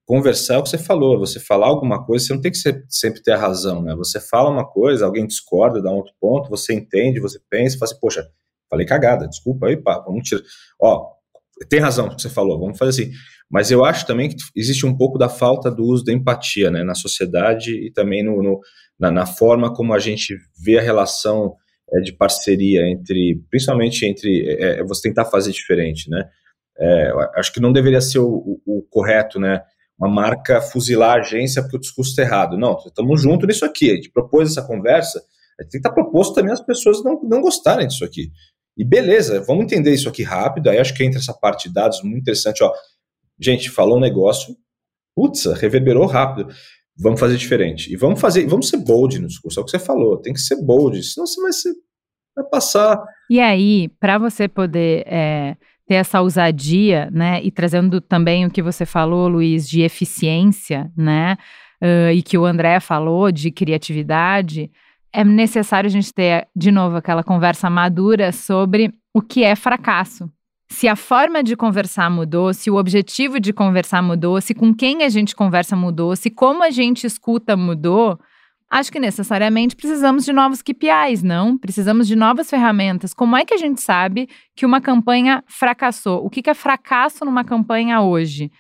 Conversar 0.04 0.54
é 0.54 0.58
o 0.58 0.62
que 0.62 0.68
você 0.68 0.78
falou, 0.78 1.18
você 1.18 1.40
falar 1.40 1.68
alguma 1.68 2.04
coisa, 2.04 2.26
você 2.26 2.35
não 2.35 2.40
tem 2.40 2.50
que 2.50 2.58
ser, 2.58 2.85
sempre 2.88 3.22
ter 3.22 3.32
a 3.32 3.38
razão, 3.38 3.80
né? 3.82 3.94
Você 3.94 4.20
fala 4.20 4.50
uma 4.50 4.68
coisa, 4.68 5.06
alguém 5.06 5.26
discorda, 5.26 5.80
dá 5.80 5.90
um 5.90 5.96
outro 5.96 6.12
ponto, 6.20 6.50
você 6.50 6.74
entende, 6.74 7.20
você 7.20 7.40
pensa, 7.48 7.78
fala 7.78 7.90
assim, 7.90 8.00
poxa, 8.00 8.28
falei 8.68 8.85
cagada, 8.85 9.28
desculpa 9.28 9.68
aí, 9.68 9.76
pá, 9.76 10.00
vamos 10.00 10.28
tirar. 10.28 10.42
Ó, 10.80 11.12
tem 11.68 11.80
razão 11.80 12.06
o 12.06 12.16
que 12.16 12.20
você 12.20 12.28
falou, 12.28 12.58
vamos 12.58 12.76
fazer 12.76 13.02
assim. 13.02 13.12
Mas 13.50 13.70
eu 13.70 13.85
acho 13.85 14.06
também 14.06 14.28
que 14.28 14.37
existe 14.56 14.85
um 14.85 14.96
pouco 14.96 15.18
da 15.18 15.28
falta 15.28 15.70
do 15.70 15.85
uso 15.85 16.04
da 16.04 16.12
empatia, 16.12 16.70
né, 16.70 16.82
na 16.82 16.94
sociedade 16.94 17.72
e 17.72 17.92
também 17.92 18.22
no, 18.24 18.42
no 18.42 18.61
na, 18.98 19.11
na, 19.11 19.26
forma 19.26 19.72
como 19.72 19.92
a 19.92 19.98
gente 19.98 20.37
vê 20.62 20.78
a 20.78 20.82
relação 20.82 21.54
é, 21.92 22.00
de 22.00 22.12
parceria 22.12 22.88
entre, 22.88 23.42
principalmente 23.50 24.07
entre 24.07 24.48
é, 24.48 24.81
é, 24.81 24.85
você 24.85 25.09
tentar 25.09 25.26
fazer 25.26 25.52
diferente, 25.52 26.09
né? 26.09 26.28
É, 26.78 27.12
acho 27.37 27.52
que 27.52 27.61
não 27.61 27.72
deveria 27.72 28.00
ser 28.00 28.18
o, 28.18 28.28
o, 28.28 28.78
o, 28.78 28.83
correto, 28.90 29.38
né? 29.38 29.62
Uma 29.98 30.09
marca 30.09 30.61
fuzilar 30.61 31.16
a 31.16 31.20
agência 31.20 31.62
porque 31.62 31.76
o 31.76 31.81
discurso 31.81 32.11
está 32.11 32.22
errado. 32.22 32.57
Não, 32.57 32.76
estamos 32.78 33.20
juntos 33.20 33.46
nisso 33.46 33.64
aqui. 33.64 33.90
A 33.90 33.94
gente 33.94 34.11
propôs 34.11 34.50
essa 34.50 34.66
conversa, 34.66 35.18
a 35.61 35.62
gente 35.62 35.72
tem 35.72 35.81
que 35.81 35.88
estar 35.88 35.90
tá 35.90 35.94
proposto 35.94 36.35
também 36.35 36.52
as 36.52 36.64
pessoas 36.64 37.05
não, 37.05 37.20
não 37.22 37.42
gostarem 37.42 37.87
disso 37.87 38.05
aqui. 38.05 38.33
E 38.76 38.85
beleza, 38.85 39.42
vamos 39.42 39.64
entender 39.64 39.92
isso 39.92 40.09
aqui 40.09 40.22
rápido. 40.22 40.70
Aí 40.70 40.78
acho 40.78 40.94
que 40.94 41.05
entra 41.05 41.20
essa 41.20 41.35
parte 41.35 41.68
de 41.68 41.74
dados 41.74 42.02
muito 42.02 42.22
interessante. 42.22 42.64
Ó, 42.64 42.72
gente, 43.38 43.68
falou 43.68 43.98
um 43.98 44.00
negócio, 44.00 44.57
putz, 45.14 45.44
reverberou 45.44 46.07
rápido 46.07 46.48
vamos 46.98 47.20
fazer 47.20 47.37
diferente. 47.37 47.92
E 47.92 47.96
vamos 47.96 48.20
fazer, 48.20 48.46
vamos 48.46 48.68
ser 48.68 48.78
bold 48.78 49.18
no 49.18 49.28
discurso, 49.28 49.59
é 49.59 49.62
o 49.62 49.64
que 49.64 49.70
você 49.70 49.78
falou, 49.78 50.20
tem 50.20 50.33
que 50.33 50.40
ser 50.40 50.57
bold, 50.64 51.02
senão 51.02 51.26
você 51.26 51.40
vai, 51.40 51.52
ser, 51.52 51.72
vai 52.37 52.44
passar. 52.46 53.02
E 53.31 53.40
aí, 53.40 53.88
para 54.00 54.18
você 54.18 54.48
poder 54.48 55.05
é, 55.07 55.57
ter 55.87 55.94
essa 55.94 56.20
ousadia, 56.20 57.11
né, 57.11 57.40
e 57.42 57.50
trazendo 57.50 58.00
também 58.00 58.46
o 58.46 58.50
que 58.50 58.62
você 58.62 58.87
falou, 58.87 59.28
Luiz, 59.28 59.68
de 59.68 59.83
eficiência, 59.83 60.90
né, 60.96 61.37
uh, 61.83 62.11
e 62.12 62.22
que 62.22 62.38
o 62.38 62.44
André 62.46 62.81
falou 62.81 63.33
de 63.33 63.50
criatividade, 63.50 64.70
é 65.12 65.24
necessário 65.24 65.88
a 65.88 65.90
gente 65.90 66.12
ter, 66.12 66.48
de 66.57 66.70
novo, 66.70 66.96
aquela 66.96 67.22
conversa 67.22 67.68
madura 67.68 68.33
sobre 68.33 68.92
o 69.14 69.20
que 69.20 69.44
é 69.44 69.55
fracasso, 69.55 70.31
se 70.72 70.88
a 70.88 70.96
forma 70.96 71.42
de 71.42 71.54
conversar 71.54 72.11
mudou, 72.11 72.52
se 72.52 72.70
o 72.70 72.76
objetivo 72.76 73.38
de 73.38 73.52
conversar 73.52 74.02
mudou, 74.02 74.40
se 74.40 74.54
com 74.54 74.74
quem 74.74 75.04
a 75.04 75.08
gente 75.08 75.37
conversa 75.37 75.76
mudou, 75.76 76.16
se 76.16 76.30
como 76.30 76.64
a 76.64 76.70
gente 76.70 77.06
escuta 77.06 77.56
mudou, 77.56 78.18
acho 78.70 78.90
que 78.90 78.98
necessariamente 78.98 79.76
precisamos 79.76 80.24
de 80.24 80.32
novos 80.32 80.62
KPIs, 80.62 81.22
não? 81.22 81.58
Precisamos 81.58 82.08
de 82.08 82.16
novas 82.16 82.48
ferramentas. 82.48 83.12
Como 83.12 83.37
é 83.37 83.44
que 83.44 83.52
a 83.52 83.58
gente 83.58 83.82
sabe 83.82 84.28
que 84.56 84.64
uma 84.64 84.80
campanha 84.80 85.44
fracassou? 85.46 86.24
O 86.24 86.30
que 86.30 86.48
é 86.48 86.54
fracasso 86.54 87.24
numa 87.24 87.44
campanha 87.44 88.00
hoje? 88.00 88.50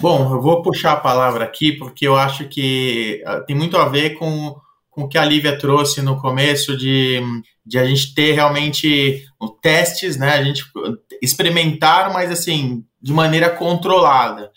Bom, 0.00 0.34
eu 0.34 0.42
vou 0.42 0.60
puxar 0.60 0.92
a 0.92 1.00
palavra 1.00 1.44
aqui 1.44 1.72
porque 1.72 2.06
eu 2.06 2.14
acho 2.14 2.46
que 2.48 3.22
ah, 3.24 3.40
tem 3.40 3.56
muito 3.56 3.76
a 3.78 3.88
ver 3.88 4.18
com, 4.18 4.54
com 4.90 5.04
o 5.04 5.08
que 5.08 5.16
a 5.16 5.24
Lívia 5.24 5.56
trouxe 5.56 6.02
no 6.02 6.20
começo 6.20 6.76
de, 6.76 7.22
de 7.64 7.78
a 7.78 7.84
gente 7.86 8.14
ter 8.14 8.32
realmente 8.32 9.24
testes, 9.62 10.16
né? 10.16 10.34
A 10.34 10.44
gente 10.44 10.64
experimentar, 11.22 12.12
mas 12.12 12.30
assim, 12.30 12.84
de 13.00 13.12
maneira 13.12 13.50
controlada. 13.50 14.50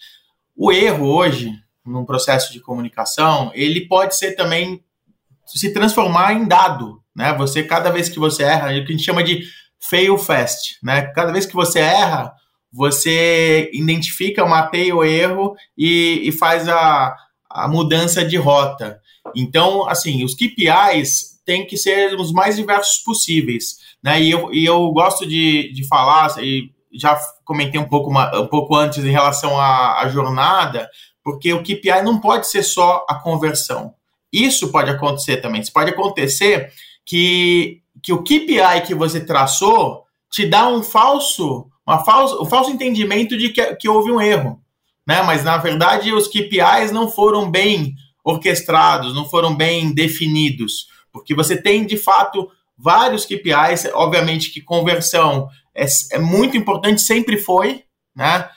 O 0.56 0.72
erro 0.72 1.08
hoje, 1.08 1.52
num 1.86 2.06
processo 2.06 2.52
de 2.52 2.60
comunicação, 2.60 3.52
ele 3.54 3.88
pode 3.88 4.15
ser 4.15 4.34
também 4.36 4.84
se 5.46 5.72
transformar 5.72 6.34
em 6.34 6.46
dado, 6.46 7.02
né? 7.15 7.34
Você, 7.34 7.63
cada 7.63 7.89
vez 7.89 8.10
que 8.10 8.20
você 8.20 8.43
erra, 8.43 8.74
é 8.74 8.80
o 8.80 8.86
que 8.86 8.93
a 8.93 8.96
gente 8.96 9.06
chama 9.06 9.24
de 9.24 9.43
fail 9.80 10.17
fast, 10.17 10.78
né? 10.84 11.04
Cada 11.13 11.32
vez 11.32 11.46
que 11.46 11.54
você 11.54 11.80
erra, 11.80 12.34
você 12.72 13.70
identifica, 13.74 14.46
mapeia 14.46 14.96
o 14.96 15.04
erro 15.04 15.56
e, 15.78 16.22
e 16.24 16.32
faz 16.32 16.67
a, 16.67 17.15
a 17.50 17.67
mudança 17.67 18.26
de 18.26 18.38
rota. 18.38 19.00
Então, 19.36 19.88
assim, 19.88 20.24
os 20.24 20.34
KPIs 20.34 21.38
têm 21.46 21.65
que 21.65 21.78
ser 21.78 22.13
os 22.15 22.32
mais 22.32 22.58
diversos 22.58 23.00
possíveis. 23.04 23.78
Né? 24.04 24.22
E, 24.22 24.32
eu, 24.32 24.54
e 24.54 24.66
eu 24.66 24.90
gosto 24.92 25.26
de, 25.26 25.72
de 25.74 25.88
falar, 25.88 26.36
e 26.44 26.72
já 26.94 27.20
comentei 27.44 27.80
um 27.80 27.88
pouco, 27.88 28.12
um 28.12 28.48
pouco 28.48 28.76
antes 28.76 29.04
em 29.04 29.12
relação 29.12 29.60
à, 29.60 30.02
à 30.02 30.10
jornada, 30.10 30.90
porque 31.24 31.54
o 31.54 31.62
KPI 31.62 32.02
não 32.04 32.20
pode 32.20 32.48
ser 32.48 32.64
só 32.64 33.06
a 33.10 33.16
conversão. 33.16 33.94
Isso 34.32 34.72
pode 34.72 34.90
acontecer 34.90 35.38
também. 35.38 35.62
Isso 35.62 35.74
pode 35.74 35.92
acontecer 35.92 36.72
que, 37.06 37.82
que 38.04 38.14
o 38.14 38.24
KPI 38.24 38.86
que 38.86 38.96
você 38.96 39.20
traçou 39.20 40.04
te 40.32 40.46
dá 40.46 40.68
um 40.68 40.84
falso, 40.84 41.68
uma 41.86 42.04
falso, 42.04 42.42
um 42.42 42.46
falso 42.46 42.70
entendimento 42.70 43.38
de 43.38 43.50
que, 43.50 43.76
que 43.76 43.90
houve 43.90 44.12
um 44.12 44.22
erro. 44.22 44.62
Né? 45.08 45.22
Mas, 45.22 45.44
na 45.44 45.58
verdade, 45.58 46.14
os 46.14 46.28
KPIs 46.28 46.92
não 46.92 47.10
foram 47.10 47.50
bem 47.50 47.96
orquestrados, 48.24 49.16
não 49.16 49.26
foram 49.26 49.56
bem 49.56 49.94
definidos. 49.94 50.88
Porque 51.14 51.34
você 51.34 51.60
tem, 51.60 51.86
de 51.86 51.98
fato, 51.98 52.50
vários 52.78 53.26
KPIs, 53.26 53.90
obviamente 53.94 54.52
que 54.52 54.62
conversão 54.62 55.50
é, 55.76 55.86
é 56.12 56.20
muito 56.20 56.56
importante, 56.56 57.02
sempre 57.02 57.38
foi, 57.38 57.84
né? 58.16 58.50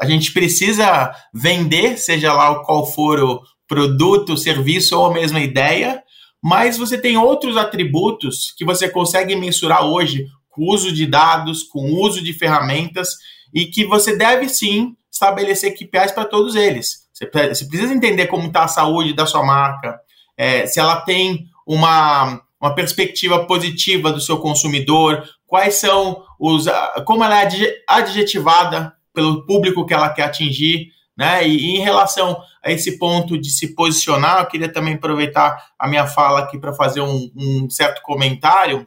A 0.00 0.06
gente 0.06 0.32
precisa 0.32 1.12
vender, 1.32 1.96
seja 1.98 2.32
lá 2.32 2.62
qual 2.64 2.86
for 2.86 3.20
o 3.20 3.42
produto, 3.66 4.36
serviço 4.36 4.98
ou 4.98 5.06
a 5.06 5.12
mesma 5.12 5.40
ideia, 5.40 6.02
mas 6.42 6.78
você 6.78 6.98
tem 7.00 7.16
outros 7.16 7.56
atributos 7.56 8.54
que 8.56 8.64
você 8.64 8.88
consegue 8.88 9.34
mensurar 9.34 9.84
hoje 9.84 10.26
com 10.48 10.62
o 10.62 10.74
uso 10.74 10.92
de 10.92 11.06
dados, 11.06 11.62
com 11.62 11.80
o 11.80 12.00
uso 12.00 12.22
de 12.22 12.32
ferramentas 12.32 13.10
e 13.52 13.66
que 13.66 13.84
você 13.84 14.16
deve 14.16 14.48
sim 14.48 14.94
estabelecer 15.10 15.74
KPIs 15.74 16.12
para 16.12 16.24
todos 16.24 16.54
eles. 16.54 17.08
Você, 17.12 17.26
precisa 17.26 17.92
entender 17.92 18.26
como 18.26 18.46
está 18.46 18.64
a 18.64 18.68
saúde 18.68 19.12
da 19.12 19.26
sua 19.26 19.44
marca, 19.44 19.98
é, 20.36 20.66
se 20.66 20.78
ela 20.78 21.00
tem 21.00 21.46
uma 21.66 22.40
uma 22.60 22.74
perspectiva 22.74 23.46
positiva 23.46 24.12
do 24.12 24.20
seu 24.20 24.38
consumidor, 24.38 25.24
quais 25.46 25.74
são 25.74 26.24
os. 26.38 26.66
como 27.04 27.24
ela 27.24 27.42
é 27.42 27.48
adjetivada 27.86 28.92
pelo 29.12 29.44
público 29.46 29.86
que 29.86 29.94
ela 29.94 30.10
quer 30.10 30.24
atingir, 30.24 30.88
né? 31.16 31.46
E, 31.46 31.76
em 31.76 31.80
relação 31.80 32.40
a 32.62 32.70
esse 32.70 32.98
ponto 32.98 33.38
de 33.38 33.50
se 33.50 33.74
posicionar, 33.74 34.40
eu 34.40 34.46
queria 34.46 34.72
também 34.72 34.94
aproveitar 34.94 35.72
a 35.78 35.88
minha 35.88 36.06
fala 36.06 36.40
aqui 36.40 36.58
para 36.58 36.72
fazer 36.72 37.00
um, 37.00 37.30
um, 37.36 37.70
certo 37.70 38.02
comentário 38.02 38.86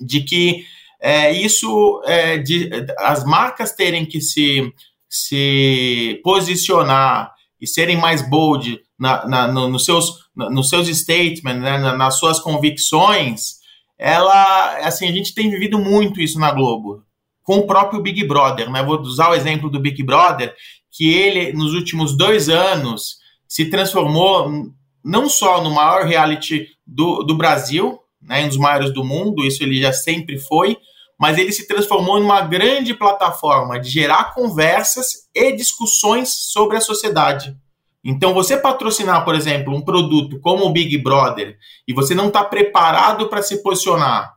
de 0.00 0.22
que 0.22 0.64
é, 1.00 1.32
isso 1.32 2.02
é, 2.04 2.38
de 2.38 2.70
as 2.98 3.24
marcas 3.24 3.72
terem 3.72 4.04
que 4.04 4.20
se, 4.20 4.72
se 5.08 6.20
posicionar 6.22 7.32
e 7.60 7.66
serem 7.66 7.96
mais 7.96 8.28
bold 8.28 8.80
na, 8.98 9.26
na, 9.26 9.48
no, 9.48 9.68
nos, 9.68 9.84
seus, 9.84 10.28
nos 10.34 10.68
seus 10.68 10.88
statements, 10.88 11.60
né, 11.60 11.78
nas 11.78 12.18
suas 12.18 12.40
convicções, 12.40 13.60
ela, 13.98 14.78
assim, 14.78 15.06
a 15.06 15.12
gente 15.12 15.34
tem 15.34 15.50
vivido 15.50 15.78
muito 15.78 16.20
isso 16.20 16.38
na 16.38 16.50
Globo, 16.52 17.02
com 17.42 17.58
o 17.58 17.66
próprio 17.66 18.00
Big 18.00 18.26
Brother, 18.26 18.70
né? 18.70 18.82
Vou 18.82 18.98
usar 19.00 19.30
o 19.30 19.34
exemplo 19.34 19.68
do 19.68 19.80
Big 19.80 20.02
Brother, 20.02 20.54
que 20.90 21.12
ele, 21.12 21.52
nos 21.52 21.74
últimos 21.74 22.16
dois 22.16 22.48
anos, 22.48 23.16
se 23.46 23.66
transformou 23.66 24.72
não 25.04 25.28
só 25.28 25.62
no 25.62 25.70
maior 25.70 26.06
reality 26.06 26.68
do, 26.86 27.22
do 27.22 27.34
Brasil, 27.34 27.98
né, 28.22 28.44
um 28.44 28.48
dos 28.48 28.56
maiores 28.56 28.92
do 28.92 29.04
mundo, 29.04 29.44
isso 29.44 29.62
ele 29.62 29.80
já 29.80 29.92
sempre 29.92 30.38
foi, 30.38 30.76
mas 31.20 31.36
ele 31.36 31.52
se 31.52 31.68
transformou 31.68 32.18
em 32.18 32.22
uma 32.22 32.40
grande 32.40 32.94
plataforma 32.94 33.78
de 33.78 33.90
gerar 33.90 34.32
conversas 34.32 35.28
e 35.34 35.52
discussões 35.52 36.30
sobre 36.30 36.78
a 36.78 36.80
sociedade. 36.80 37.54
Então, 38.02 38.32
você 38.32 38.56
patrocinar, 38.56 39.22
por 39.22 39.34
exemplo, 39.34 39.76
um 39.76 39.82
produto 39.82 40.40
como 40.40 40.64
o 40.64 40.72
Big 40.72 40.96
Brother 40.96 41.58
e 41.86 41.92
você 41.92 42.14
não 42.14 42.28
está 42.28 42.42
preparado 42.42 43.28
para 43.28 43.42
se 43.42 43.62
posicionar, 43.62 44.34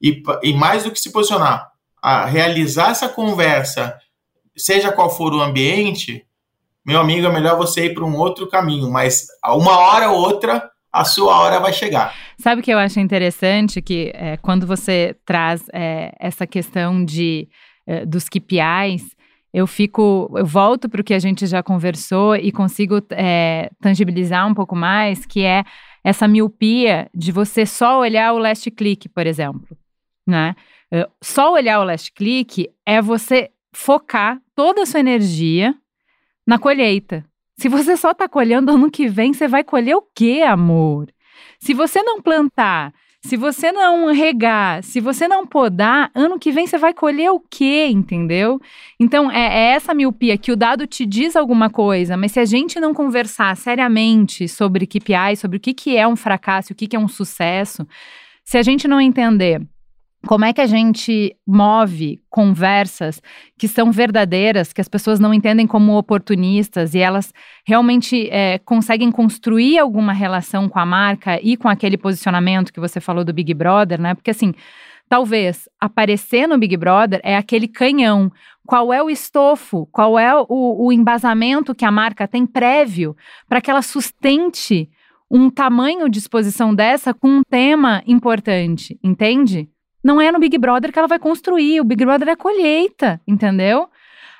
e, 0.00 0.22
e 0.42 0.54
mais 0.54 0.84
do 0.84 0.90
que 0.90 0.98
se 0.98 1.12
posicionar, 1.12 1.70
a 2.00 2.24
realizar 2.24 2.90
essa 2.90 3.08
conversa, 3.08 3.94
seja 4.56 4.90
qual 4.90 5.10
for 5.10 5.34
o 5.34 5.42
ambiente, 5.42 6.26
meu 6.86 7.00
amigo, 7.00 7.26
é 7.26 7.30
melhor 7.30 7.58
você 7.58 7.86
ir 7.86 7.94
para 7.94 8.04
um 8.04 8.16
outro 8.16 8.48
caminho, 8.48 8.90
mas 8.90 9.26
uma 9.44 9.78
hora 9.78 10.10
ou 10.10 10.20
outra 10.20 10.70
a 10.90 11.04
sua 11.04 11.38
hora 11.38 11.60
vai 11.60 11.72
chegar. 11.72 12.14
Sabe 12.38 12.60
o 12.60 12.64
que 12.64 12.72
eu 12.72 12.78
acho 12.78 13.00
interessante? 13.00 13.80
Que 13.80 14.10
é, 14.14 14.36
quando 14.36 14.66
você 14.66 15.16
traz 15.24 15.64
é, 15.72 16.14
essa 16.18 16.46
questão 16.46 17.04
de, 17.04 17.48
é, 17.86 18.04
dos 18.04 18.28
KPIs, 18.28 19.14
eu 19.52 19.66
fico, 19.68 20.32
eu 20.36 20.44
volto 20.44 20.88
para 20.88 21.00
o 21.00 21.04
que 21.04 21.14
a 21.14 21.18
gente 21.20 21.46
já 21.46 21.62
conversou 21.62 22.34
e 22.34 22.50
consigo 22.50 23.00
é, 23.10 23.70
tangibilizar 23.80 24.46
um 24.48 24.54
pouco 24.54 24.74
mais, 24.74 25.24
que 25.24 25.44
é 25.44 25.64
essa 26.02 26.26
miopia 26.26 27.08
de 27.14 27.30
você 27.30 27.64
só 27.64 28.00
olhar 28.00 28.32
o 28.32 28.38
last 28.38 28.68
click, 28.72 29.08
por 29.08 29.26
exemplo, 29.26 29.76
né? 30.26 30.56
É, 30.90 31.08
só 31.22 31.52
olhar 31.52 31.80
o 31.80 31.84
last 31.84 32.12
click 32.12 32.68
é 32.84 33.00
você 33.00 33.50
focar 33.72 34.40
toda 34.56 34.82
a 34.82 34.86
sua 34.86 35.00
energia 35.00 35.74
na 36.44 36.58
colheita. 36.58 37.24
Se 37.56 37.68
você 37.68 37.96
só 37.96 38.10
está 38.10 38.28
colhendo 38.28 38.72
ano 38.72 38.90
que 38.90 39.08
vem, 39.08 39.32
você 39.32 39.46
vai 39.46 39.62
colher 39.62 39.94
o 39.94 40.02
quê, 40.02 40.42
amor? 40.44 41.13
Se 41.64 41.72
você 41.72 42.02
não 42.02 42.20
plantar, 42.20 42.92
se 43.22 43.38
você 43.38 43.72
não 43.72 44.12
regar, 44.12 44.84
se 44.84 45.00
você 45.00 45.26
não 45.26 45.46
podar, 45.46 46.10
ano 46.14 46.38
que 46.38 46.52
vem 46.52 46.66
você 46.66 46.76
vai 46.76 46.92
colher 46.92 47.30
o 47.30 47.40
quê, 47.40 47.86
entendeu? 47.90 48.60
Então 49.00 49.30
é, 49.30 49.46
é, 49.46 49.72
essa 49.72 49.94
miopia 49.94 50.36
que 50.36 50.52
o 50.52 50.56
dado 50.56 50.86
te 50.86 51.06
diz 51.06 51.34
alguma 51.34 51.70
coisa, 51.70 52.18
mas 52.18 52.32
se 52.32 52.38
a 52.38 52.44
gente 52.44 52.78
não 52.78 52.92
conversar 52.92 53.56
seriamente 53.56 54.46
sobre 54.46 54.86
KPI, 54.86 55.38
sobre 55.38 55.56
o 55.56 55.60
que, 55.60 55.72
que 55.72 55.96
é 55.96 56.06
um 56.06 56.16
fracasso, 56.16 56.74
o 56.74 56.76
que, 56.76 56.86
que 56.86 56.96
é 56.96 56.98
um 56.98 57.08
sucesso, 57.08 57.88
se 58.44 58.58
a 58.58 58.62
gente 58.62 58.86
não 58.86 59.00
entender 59.00 59.62
como 60.26 60.44
é 60.44 60.52
que 60.52 60.60
a 60.60 60.66
gente 60.66 61.36
move 61.46 62.20
conversas 62.30 63.20
que 63.58 63.68
são 63.68 63.92
verdadeiras, 63.92 64.72
que 64.72 64.80
as 64.80 64.88
pessoas 64.88 65.20
não 65.20 65.32
entendem 65.34 65.66
como 65.66 65.96
oportunistas 65.96 66.94
e 66.94 66.98
elas 66.98 67.32
realmente 67.66 68.28
é, 68.30 68.58
conseguem 68.58 69.10
construir 69.10 69.78
alguma 69.78 70.12
relação 70.12 70.68
com 70.68 70.78
a 70.78 70.86
marca 70.86 71.38
e 71.42 71.56
com 71.56 71.68
aquele 71.68 71.96
posicionamento 71.96 72.72
que 72.72 72.80
você 72.80 73.00
falou 73.00 73.24
do 73.24 73.32
Big 73.32 73.52
Brother, 73.54 74.00
né? 74.00 74.14
Porque 74.14 74.30
assim, 74.30 74.54
talvez 75.08 75.68
aparecer 75.80 76.46
no 76.46 76.58
Big 76.58 76.76
Brother 76.76 77.20
é 77.22 77.36
aquele 77.36 77.68
canhão. 77.68 78.32
Qual 78.66 78.92
é 78.92 79.02
o 79.02 79.10
estofo? 79.10 79.86
Qual 79.92 80.18
é 80.18 80.34
o, 80.34 80.46
o 80.48 80.92
embasamento 80.92 81.74
que 81.74 81.84
a 81.84 81.90
marca 81.90 82.26
tem 82.26 82.46
prévio 82.46 83.16
para 83.48 83.60
que 83.60 83.70
ela 83.70 83.82
sustente 83.82 84.90
um 85.30 85.50
tamanho 85.50 86.08
de 86.08 86.18
exposição 86.18 86.74
dessa 86.74 87.12
com 87.12 87.28
um 87.28 87.42
tema 87.42 88.02
importante, 88.06 88.98
entende? 89.02 89.68
Não 90.04 90.20
é 90.20 90.30
no 90.30 90.38
Big 90.38 90.58
Brother 90.58 90.92
que 90.92 90.98
ela 90.98 91.08
vai 91.08 91.18
construir. 91.18 91.80
O 91.80 91.84
Big 91.84 92.04
Brother 92.04 92.28
é 92.28 92.36
colheita, 92.36 93.20
entendeu? 93.26 93.88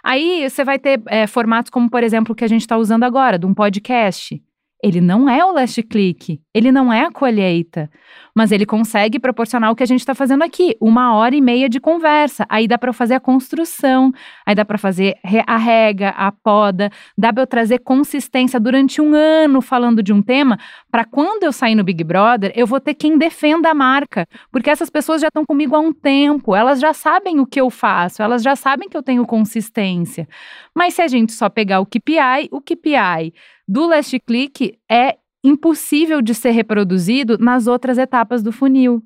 Aí 0.02 0.48
você 0.48 0.62
vai 0.62 0.78
ter 0.78 1.02
é, 1.06 1.26
formatos 1.26 1.70
como, 1.70 1.88
por 1.88 2.02
exemplo, 2.02 2.32
o 2.32 2.36
que 2.36 2.44
a 2.44 2.48
gente 2.48 2.60
está 2.60 2.76
usando 2.76 3.04
agora, 3.04 3.38
de 3.38 3.46
um 3.46 3.54
podcast. 3.54 4.40
Ele 4.82 5.00
não 5.00 5.26
é 5.30 5.42
o 5.42 5.52
last 5.52 5.82
click, 5.84 6.38
ele 6.52 6.70
não 6.70 6.92
é 6.92 7.06
a 7.06 7.10
colheita, 7.10 7.90
mas 8.34 8.50
ele 8.50 8.66
consegue 8.66 9.18
proporcionar 9.18 9.70
o 9.70 9.76
que 9.76 9.82
a 9.82 9.86
gente 9.86 10.00
está 10.00 10.14
fazendo 10.14 10.42
aqui, 10.42 10.76
uma 10.80 11.14
hora 11.14 11.36
e 11.36 11.40
meia 11.40 11.68
de 11.68 11.78
conversa. 11.78 12.44
Aí 12.48 12.66
dá 12.66 12.76
para 12.76 12.92
fazer 12.92 13.14
a 13.14 13.20
construção, 13.20 14.12
aí 14.44 14.54
dá 14.54 14.64
para 14.64 14.76
fazer 14.76 15.16
a 15.46 15.56
rega, 15.56 16.10
a 16.10 16.32
poda, 16.32 16.90
dá 17.16 17.32
para 17.32 17.42
eu 17.42 17.46
trazer 17.46 17.78
consistência 17.78 18.58
durante 18.58 19.00
um 19.00 19.14
ano 19.14 19.60
falando 19.60 20.02
de 20.02 20.12
um 20.12 20.20
tema, 20.20 20.58
para 20.90 21.04
quando 21.04 21.44
eu 21.44 21.52
sair 21.52 21.74
no 21.74 21.84
Big 21.84 22.02
Brother, 22.02 22.52
eu 22.56 22.66
vou 22.66 22.80
ter 22.80 22.94
quem 22.94 23.16
defenda 23.16 23.70
a 23.70 23.74
marca, 23.74 24.26
porque 24.50 24.70
essas 24.70 24.90
pessoas 24.90 25.20
já 25.20 25.28
estão 25.28 25.44
comigo 25.44 25.76
há 25.76 25.80
um 25.80 25.92
tempo, 25.92 26.56
elas 26.56 26.80
já 26.80 26.92
sabem 26.92 27.38
o 27.40 27.46
que 27.46 27.60
eu 27.60 27.70
faço, 27.70 28.22
elas 28.22 28.42
já 28.42 28.56
sabem 28.56 28.88
que 28.88 28.96
eu 28.96 29.02
tenho 29.02 29.24
consistência. 29.26 30.28
Mas 30.74 30.94
se 30.94 31.02
a 31.02 31.08
gente 31.08 31.32
só 31.32 31.48
pegar 31.48 31.80
o 31.80 31.86
KPI, 31.86 32.48
o 32.50 32.60
KPI 32.60 33.32
do 33.66 33.86
last 33.86 34.18
click 34.20 34.78
é 34.90 35.16
impossível 35.44 36.22
de 36.22 36.34
ser 36.34 36.52
reproduzido 36.52 37.36
nas 37.38 37.66
outras 37.66 37.98
etapas 37.98 38.42
do 38.42 38.50
funil. 38.50 39.02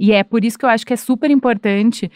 E 0.00 0.10
é 0.10 0.24
por 0.24 0.44
isso 0.44 0.58
que 0.58 0.64
eu 0.64 0.70
acho 0.70 0.86
que 0.86 0.94
é 0.94 0.96
super 0.96 1.30
importante. 1.30 2.10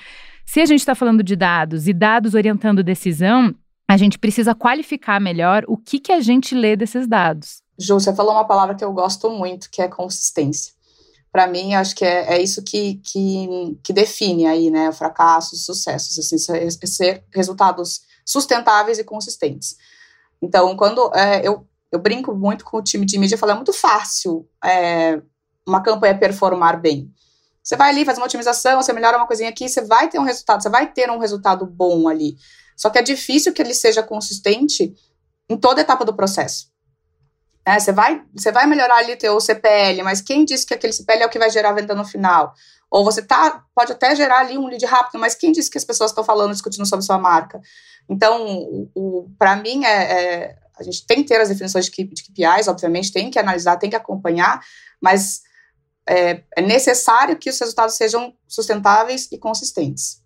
Se 0.47 0.61
a 0.61 0.67
gente 0.67 0.81
está 0.81 0.95
falando 0.95 1.23
de 1.23 1.37
dados 1.37 1.87
e 1.87 1.93
dados 1.93 2.35
orientando 2.35 2.83
decisão, 2.83 3.55
a 3.87 3.97
gente 3.97 4.19
precisa 4.19 4.55
qualificar 4.55 5.21
melhor 5.21 5.65
o 5.69 5.77
que, 5.77 6.01
que 6.01 6.13
a 6.13 6.21
gente 6.21 6.55
lê 6.55 6.75
desses 6.75 7.07
dados. 7.07 7.63
Ju, 7.79 7.95
você 7.95 8.15
falou 8.15 8.33
uma 8.33 8.47
palavra 8.47 8.75
que 8.75 8.85
eu 8.85 8.93
gosto 8.93 9.31
muito, 9.31 9.71
que 9.71 9.81
é 9.81 9.87
consistência. 9.87 10.73
Para 11.31 11.47
mim, 11.47 11.75
acho 11.75 11.95
que 11.95 12.05
é, 12.05 12.35
é 12.35 12.43
isso 12.43 12.63
que, 12.65 12.95
que, 13.05 13.79
que, 13.85 13.93
define 13.93 14.47
aí, 14.47 14.71
né, 14.71 14.89
o 14.89 14.93
fracasso, 14.93 15.55
os 15.55 15.65
sucessos, 15.65 16.19
assim, 16.19 16.39
ser, 16.39 17.23
resultados 17.33 18.01
sustentáveis 18.25 18.99
e 18.99 19.05
consistentes. 19.05 19.77
Então, 20.43 20.75
quando 20.77 21.15
é, 21.15 21.47
eu 21.47 21.67
eu 21.91 21.99
brinco 21.99 22.35
muito 22.35 22.65
com 22.65 22.79
o 22.79 22.83
time 22.83 23.07
de 23.07 23.19
mídia, 23.19 23.39
falo, 23.39 23.53
é 23.53 23.55
muito 23.55 23.73
fácil 23.73 24.49
é, 24.65 25.21
uma 25.67 25.83
campanha 25.83 26.19
performar 26.19 26.81
bem. 26.81 27.13
Você 27.63 27.77
vai 27.77 27.91
ali, 27.91 28.05
faz 28.05 28.17
uma 28.19 28.27
otimização, 28.27 28.81
você 28.81 28.93
melhora 28.93 29.17
uma 29.17 29.27
coisinha 29.27 29.51
aqui, 29.51 29.69
você 29.69 29.83
vai 29.83 30.09
ter 30.09 30.19
um 30.19 30.23
resultado, 30.23 30.63
você 30.63 30.71
vai 30.71 30.91
ter 30.91 31.11
um 31.11 31.19
resultado 31.19 31.67
bom 31.67 32.09
ali. 32.09 32.37
Só 32.77 32.89
que 32.89 32.99
é 32.99 33.03
difícil 33.03 33.53
que 33.53 33.61
ele 33.61 33.75
seja 33.75 34.03
consistente 34.03 34.95
em 35.49 35.57
toda 35.57 35.81
etapa 35.81 36.05
do 36.05 36.15
processo. 36.15 36.71
É, 37.65 37.79
você, 37.79 37.93
vai, 37.93 38.23
você 38.35 38.51
vai 38.51 38.67
melhorar 38.67 38.97
ali 38.97 39.13
o 39.13 39.19
teu 39.19 39.39
CPL, 39.39 40.03
mas 40.03 40.23
quem 40.23 40.45
disse 40.45 40.65
que 40.65 40.73
aquele 40.73 40.93
CPL 40.93 41.25
é 41.25 41.27
o 41.27 41.29
que 41.29 41.39
vai 41.39 41.51
gerar 41.51 41.73
venda 41.73 41.95
no 41.95 42.05
final? 42.05 42.55
Ou 42.91 43.05
você 43.05 43.21
tá, 43.21 43.63
pode 43.75 43.93
até 43.93 44.15
gerar 44.15 44.39
ali 44.39 44.57
um 44.57 44.67
lead 44.67 44.85
rápido, 44.87 45.21
mas 45.21 45.35
quem 45.35 45.53
disse 45.53 45.71
que 45.71 45.77
as 45.77 45.85
pessoas 45.85 46.11
estão 46.11 46.25
falando, 46.25 46.53
discutindo 46.53 46.87
sobre 46.87 47.05
sua 47.05 47.19
marca? 47.19 47.61
Então, 48.09 48.89
para 49.39 49.57
mim, 49.57 49.85
é, 49.85 49.91
é 49.91 50.57
a 50.79 50.83
gente 50.83 51.07
tem 51.07 51.23
que 51.23 51.29
ter 51.29 51.41
as 51.41 51.49
definições 51.49 51.87
de, 51.87 51.91
KPIs, 51.91 52.69
obviamente, 52.69 53.13
tem 53.13 53.31
que 53.31 53.39
analisar, 53.39 53.77
tem 53.77 53.91
que 53.91 53.97
acompanhar, 53.97 54.61
mas 55.01 55.41
é, 56.09 56.43
é 56.57 56.63
necessário 56.63 57.37
que 57.37 57.51
os 57.51 57.59
resultados 57.59 57.97
sejam 57.97 58.35
sustentáveis 58.47 59.29
e 59.31 59.39
consistentes. 59.39 60.23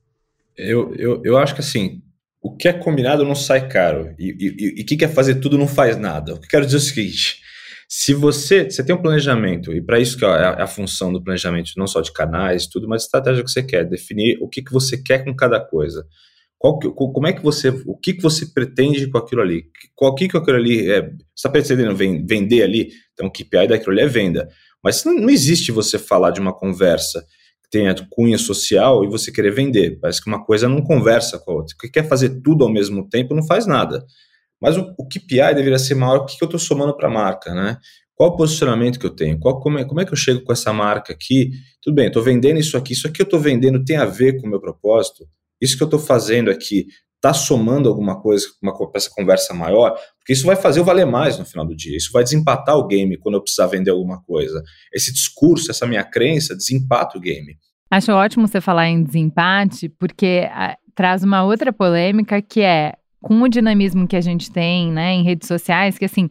Eu, 0.56 0.94
eu, 0.94 1.22
eu 1.24 1.38
acho 1.38 1.54
que 1.54 1.60
assim, 1.60 2.02
o 2.42 2.54
que 2.54 2.68
é 2.68 2.72
combinado 2.72 3.24
não 3.24 3.34
sai 3.34 3.68
caro. 3.68 4.14
E 4.18 4.80
o 4.82 4.84
que 4.84 4.96
quer 4.96 5.12
fazer 5.12 5.36
tudo 5.36 5.56
não 5.56 5.68
faz 5.68 5.96
nada. 5.96 6.34
O 6.34 6.40
que 6.40 6.46
eu 6.46 6.50
quero 6.50 6.66
dizer 6.66 6.78
é 6.78 6.80
o 6.80 6.82
seguinte: 6.82 7.40
se 7.88 8.12
você, 8.12 8.64
você 8.64 8.82
tem 8.82 8.94
um 8.94 9.00
planejamento, 9.00 9.72
e 9.72 9.80
para 9.80 10.00
isso 10.00 10.18
que 10.18 10.24
é 10.24 10.28
a, 10.28 10.56
é 10.58 10.62
a, 10.62 10.66
função 10.66 11.12
do 11.12 11.22
planejamento, 11.22 11.72
não 11.76 11.86
só 11.86 12.00
de 12.00 12.12
canais, 12.12 12.66
tudo, 12.66 12.88
mas 12.88 13.04
estratégia 13.04 13.44
que 13.44 13.50
você 13.50 13.62
quer, 13.62 13.84
definir 13.84 14.38
o 14.40 14.48
que, 14.48 14.62
que 14.62 14.72
você 14.72 14.96
quer 14.96 15.24
com 15.24 15.34
cada 15.34 15.60
coisa. 15.60 16.06
Que, 16.78 16.88
como 16.90 17.26
é 17.26 17.32
que 17.32 17.42
você, 17.42 17.70
o 17.86 17.96
que, 17.96 18.14
que 18.14 18.22
você 18.22 18.46
pretende 18.46 19.08
com 19.08 19.18
aquilo 19.18 19.42
ali? 19.42 19.64
Qual 19.96 20.14
que, 20.14 20.28
que 20.28 20.36
aquilo 20.36 20.56
ali 20.56 20.88
é? 20.88 21.02
Você 21.02 21.16
está 21.34 21.48
pretendendo 21.48 21.96
vender 21.96 22.62
ali? 22.62 22.90
Então, 23.12 23.26
o 23.26 23.32
KPI 23.32 23.66
daquilo 23.66 23.90
ali 23.90 24.02
é 24.02 24.06
venda. 24.06 24.48
Mas 24.82 25.04
não, 25.04 25.14
não 25.14 25.28
existe 25.28 25.72
você 25.72 25.98
falar 25.98 26.30
de 26.30 26.40
uma 26.40 26.56
conversa 26.56 27.26
que 27.64 27.70
tenha 27.70 27.94
cunha 28.10 28.38
social 28.38 29.04
e 29.04 29.08
você 29.08 29.32
querer 29.32 29.50
vender. 29.50 29.98
Parece 30.00 30.22
que 30.22 30.28
uma 30.28 30.44
coisa 30.44 30.68
não 30.68 30.82
conversa 30.82 31.36
com 31.38 31.50
a 31.50 31.54
outra. 31.54 31.74
Quem 31.80 31.90
quer 31.90 32.08
fazer 32.08 32.40
tudo 32.42 32.64
ao 32.64 32.72
mesmo 32.72 33.08
tempo 33.08 33.34
não 33.34 33.44
faz 33.44 33.66
nada. 33.66 34.04
Mas 34.60 34.76
o, 34.76 34.94
o 34.96 35.08
KPI 35.08 35.54
deveria 35.56 35.80
ser 35.80 35.96
maior. 35.96 36.18
O 36.18 36.26
que, 36.26 36.38
que 36.38 36.44
eu 36.44 36.46
estou 36.46 36.60
somando 36.60 36.96
para 36.96 37.08
a 37.08 37.10
marca, 37.10 37.52
né? 37.52 37.76
Qual 38.14 38.30
o 38.30 38.36
posicionamento 38.36 39.00
que 39.00 39.06
eu 39.06 39.10
tenho? 39.10 39.36
Qual, 39.36 39.58
como, 39.58 39.80
é, 39.80 39.84
como 39.84 40.00
é 40.00 40.04
que 40.04 40.12
eu 40.12 40.16
chego 40.16 40.44
com 40.44 40.52
essa 40.52 40.72
marca 40.72 41.12
aqui? 41.12 41.50
Tudo 41.82 41.94
bem, 41.94 42.06
estou 42.06 42.22
vendendo 42.22 42.60
isso 42.60 42.76
aqui. 42.76 42.92
Isso 42.92 43.08
aqui 43.08 43.20
eu 43.20 43.24
estou 43.24 43.40
vendendo 43.40 43.84
tem 43.84 43.96
a 43.96 44.04
ver 44.04 44.40
com 44.40 44.46
o 44.46 44.50
meu 44.50 44.60
propósito? 44.60 45.26
Isso 45.62 45.76
que 45.76 45.82
eu 45.82 45.86
estou 45.86 46.00
fazendo 46.00 46.50
aqui 46.50 46.86
está 47.16 47.32
somando 47.32 47.88
alguma 47.88 48.20
coisa 48.20 48.46
para 48.60 48.90
essa 48.96 49.08
conversa 49.08 49.54
maior, 49.54 49.96
porque 50.18 50.32
isso 50.32 50.44
vai 50.44 50.56
fazer 50.56 50.80
eu 50.80 50.84
valer 50.84 51.06
mais 51.06 51.38
no 51.38 51.44
final 51.44 51.64
do 51.64 51.76
dia. 51.76 51.96
Isso 51.96 52.10
vai 52.12 52.24
desempatar 52.24 52.76
o 52.76 52.86
game 52.86 53.16
quando 53.16 53.36
eu 53.36 53.40
precisar 53.40 53.68
vender 53.68 53.92
alguma 53.92 54.20
coisa. 54.24 54.60
Esse 54.92 55.12
discurso, 55.12 55.70
essa 55.70 55.86
minha 55.86 56.02
crença, 56.02 56.56
desempata 56.56 57.16
o 57.16 57.20
game. 57.20 57.56
Acho 57.88 58.10
ótimo 58.12 58.48
você 58.48 58.60
falar 58.60 58.88
em 58.88 59.04
desempate, 59.04 59.88
porque 59.88 60.48
a, 60.50 60.72
ah, 60.72 60.76
traz 60.96 61.22
uma 61.22 61.44
outra 61.44 61.72
polêmica 61.72 62.42
que 62.42 62.60
é 62.60 62.94
com 63.20 63.40
o 63.40 63.48
dinamismo 63.48 64.08
que 64.08 64.16
a 64.16 64.20
gente 64.20 64.50
tem, 64.50 64.90
né, 64.90 65.12
em 65.12 65.22
redes 65.22 65.46
sociais, 65.46 65.96
que 65.96 66.04
assim, 66.04 66.28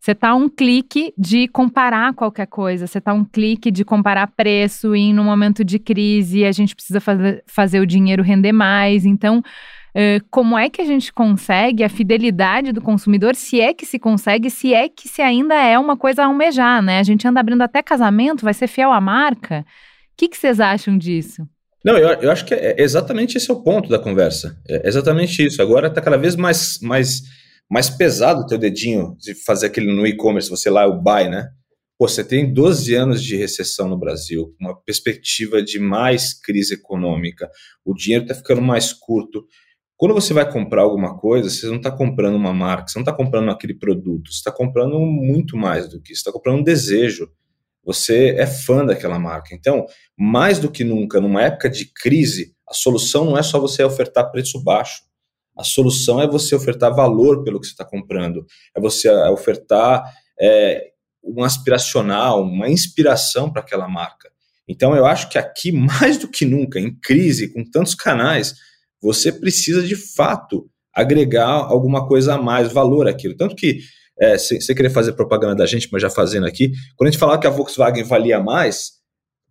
você 0.00 0.14
tá 0.14 0.34
um 0.34 0.48
clique 0.48 1.12
de 1.16 1.46
comparar 1.46 2.14
qualquer 2.14 2.46
coisa, 2.46 2.86
você 2.86 3.00
tá 3.00 3.12
um 3.12 3.24
clique 3.24 3.70
de 3.70 3.84
comparar 3.84 4.26
preço 4.28 4.96
e 4.96 5.12
no 5.12 5.22
momento 5.22 5.62
de 5.62 5.78
crise 5.78 6.44
a 6.46 6.52
gente 6.52 6.74
precisa 6.74 7.00
fazer, 7.00 7.44
fazer 7.46 7.80
o 7.80 7.86
dinheiro 7.86 8.22
render 8.22 8.52
mais. 8.52 9.04
Então, 9.04 9.42
como 10.30 10.56
é 10.56 10.70
que 10.70 10.80
a 10.80 10.84
gente 10.84 11.12
consegue 11.12 11.84
a 11.84 11.88
fidelidade 11.88 12.72
do 12.72 12.80
consumidor, 12.80 13.34
se 13.34 13.60
é 13.60 13.74
que 13.74 13.84
se 13.84 13.98
consegue, 13.98 14.48
se 14.48 14.72
é 14.72 14.88
que 14.88 15.06
se 15.06 15.20
ainda 15.20 15.54
é 15.54 15.78
uma 15.78 15.96
coisa 15.96 16.22
a 16.22 16.26
almejar, 16.26 16.80
né? 16.80 16.98
A 16.98 17.02
gente 17.02 17.26
anda 17.28 17.40
abrindo 17.40 17.62
até 17.62 17.82
casamento, 17.82 18.44
vai 18.44 18.54
ser 18.54 18.68
fiel 18.68 18.92
à 18.92 19.00
marca. 19.00 19.60
O 19.60 19.64
que, 20.16 20.34
vocês 20.34 20.60
acham 20.60 20.96
disso? 20.96 21.46
Não, 21.84 21.96
eu, 21.96 22.08
eu 22.20 22.30
acho 22.30 22.44
que 22.44 22.54
é 22.54 22.76
exatamente 22.78 23.36
esse 23.36 23.50
é 23.50 23.54
o 23.54 23.62
ponto 23.62 23.88
da 23.88 23.98
conversa. 23.98 24.56
É 24.68 24.86
exatamente 24.86 25.44
isso. 25.44 25.60
Agora 25.60 25.88
está 25.88 26.00
cada 26.00 26.16
vez 26.16 26.36
mais, 26.36 26.78
mais 26.80 27.22
mais 27.70 27.88
pesado 27.88 28.40
o 28.42 28.46
teu 28.46 28.58
dedinho 28.58 29.16
de 29.16 29.32
fazer 29.32 29.66
aquele 29.66 29.94
no 29.94 30.04
e-commerce, 30.04 30.50
você 30.50 30.68
lá, 30.68 30.86
o 30.86 31.00
buy, 31.00 31.28
né? 31.28 31.48
Pô, 31.96 32.08
você 32.08 32.24
tem 32.24 32.52
12 32.52 32.94
anos 32.94 33.22
de 33.22 33.36
recessão 33.36 33.86
no 33.86 33.98
Brasil, 33.98 34.54
uma 34.58 34.74
perspectiva 34.74 35.62
de 35.62 35.78
mais 35.78 36.34
crise 36.34 36.74
econômica, 36.74 37.48
o 37.84 37.94
dinheiro 37.94 38.24
está 38.24 38.34
ficando 38.34 38.60
mais 38.60 38.92
curto. 38.92 39.46
Quando 39.96 40.14
você 40.14 40.32
vai 40.32 40.50
comprar 40.50 40.82
alguma 40.82 41.16
coisa, 41.18 41.48
você 41.48 41.66
não 41.66 41.76
está 41.76 41.92
comprando 41.92 42.34
uma 42.34 42.54
marca, 42.54 42.88
você 42.88 42.98
não 42.98 43.04
está 43.04 43.12
comprando 43.12 43.50
aquele 43.50 43.74
produto, 43.74 44.32
você 44.32 44.38
está 44.38 44.50
comprando 44.50 44.98
muito 44.98 45.56
mais 45.56 45.88
do 45.88 46.00
que 46.00 46.12
isso, 46.12 46.20
está 46.20 46.32
comprando 46.32 46.60
um 46.60 46.64
desejo. 46.64 47.30
Você 47.84 48.30
é 48.30 48.46
fã 48.46 48.84
daquela 48.84 49.18
marca. 49.18 49.54
Então, 49.54 49.84
mais 50.18 50.58
do 50.58 50.70
que 50.70 50.82
nunca, 50.82 51.20
numa 51.20 51.42
época 51.42 51.68
de 51.68 51.84
crise, 51.84 52.54
a 52.68 52.72
solução 52.72 53.26
não 53.26 53.36
é 53.36 53.42
só 53.42 53.60
você 53.60 53.84
ofertar 53.84 54.30
preço 54.30 54.62
baixo. 54.64 55.02
A 55.60 55.64
solução 55.64 56.20
é 56.20 56.26
você 56.26 56.54
ofertar 56.54 56.94
valor 56.94 57.44
pelo 57.44 57.60
que 57.60 57.66
você 57.66 57.72
está 57.72 57.84
comprando, 57.84 58.46
é 58.74 58.80
você 58.80 59.10
ofertar 59.28 60.02
é, 60.40 60.90
um 61.22 61.44
aspiracional, 61.44 62.42
uma 62.42 62.68
inspiração 62.70 63.52
para 63.52 63.60
aquela 63.60 63.86
marca. 63.86 64.30
Então, 64.66 64.96
eu 64.96 65.04
acho 65.04 65.28
que 65.28 65.36
aqui, 65.36 65.70
mais 65.72 66.16
do 66.16 66.28
que 66.28 66.46
nunca, 66.46 66.80
em 66.80 66.94
crise, 66.94 67.52
com 67.52 67.62
tantos 67.62 67.94
canais, 67.94 68.54
você 69.02 69.30
precisa 69.30 69.82
de 69.82 69.96
fato 69.96 70.70
agregar 70.94 71.48
alguma 71.48 72.08
coisa 72.08 72.34
a 72.34 72.38
mais, 72.42 72.72
valor 72.72 73.06
àquilo. 73.06 73.36
Tanto 73.36 73.54
que, 73.54 73.80
é, 74.18 74.38
você 74.38 74.74
querer 74.74 74.90
fazer 74.90 75.12
propaganda 75.12 75.56
da 75.56 75.66
gente, 75.66 75.88
mas 75.92 76.00
já 76.00 76.08
fazendo 76.08 76.46
aqui, 76.46 76.72
quando 76.96 77.08
a 77.08 77.10
gente 77.10 77.20
falava 77.20 77.40
que 77.40 77.46
a 77.46 77.50
Volkswagen 77.50 78.04
valia 78.04 78.40
mais 78.40 78.92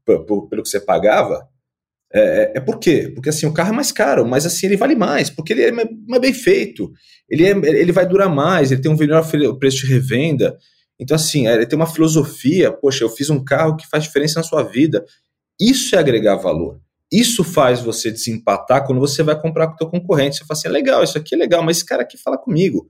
pelo 0.06 0.48
que 0.64 0.70
você 0.70 0.80
pagava, 0.80 1.48
é, 2.12 2.22
é, 2.22 2.52
é, 2.56 2.60
por 2.60 2.80
quê? 2.80 3.12
Porque 3.14 3.30
assim, 3.30 3.46
o 3.46 3.54
carro 3.54 3.72
é 3.72 3.76
mais 3.76 3.92
caro, 3.92 4.28
mas 4.28 4.46
assim, 4.46 4.66
ele 4.66 4.78
vale 4.78 4.96
mais, 4.96 5.30
porque 5.30 5.54
ele 5.54 5.64
é 5.64 5.72
mais 5.72 6.22
bem 6.22 6.34
feito, 6.34 6.92
ele, 7.30 7.46
é, 7.46 7.52
ele 7.52 7.92
vai 7.92 8.08
durar 8.08 8.30
mais, 8.30 8.72
ele 8.72 8.82
tem 8.82 8.92
um 8.92 8.98
melhor 8.98 9.24
preço 9.60 9.86
de 9.86 9.94
revenda. 9.94 10.58
Então, 11.00 11.16
assim, 11.16 11.48
é, 11.48 11.54
ele 11.54 11.66
tem 11.66 11.78
uma 11.78 11.86
filosofia, 11.86 12.72
poxa, 12.72 13.04
eu 13.04 13.10
fiz 13.10 13.30
um 13.30 13.44
carro 13.44 13.78
que 13.78 13.88
faz 13.88 14.04
diferença 14.04 14.40
na 14.40 14.44
sua 14.44 14.64
vida. 14.64 15.06
Isso 15.60 15.96
é 15.96 16.00
agregar 16.00 16.36
valor. 16.36 16.82
Isso 17.12 17.44
faz 17.44 17.80
você 17.80 18.12
desempatar 18.12 18.86
quando 18.86 19.00
você 19.00 19.24
vai 19.24 19.40
comprar 19.40 19.68
com 19.68 19.74
o 19.74 19.78
teu 19.78 19.88
concorrente. 19.88 20.38
Você 20.38 20.46
fala 20.46 20.58
assim, 20.58 20.68
é 20.68 20.72
legal, 20.72 21.04
isso 21.04 21.18
aqui 21.18 21.36
é 21.36 21.38
legal, 21.38 21.64
mas 21.64 21.78
esse 21.78 21.86
cara 21.86 22.02
aqui 22.02 22.18
fala 22.18 22.38
comigo. 22.38 22.90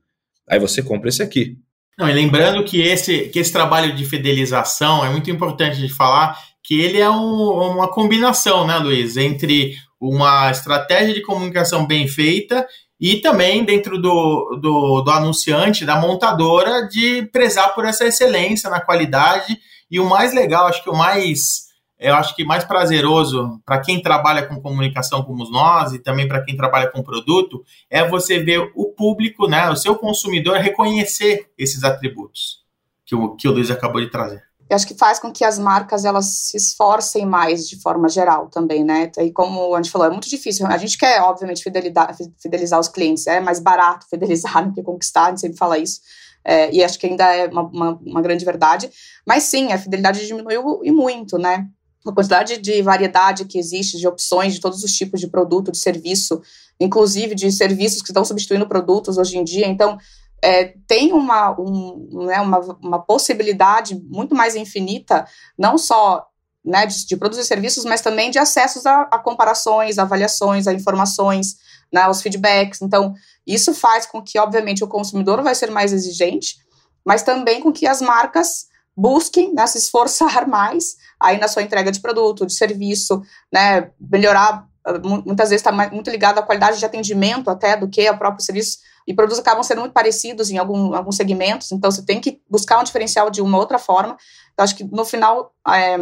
Aí 0.49 0.59
você 0.59 0.81
compra 0.81 1.09
esse 1.09 1.21
aqui. 1.21 1.57
Não, 1.97 2.09
e 2.09 2.13
lembrando 2.13 2.63
que 2.63 2.81
esse, 2.81 3.27
que 3.29 3.39
esse 3.39 3.51
trabalho 3.51 3.93
de 3.93 4.05
fidelização 4.05 5.05
é 5.05 5.09
muito 5.09 5.29
importante 5.29 5.77
de 5.77 5.93
falar 5.93 6.37
que 6.69 6.79
ele 6.79 6.99
é 6.99 7.09
um, 7.09 7.71
uma 7.71 7.87
combinação, 7.87 8.67
né, 8.67 8.77
Luiz, 8.77 9.17
entre 9.17 9.73
uma 9.99 10.51
estratégia 10.51 11.15
de 11.15 11.23
comunicação 11.23 11.87
bem 11.87 12.07
feita 12.07 12.63
e 13.01 13.15
também 13.15 13.65
dentro 13.65 13.99
do, 13.99 14.59
do, 14.61 15.01
do, 15.01 15.09
anunciante, 15.09 15.83
da 15.83 15.99
montadora, 15.99 16.87
de 16.87 17.23
prezar 17.31 17.73
por 17.73 17.85
essa 17.85 18.05
excelência 18.05 18.69
na 18.69 18.79
qualidade. 18.79 19.57
E 19.89 19.99
o 19.99 20.07
mais 20.07 20.31
legal, 20.31 20.67
acho 20.67 20.83
que 20.83 20.91
o 20.91 20.95
mais 20.95 21.67
eu 21.97 22.13
acho 22.13 22.35
que 22.35 22.45
mais 22.45 22.63
prazeroso 22.63 23.59
para 23.65 23.81
quem 23.81 23.99
trabalha 23.99 24.45
com 24.45 24.61
comunicação 24.61 25.23
como 25.23 25.49
nós 25.49 25.91
e 25.93 25.97
também 25.97 26.27
para 26.27 26.43
quem 26.45 26.55
trabalha 26.55 26.87
com 26.91 27.01
produto 27.01 27.63
é 27.89 28.07
você 28.07 28.37
ver 28.39 28.71
o 28.75 28.93
público, 28.93 29.47
né, 29.47 29.69
o 29.71 29.75
seu 29.75 29.95
consumidor 29.95 30.57
reconhecer 30.57 31.49
esses 31.57 31.83
atributos 31.83 32.59
que 33.05 33.15
o, 33.15 33.35
que 33.35 33.47
o 33.47 33.51
Luiz 33.51 33.71
acabou 33.71 33.99
de 33.99 34.11
trazer. 34.11 34.48
Eu 34.69 34.75
acho 34.75 34.85
que 34.85 34.93
faz 34.93 35.17
com 35.17 35.31
que 35.31 35.43
as 35.43 35.57
marcas 35.57 36.05
elas 36.05 36.25
se 36.25 36.55
esforcem 36.55 37.25
mais 37.25 37.67
de 37.67 37.81
forma 37.81 38.07
geral 38.07 38.49
também, 38.49 38.83
né? 38.83 39.11
E 39.17 39.31
como 39.31 39.73
a 39.73 39.81
gente 39.81 39.91
falou, 39.91 40.05
é 40.05 40.11
muito 40.11 40.29
difícil. 40.29 40.67
A 40.67 40.77
gente 40.77 40.95
quer, 40.95 41.21
obviamente, 41.23 41.63
fidelizar, 41.63 42.79
os 42.79 42.87
clientes. 42.87 43.25
É 43.25 43.39
mais 43.39 43.59
barato 43.59 44.05
fidelizar 44.07 44.63
do 44.69 44.73
que 44.73 44.83
conquistar, 44.83 45.25
a 45.25 45.29
gente 45.29 45.41
sempre 45.41 45.57
fala 45.57 45.79
isso. 45.79 45.99
É, 46.45 46.71
e 46.71 46.83
acho 46.83 46.99
que 46.99 47.07
ainda 47.07 47.25
é 47.35 47.47
uma, 47.47 47.63
uma, 47.63 47.99
uma, 48.05 48.21
grande 48.21 48.45
verdade. 48.45 48.91
Mas 49.25 49.43
sim, 49.43 49.71
a 49.71 49.77
fidelidade 49.77 50.25
diminuiu 50.25 50.81
e 50.83 50.91
muito, 50.91 51.39
né? 51.39 51.67
A 52.05 52.11
quantidade 52.11 52.57
de 52.57 52.81
variedade 52.83 53.45
que 53.45 53.57
existe, 53.57 53.97
de 53.97 54.07
opções 54.07 54.53
de 54.53 54.59
todos 54.59 54.83
os 54.83 54.93
tipos 54.93 55.19
de 55.19 55.27
produto, 55.27 55.71
de 55.71 55.79
serviço, 55.79 56.41
inclusive 56.79 57.33
de 57.33 57.51
serviços 57.51 58.01
que 58.01 58.11
estão 58.11 58.23
substituindo 58.23 58.67
produtos 58.67 59.17
hoje 59.17 59.37
em 59.37 59.43
dia. 59.43 59.67
Então, 59.67 59.97
é, 60.41 60.73
tem 60.87 61.13
uma, 61.13 61.59
um, 61.59 62.25
né, 62.25 62.39
uma, 62.39 62.59
uma 62.81 62.99
possibilidade 62.99 63.95
muito 64.09 64.33
mais 64.35 64.55
infinita, 64.55 65.25
não 65.57 65.77
só 65.77 66.25
né, 66.63 66.85
de, 66.85 67.05
de, 67.05 67.17
produzir 67.17 67.43
serviços, 67.43 67.85
mas 67.85 68.01
também 68.01 68.29
de 68.29 68.39
acessos 68.39 68.85
a, 68.85 69.01
a 69.03 69.19
comparações, 69.19 69.97
a 69.97 70.03
avaliações, 70.03 70.67
a 70.67 70.73
informações, 70.73 71.55
né, 71.91 72.01
feedbacks. 72.13 72.81
Então, 72.81 73.13
isso 73.45 73.73
faz 73.73 74.05
com 74.05 74.21
que, 74.21 74.37
obviamente, 74.37 74.83
o 74.83 74.87
consumidor 74.87 75.41
vai 75.41 75.55
ser 75.55 75.71
mais 75.71 75.91
exigente, 75.91 76.57
mas 77.05 77.23
também 77.23 77.61
com 77.61 77.71
que 77.71 77.87
as 77.87 78.01
marcas 78.01 78.67
busquem 78.95 79.53
né, 79.53 79.65
se 79.65 79.77
esforçar 79.77 80.47
mais 80.47 80.95
aí 81.19 81.39
na 81.39 81.47
sua 81.47 81.63
entrega 81.63 81.91
de 81.91 81.99
produto, 81.99 82.45
de 82.45 82.53
serviço, 82.53 83.21
né, 83.51 83.91
melhorar, 83.99 84.67
muitas 85.03 85.49
vezes 85.49 85.65
está 85.65 85.71
muito 85.71 86.09
ligado 86.09 86.39
à 86.39 86.43
qualidade 86.43 86.79
de 86.79 86.85
atendimento 86.85 87.49
até 87.49 87.75
do 87.77 87.89
que 87.89 88.07
ao 88.07 88.17
próprio 88.17 88.43
serviço, 88.43 88.79
e 89.09 89.13
produtos 89.15 89.39
acabam 89.39 89.63
sendo 89.63 89.79
muito 89.79 89.91
parecidos 89.91 90.51
em 90.51 90.59
algum, 90.59 90.93
alguns 90.93 91.15
segmentos, 91.15 91.71
então 91.71 91.89
você 91.89 92.05
tem 92.05 92.21
que 92.21 92.39
buscar 92.47 92.79
um 92.79 92.83
diferencial 92.83 93.31
de 93.31 93.41
uma 93.41 93.57
outra 93.57 93.79
forma. 93.79 94.15
Então, 94.53 94.63
acho 94.63 94.75
que 94.75 94.83
no 94.83 95.03
final 95.03 95.51
é, 95.67 95.97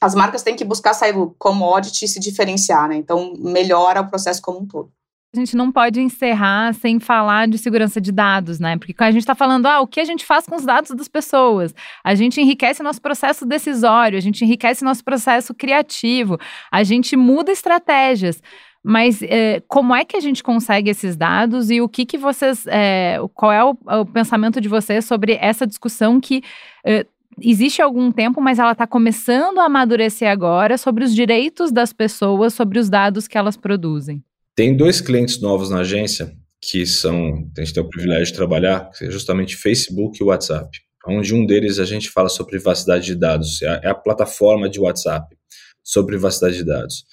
as 0.00 0.14
marcas 0.14 0.42
têm 0.42 0.56
que 0.56 0.64
buscar 0.64 0.94
sair 0.94 1.12
do 1.12 1.36
commodity 1.38 2.06
e 2.06 2.08
se 2.08 2.18
diferenciar, 2.18 2.88
né? 2.88 2.96
Então, 2.96 3.34
melhora 3.38 4.00
o 4.00 4.08
processo 4.08 4.40
como 4.40 4.60
um 4.60 4.66
todo. 4.66 4.90
A 5.34 5.38
gente 5.38 5.54
não 5.54 5.70
pode 5.70 6.00
encerrar 6.00 6.72
sem 6.72 6.98
falar 6.98 7.48
de 7.48 7.58
segurança 7.58 8.00
de 8.00 8.10
dados, 8.10 8.58
né? 8.58 8.78
Porque 8.78 8.94
a 8.98 9.10
gente 9.10 9.20
está 9.20 9.34
falando, 9.34 9.66
ah, 9.66 9.80
o 9.82 9.86
que 9.86 10.00
a 10.00 10.04
gente 10.04 10.24
faz 10.24 10.46
com 10.46 10.56
os 10.56 10.64
dados 10.64 10.90
das 10.90 11.08
pessoas? 11.08 11.74
A 12.02 12.14
gente 12.14 12.40
enriquece 12.40 12.82
nosso 12.82 13.02
processo 13.02 13.44
decisório, 13.44 14.16
a 14.16 14.22
gente 14.22 14.42
enriquece 14.42 14.82
nosso 14.82 15.04
processo 15.04 15.52
criativo, 15.52 16.38
a 16.70 16.82
gente 16.82 17.14
muda 17.14 17.52
estratégias. 17.52 18.40
Mas 18.84 19.22
é, 19.22 19.62
como 19.68 19.94
é 19.94 20.04
que 20.04 20.16
a 20.16 20.20
gente 20.20 20.42
consegue 20.42 20.90
esses 20.90 21.16
dados 21.16 21.70
e 21.70 21.80
o 21.80 21.88
que, 21.88 22.04
que 22.04 22.18
vocês. 22.18 22.66
É, 22.66 23.18
qual 23.32 23.52
é 23.52 23.62
o, 23.64 23.76
o, 24.00 24.06
pensamento 24.06 24.60
de 24.60 24.68
vocês 24.68 25.04
sobre 25.04 25.34
essa 25.34 25.66
discussão 25.66 26.20
que 26.20 26.42
é, 26.84 27.06
existe 27.40 27.80
há 27.80 27.84
algum 27.84 28.10
tempo, 28.10 28.40
mas 28.40 28.58
ela 28.58 28.72
está 28.72 28.86
começando 28.86 29.58
a 29.58 29.66
amadurecer 29.66 30.28
agora 30.28 30.76
sobre 30.76 31.04
os 31.04 31.14
direitos 31.14 31.70
das 31.70 31.92
pessoas, 31.92 32.54
sobre 32.54 32.78
os 32.78 32.90
dados 32.90 33.28
que 33.28 33.38
elas 33.38 33.56
produzem? 33.56 34.22
Tem 34.56 34.76
dois 34.76 35.00
clientes 35.00 35.40
novos 35.40 35.70
na 35.70 35.78
agência 35.78 36.32
que 36.60 36.84
são. 36.84 37.48
A 37.56 37.60
gente 37.60 37.74
tem 37.74 37.82
o 37.82 37.88
privilégio 37.88 38.26
de 38.26 38.34
trabalhar, 38.34 38.90
que 38.90 39.04
é 39.04 39.10
justamente 39.10 39.56
Facebook 39.56 40.20
e 40.20 40.24
WhatsApp. 40.24 40.68
Onde 41.06 41.34
um 41.34 41.46
deles 41.46 41.78
a 41.78 41.84
gente 41.84 42.10
fala 42.10 42.28
sobre 42.28 42.52
privacidade 42.52 43.06
de 43.06 43.14
dados, 43.14 43.62
é 43.62 43.68
a, 43.68 43.80
é 43.84 43.88
a 43.88 43.94
plataforma 43.94 44.68
de 44.68 44.78
WhatsApp 44.78 45.36
sobre 45.82 46.12
privacidade 46.12 46.56
de 46.56 46.64
dados. 46.64 47.04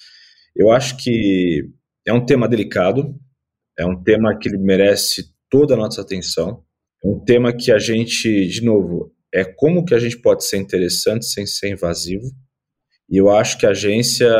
Eu 0.54 0.70
acho 0.70 0.96
que 0.96 1.68
é 2.06 2.12
um 2.12 2.24
tema 2.24 2.48
delicado, 2.48 3.14
é 3.78 3.86
um 3.86 4.02
tema 4.02 4.36
que 4.38 4.50
merece 4.56 5.24
toda 5.48 5.74
a 5.74 5.76
nossa 5.76 6.02
atenção, 6.02 6.62
é 7.04 7.08
um 7.08 7.18
tema 7.24 7.52
que 7.52 7.72
a 7.72 7.78
gente, 7.78 8.46
de 8.46 8.62
novo, 8.62 9.12
é 9.32 9.44
como 9.44 9.84
que 9.84 9.94
a 9.94 9.98
gente 9.98 10.18
pode 10.20 10.44
ser 10.44 10.58
interessante 10.58 11.26
sem 11.26 11.46
ser 11.46 11.70
invasivo. 11.70 12.26
E 13.10 13.16
eu 13.16 13.28
acho 13.28 13.58
que 13.58 13.66
a 13.66 13.70
agência, 13.70 14.30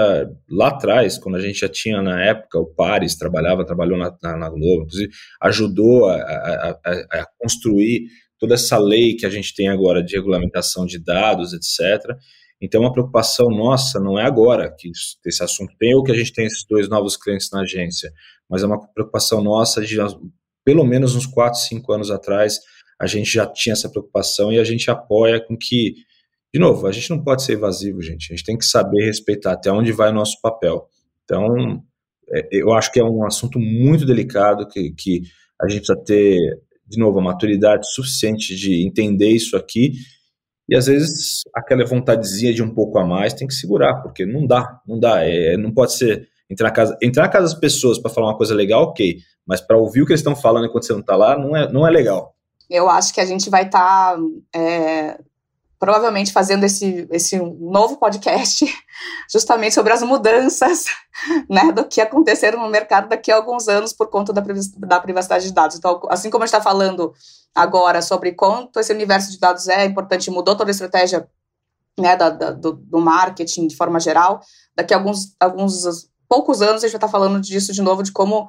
lá 0.48 0.68
atrás, 0.68 1.18
quando 1.18 1.34
a 1.34 1.40
gente 1.40 1.58
já 1.58 1.68
tinha 1.68 2.00
na 2.00 2.22
época, 2.24 2.58
o 2.58 2.66
Pares 2.66 3.16
trabalhava, 3.16 3.66
trabalhou 3.66 3.98
na, 3.98 4.16
na, 4.22 4.36
na 4.36 4.48
Globo, 4.48 4.84
inclusive 4.84 5.10
ajudou 5.42 6.06
a, 6.06 6.14
a, 6.14 6.70
a, 6.70 6.90
a, 7.20 7.26
construir 7.36 8.04
toda 8.38 8.54
essa 8.54 8.78
lei 8.78 9.16
que 9.16 9.26
a 9.26 9.30
gente 9.30 9.54
tem 9.54 9.68
agora 9.68 10.02
de 10.02 10.14
regulamentação 10.14 10.86
de 10.86 11.02
dados, 11.02 11.52
etc. 11.52 12.16
Então, 12.60 12.82
uma 12.82 12.92
preocupação 12.92 13.48
nossa 13.48 13.98
não 13.98 14.18
é 14.18 14.24
agora 14.24 14.70
que 14.76 14.90
esse 15.24 15.42
assunto 15.42 15.74
tem 15.78 15.94
ou 15.94 16.02
que 16.02 16.12
a 16.12 16.14
gente 16.14 16.32
tem 16.32 16.44
esses 16.46 16.64
dois 16.68 16.88
novos 16.88 17.16
clientes 17.16 17.50
na 17.50 17.62
agência, 17.62 18.12
mas 18.48 18.62
é 18.62 18.66
uma 18.66 18.86
preocupação 18.92 19.42
nossa 19.42 19.80
de 19.80 19.96
pelo 20.64 20.84
menos 20.84 21.14
uns 21.14 21.26
4, 21.26 21.58
5 21.58 21.92
anos 21.92 22.10
atrás, 22.10 22.60
a 23.00 23.06
gente 23.06 23.32
já 23.32 23.46
tinha 23.46 23.72
essa 23.72 23.88
preocupação 23.88 24.52
e 24.52 24.58
a 24.58 24.64
gente 24.64 24.90
apoia 24.90 25.40
com 25.40 25.56
que, 25.56 25.94
de 26.52 26.60
novo, 26.60 26.86
a 26.86 26.92
gente 26.92 27.08
não 27.08 27.22
pode 27.22 27.42
ser 27.42 27.54
evasivo, 27.54 28.02
gente, 28.02 28.30
a 28.30 28.36
gente 28.36 28.44
tem 28.44 28.58
que 28.58 28.66
saber 28.66 29.06
respeitar 29.06 29.52
até 29.52 29.72
onde 29.72 29.90
vai 29.90 30.10
o 30.10 30.14
nosso 30.14 30.38
papel. 30.42 30.86
Então, 31.24 31.82
é, 32.32 32.48
eu 32.52 32.72
acho 32.72 32.92
que 32.92 33.00
é 33.00 33.04
um 33.04 33.24
assunto 33.24 33.58
muito 33.58 34.04
delicado 34.04 34.68
que, 34.68 34.92
que 34.92 35.22
a 35.60 35.68
gente 35.68 35.86
precisa 35.86 36.04
ter, 36.04 36.38
de 36.86 36.98
novo, 36.98 37.18
a 37.18 37.22
maturidade 37.22 37.90
suficiente 37.92 38.54
de 38.54 38.86
entender 38.86 39.30
isso 39.30 39.56
aqui. 39.56 39.92
E 40.70 40.76
às 40.76 40.86
vezes 40.86 41.42
aquela 41.52 41.84
vontadezinha 41.84 42.54
de 42.54 42.62
um 42.62 42.72
pouco 42.72 42.96
a 42.96 43.04
mais 43.04 43.34
tem 43.34 43.48
que 43.48 43.54
segurar, 43.54 44.02
porque 44.02 44.24
não 44.24 44.46
dá, 44.46 44.80
não 44.86 45.00
dá. 45.00 45.24
É, 45.24 45.56
não 45.56 45.72
pode 45.72 45.94
ser 45.94 46.28
entrar 46.48 46.68
na 46.68 46.74
casa, 46.74 46.96
entrar 47.02 47.24
na 47.24 47.28
casa 47.28 47.46
das 47.46 47.58
pessoas 47.58 47.98
para 47.98 48.10
falar 48.10 48.28
uma 48.28 48.36
coisa 48.36 48.54
legal, 48.54 48.84
ok, 48.84 49.16
mas 49.44 49.60
para 49.60 49.76
ouvir 49.76 50.02
o 50.02 50.06
que 50.06 50.12
eles 50.12 50.20
estão 50.20 50.36
falando 50.36 50.66
enquanto 50.66 50.86
você 50.86 50.92
não 50.92 51.00
está 51.00 51.16
lá, 51.16 51.36
não 51.36 51.56
é, 51.56 51.72
não 51.72 51.84
é 51.84 51.90
legal. 51.90 52.36
Eu 52.70 52.88
acho 52.88 53.12
que 53.12 53.20
a 53.20 53.24
gente 53.24 53.50
vai 53.50 53.64
estar 53.64 54.14
tá, 54.14 54.18
é, 54.54 55.18
provavelmente 55.80 56.30
fazendo 56.30 56.64
esse, 56.64 57.08
esse 57.10 57.38
novo 57.38 57.96
podcast 57.96 58.66
justamente 59.32 59.74
sobre 59.74 59.94
as 59.94 60.02
mudanças 60.02 60.84
né, 61.48 61.72
do 61.72 61.86
que 61.86 62.02
aconteceram 62.02 62.60
no 62.60 62.68
mercado 62.68 63.08
daqui 63.08 63.32
a 63.32 63.36
alguns 63.36 63.66
anos 63.66 63.94
por 63.94 64.08
conta 64.08 64.30
da, 64.30 64.44
da 64.76 65.00
privacidade 65.00 65.46
de 65.46 65.54
dados. 65.54 65.78
Então, 65.78 65.98
assim 66.10 66.28
como 66.28 66.44
a 66.44 66.46
gente 66.46 66.54
está 66.54 66.62
falando 66.62 67.14
agora 67.54 68.02
sobre 68.02 68.32
quanto 68.32 68.78
esse 68.78 68.92
universo 68.92 69.30
de 69.30 69.40
dados 69.40 69.66
é 69.68 69.86
importante, 69.86 70.30
mudou 70.30 70.54
toda 70.54 70.70
a 70.70 70.72
estratégia 70.72 71.26
né, 71.98 72.14
da, 72.14 72.28
da, 72.28 72.50
do, 72.50 72.72
do, 72.72 73.00
marketing 73.00 73.66
de 73.66 73.74
forma 73.74 73.98
geral, 73.98 74.40
daqui 74.76 74.92
a 74.92 74.98
alguns, 74.98 75.34
alguns 75.40 76.08
poucos 76.28 76.60
anos 76.60 76.84
a 76.84 76.86
gente 76.86 76.92
vai 76.92 76.98
estar 76.98 77.06
tá 77.06 77.10
falando 77.10 77.40
disso 77.40 77.72
de 77.72 77.80
novo, 77.80 78.02
de 78.02 78.12
como 78.12 78.48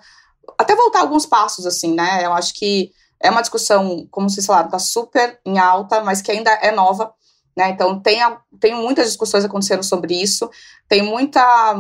até 0.57 0.75
voltar 0.75 0.99
alguns 0.99 1.25
passos, 1.25 1.65
assim, 1.65 1.93
né? 1.95 2.25
Eu 2.25 2.34
acho 2.34 2.53
que 2.53 2.91
é 3.21 3.29
uma 3.29 3.41
discussão, 3.41 4.05
como 4.11 4.29
vocês 4.29 4.45
falaram, 4.45 4.67
está 4.67 4.79
super 4.79 5.39
em 5.45 5.57
alta, 5.57 6.01
mas 6.01 6.21
que 6.21 6.32
ainda 6.32 6.51
é 6.51 6.71
nova. 6.71 7.13
Né? 7.56 7.70
Então, 7.70 7.99
tem, 7.99 8.20
tem 8.60 8.74
muitas 8.74 9.08
discussões 9.08 9.43
acontecendo 9.43 9.84
sobre 9.84 10.14
isso, 10.14 10.49
tem 10.88 11.02
muita, 11.02 11.76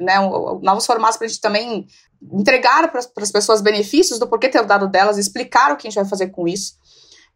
né, 0.00 0.18
novos 0.62 0.86
formatos 0.86 1.16
para 1.16 1.26
a 1.26 1.28
gente 1.28 1.40
também 1.40 1.86
entregar 2.32 2.90
para 2.90 3.00
as 3.00 3.30
pessoas 3.30 3.60
benefícios 3.60 4.18
do 4.18 4.26
porquê 4.26 4.48
ter 4.48 4.60
o 4.60 4.66
dado 4.66 4.88
delas, 4.88 5.18
explicar 5.18 5.72
o 5.72 5.76
que 5.76 5.86
a 5.86 5.90
gente 5.90 6.00
vai 6.00 6.08
fazer 6.08 6.28
com 6.28 6.46
isso. 6.46 6.74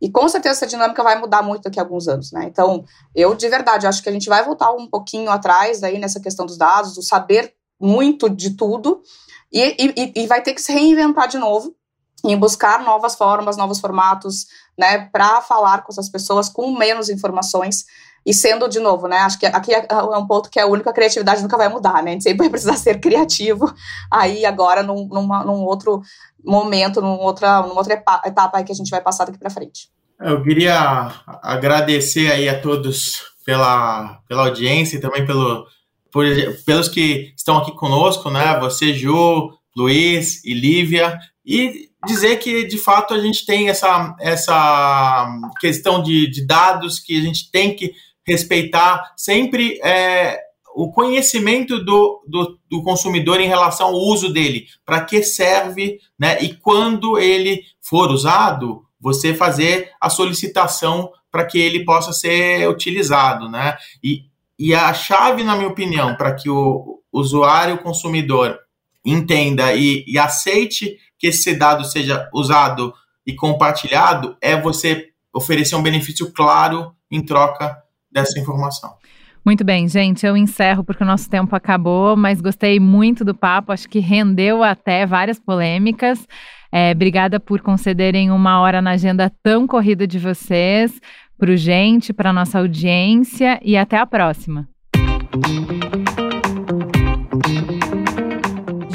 E 0.01 0.11
com 0.11 0.27
certeza 0.29 0.55
essa 0.55 0.67
dinâmica 0.67 1.03
vai 1.03 1.19
mudar 1.21 1.43
muito 1.43 1.65
daqui 1.65 1.79
a 1.79 1.83
alguns 1.83 2.09
anos, 2.09 2.33
né? 2.33 2.45
Então, 2.45 2.85
eu 3.15 3.35
de 3.35 3.47
verdade 3.49 3.87
acho 3.87 4.03
que 4.03 4.09
a 4.09 4.13
gente 4.13 4.29
vai 4.29 4.43
voltar 4.43 4.73
um 4.73 4.89
pouquinho 4.89 5.31
atrás 5.31 5.83
aí 5.83 5.99
nessa 5.99 6.21
questão 6.21 6.47
dos 6.47 6.57
dados, 6.57 6.95
do 6.95 7.03
saber 7.03 7.53
muito 7.79 8.31
de 8.31 8.57
tudo, 8.57 9.03
e, 9.53 9.61
e, 9.61 10.23
e 10.23 10.27
vai 10.27 10.43
ter 10.43 10.55
que 10.55 10.63
se 10.63 10.73
reinventar 10.73 11.29
de 11.29 11.37
novo 11.37 11.75
em 12.25 12.37
buscar 12.37 12.83
novas 12.85 13.15
formas, 13.15 13.57
novos 13.57 13.81
formatos, 13.81 14.47
né, 14.79 15.09
para 15.13 15.41
falar 15.41 15.83
com 15.83 15.93
essas 15.93 16.09
pessoas 16.09 16.49
com 16.49 16.77
menos 16.77 17.09
informações 17.09 17.85
e 18.25 18.35
sendo 18.35 18.69
de 18.69 18.79
novo, 18.79 19.09
né? 19.09 19.19
Acho 19.19 19.39
que 19.39 19.47
aqui 19.47 19.73
é, 19.73 19.87
é 19.91 19.95
um 19.95 20.27
ponto 20.27 20.51
que 20.51 20.61
é 20.61 20.67
único, 20.67 20.89
a 20.89 20.93
criatividade 20.93 21.43
nunca 21.43 21.57
vai 21.57 21.69
mudar, 21.69 22.03
né? 22.03 22.11
A 22.11 22.13
gente 22.13 22.25
sempre 22.25 22.41
vai 22.41 22.51
precisar 22.51 22.77
ser 22.77 23.01
criativo 23.01 23.73
aí 24.11 24.45
agora 24.45 24.83
num, 24.83 25.09
numa, 25.09 25.45
num 25.45 25.65
outro 25.65 26.03
momento, 26.45 27.01
num 27.01 27.19
outra, 27.19 27.63
numa 27.63 27.79
outra 27.79 27.95
etapa 27.95 28.63
que 28.63 28.73
a 28.73 28.75
gente 28.75 28.91
vai 28.91 29.01
passar 29.01 29.25
daqui 29.25 29.39
para 29.39 29.51
frente. 29.51 29.89
Eu 30.21 30.43
queria 30.43 31.13
agradecer 31.43 32.31
aí 32.31 32.49
a 32.49 32.61
todos 32.61 33.23
pela, 33.45 34.21
pela 34.29 34.47
audiência 34.47 34.97
e 34.97 35.01
também 35.01 35.25
pelo, 35.25 35.65
por, 36.13 36.27
pelos 36.67 36.89
que 36.89 37.33
estão 37.35 37.57
aqui 37.57 37.73
conosco, 37.73 38.31
né? 38.31 38.59
Você, 38.61 38.93
Ju, 38.93 39.51
Luiz 39.75 40.45
e 40.45 40.53
Lívia. 40.53 41.19
E 41.45 41.90
dizer 42.07 42.37
que 42.39 42.65
de 42.65 42.79
fato 42.79 43.15
a 43.15 43.21
gente 43.21 43.45
tem 43.45 43.69
essa, 43.69 44.15
essa 44.21 45.29
questão 45.61 46.03
de, 46.03 46.31
de 46.31 46.47
dados 46.47 46.99
que 46.99 47.19
a 47.19 47.23
gente 47.23 47.51
tem 47.51 47.75
que 47.75 47.93
respeitar 48.27 49.13
sempre 49.17 49.79
é, 49.83 50.39
o 50.75 50.91
conhecimento 50.91 51.83
do, 51.85 52.23
do, 52.27 52.59
do, 52.71 52.83
consumidor 52.83 53.41
em 53.41 53.49
relação 53.49 53.89
ao 53.89 53.95
uso 53.95 54.33
dele, 54.33 54.67
para 54.85 55.05
que 55.05 55.23
serve, 55.23 55.99
né? 56.19 56.43
E 56.43 56.55
quando 56.55 57.19
ele 57.19 57.63
for 57.81 58.11
usado, 58.11 58.83
você 59.01 59.35
fazer 59.35 59.91
a 60.01 60.09
solicitação 60.09 61.11
para 61.31 61.45
que 61.45 61.59
ele 61.59 61.85
possa 61.85 62.13
ser 62.13 62.69
utilizado, 62.69 63.49
né? 63.49 63.77
E, 64.03 64.25
e 64.59 64.75
a 64.75 64.93
chave, 64.93 65.43
na 65.43 65.57
minha 65.57 65.69
opinião, 65.69 66.15
para 66.17 66.35
que 66.35 66.49
o 66.49 67.01
usuário, 67.13 67.77
o 67.77 67.83
consumidor 67.83 68.59
entenda 69.05 69.75
e, 69.75 70.05
e 70.07 70.19
aceite 70.19 70.97
que 71.19 71.29
esse 71.29 71.55
dado 71.55 71.85
seja 71.85 72.29
usado 72.33 72.93
e 73.27 73.35
compartilhado 73.35 74.37
é 74.41 74.59
você 74.59 75.09
oferecer 75.35 75.77
um 75.77 75.83
benefício 75.83 76.33
claro 76.33 76.93
em 77.11 77.23
troca 77.25 77.77
dessa 78.11 78.39
informação. 78.39 78.95
Muito 79.45 79.65
bem, 79.65 79.89
gente, 79.89 80.27
eu 80.27 80.37
encerro 80.37 80.85
porque 80.85 81.03
o 81.03 81.07
nosso 81.07 81.29
tempo 81.29 81.57
acabou, 81.57 82.15
mas 82.17 82.41
gostei 82.41 82.79
muito 82.79 83.25
do 83.25 83.35
papo, 83.35 83.73
acho 83.73 83.89
que 83.89 83.99
rendeu 83.99 84.63
até 84.63 85.07
várias 85.07 85.39
polêmicas. 85.39 86.27
É, 86.71 86.93
obrigada 86.93 87.41
por 87.41 87.61
concederem 87.61 88.31
uma 88.31 88.61
hora 88.61 88.83
na 88.83 88.93
agenda 88.93 89.33
tão 89.43 89.67
corrida 89.67 90.07
de 90.07 90.19
vocês, 90.19 91.01
para 91.39 91.51
o 91.51 91.57
gente, 91.57 92.13
para 92.13 92.33
nossa 92.33 92.59
audiência 92.59 93.59
e 93.63 93.77
até 93.77 93.97
a 93.97 94.07
próxima. 94.07 94.69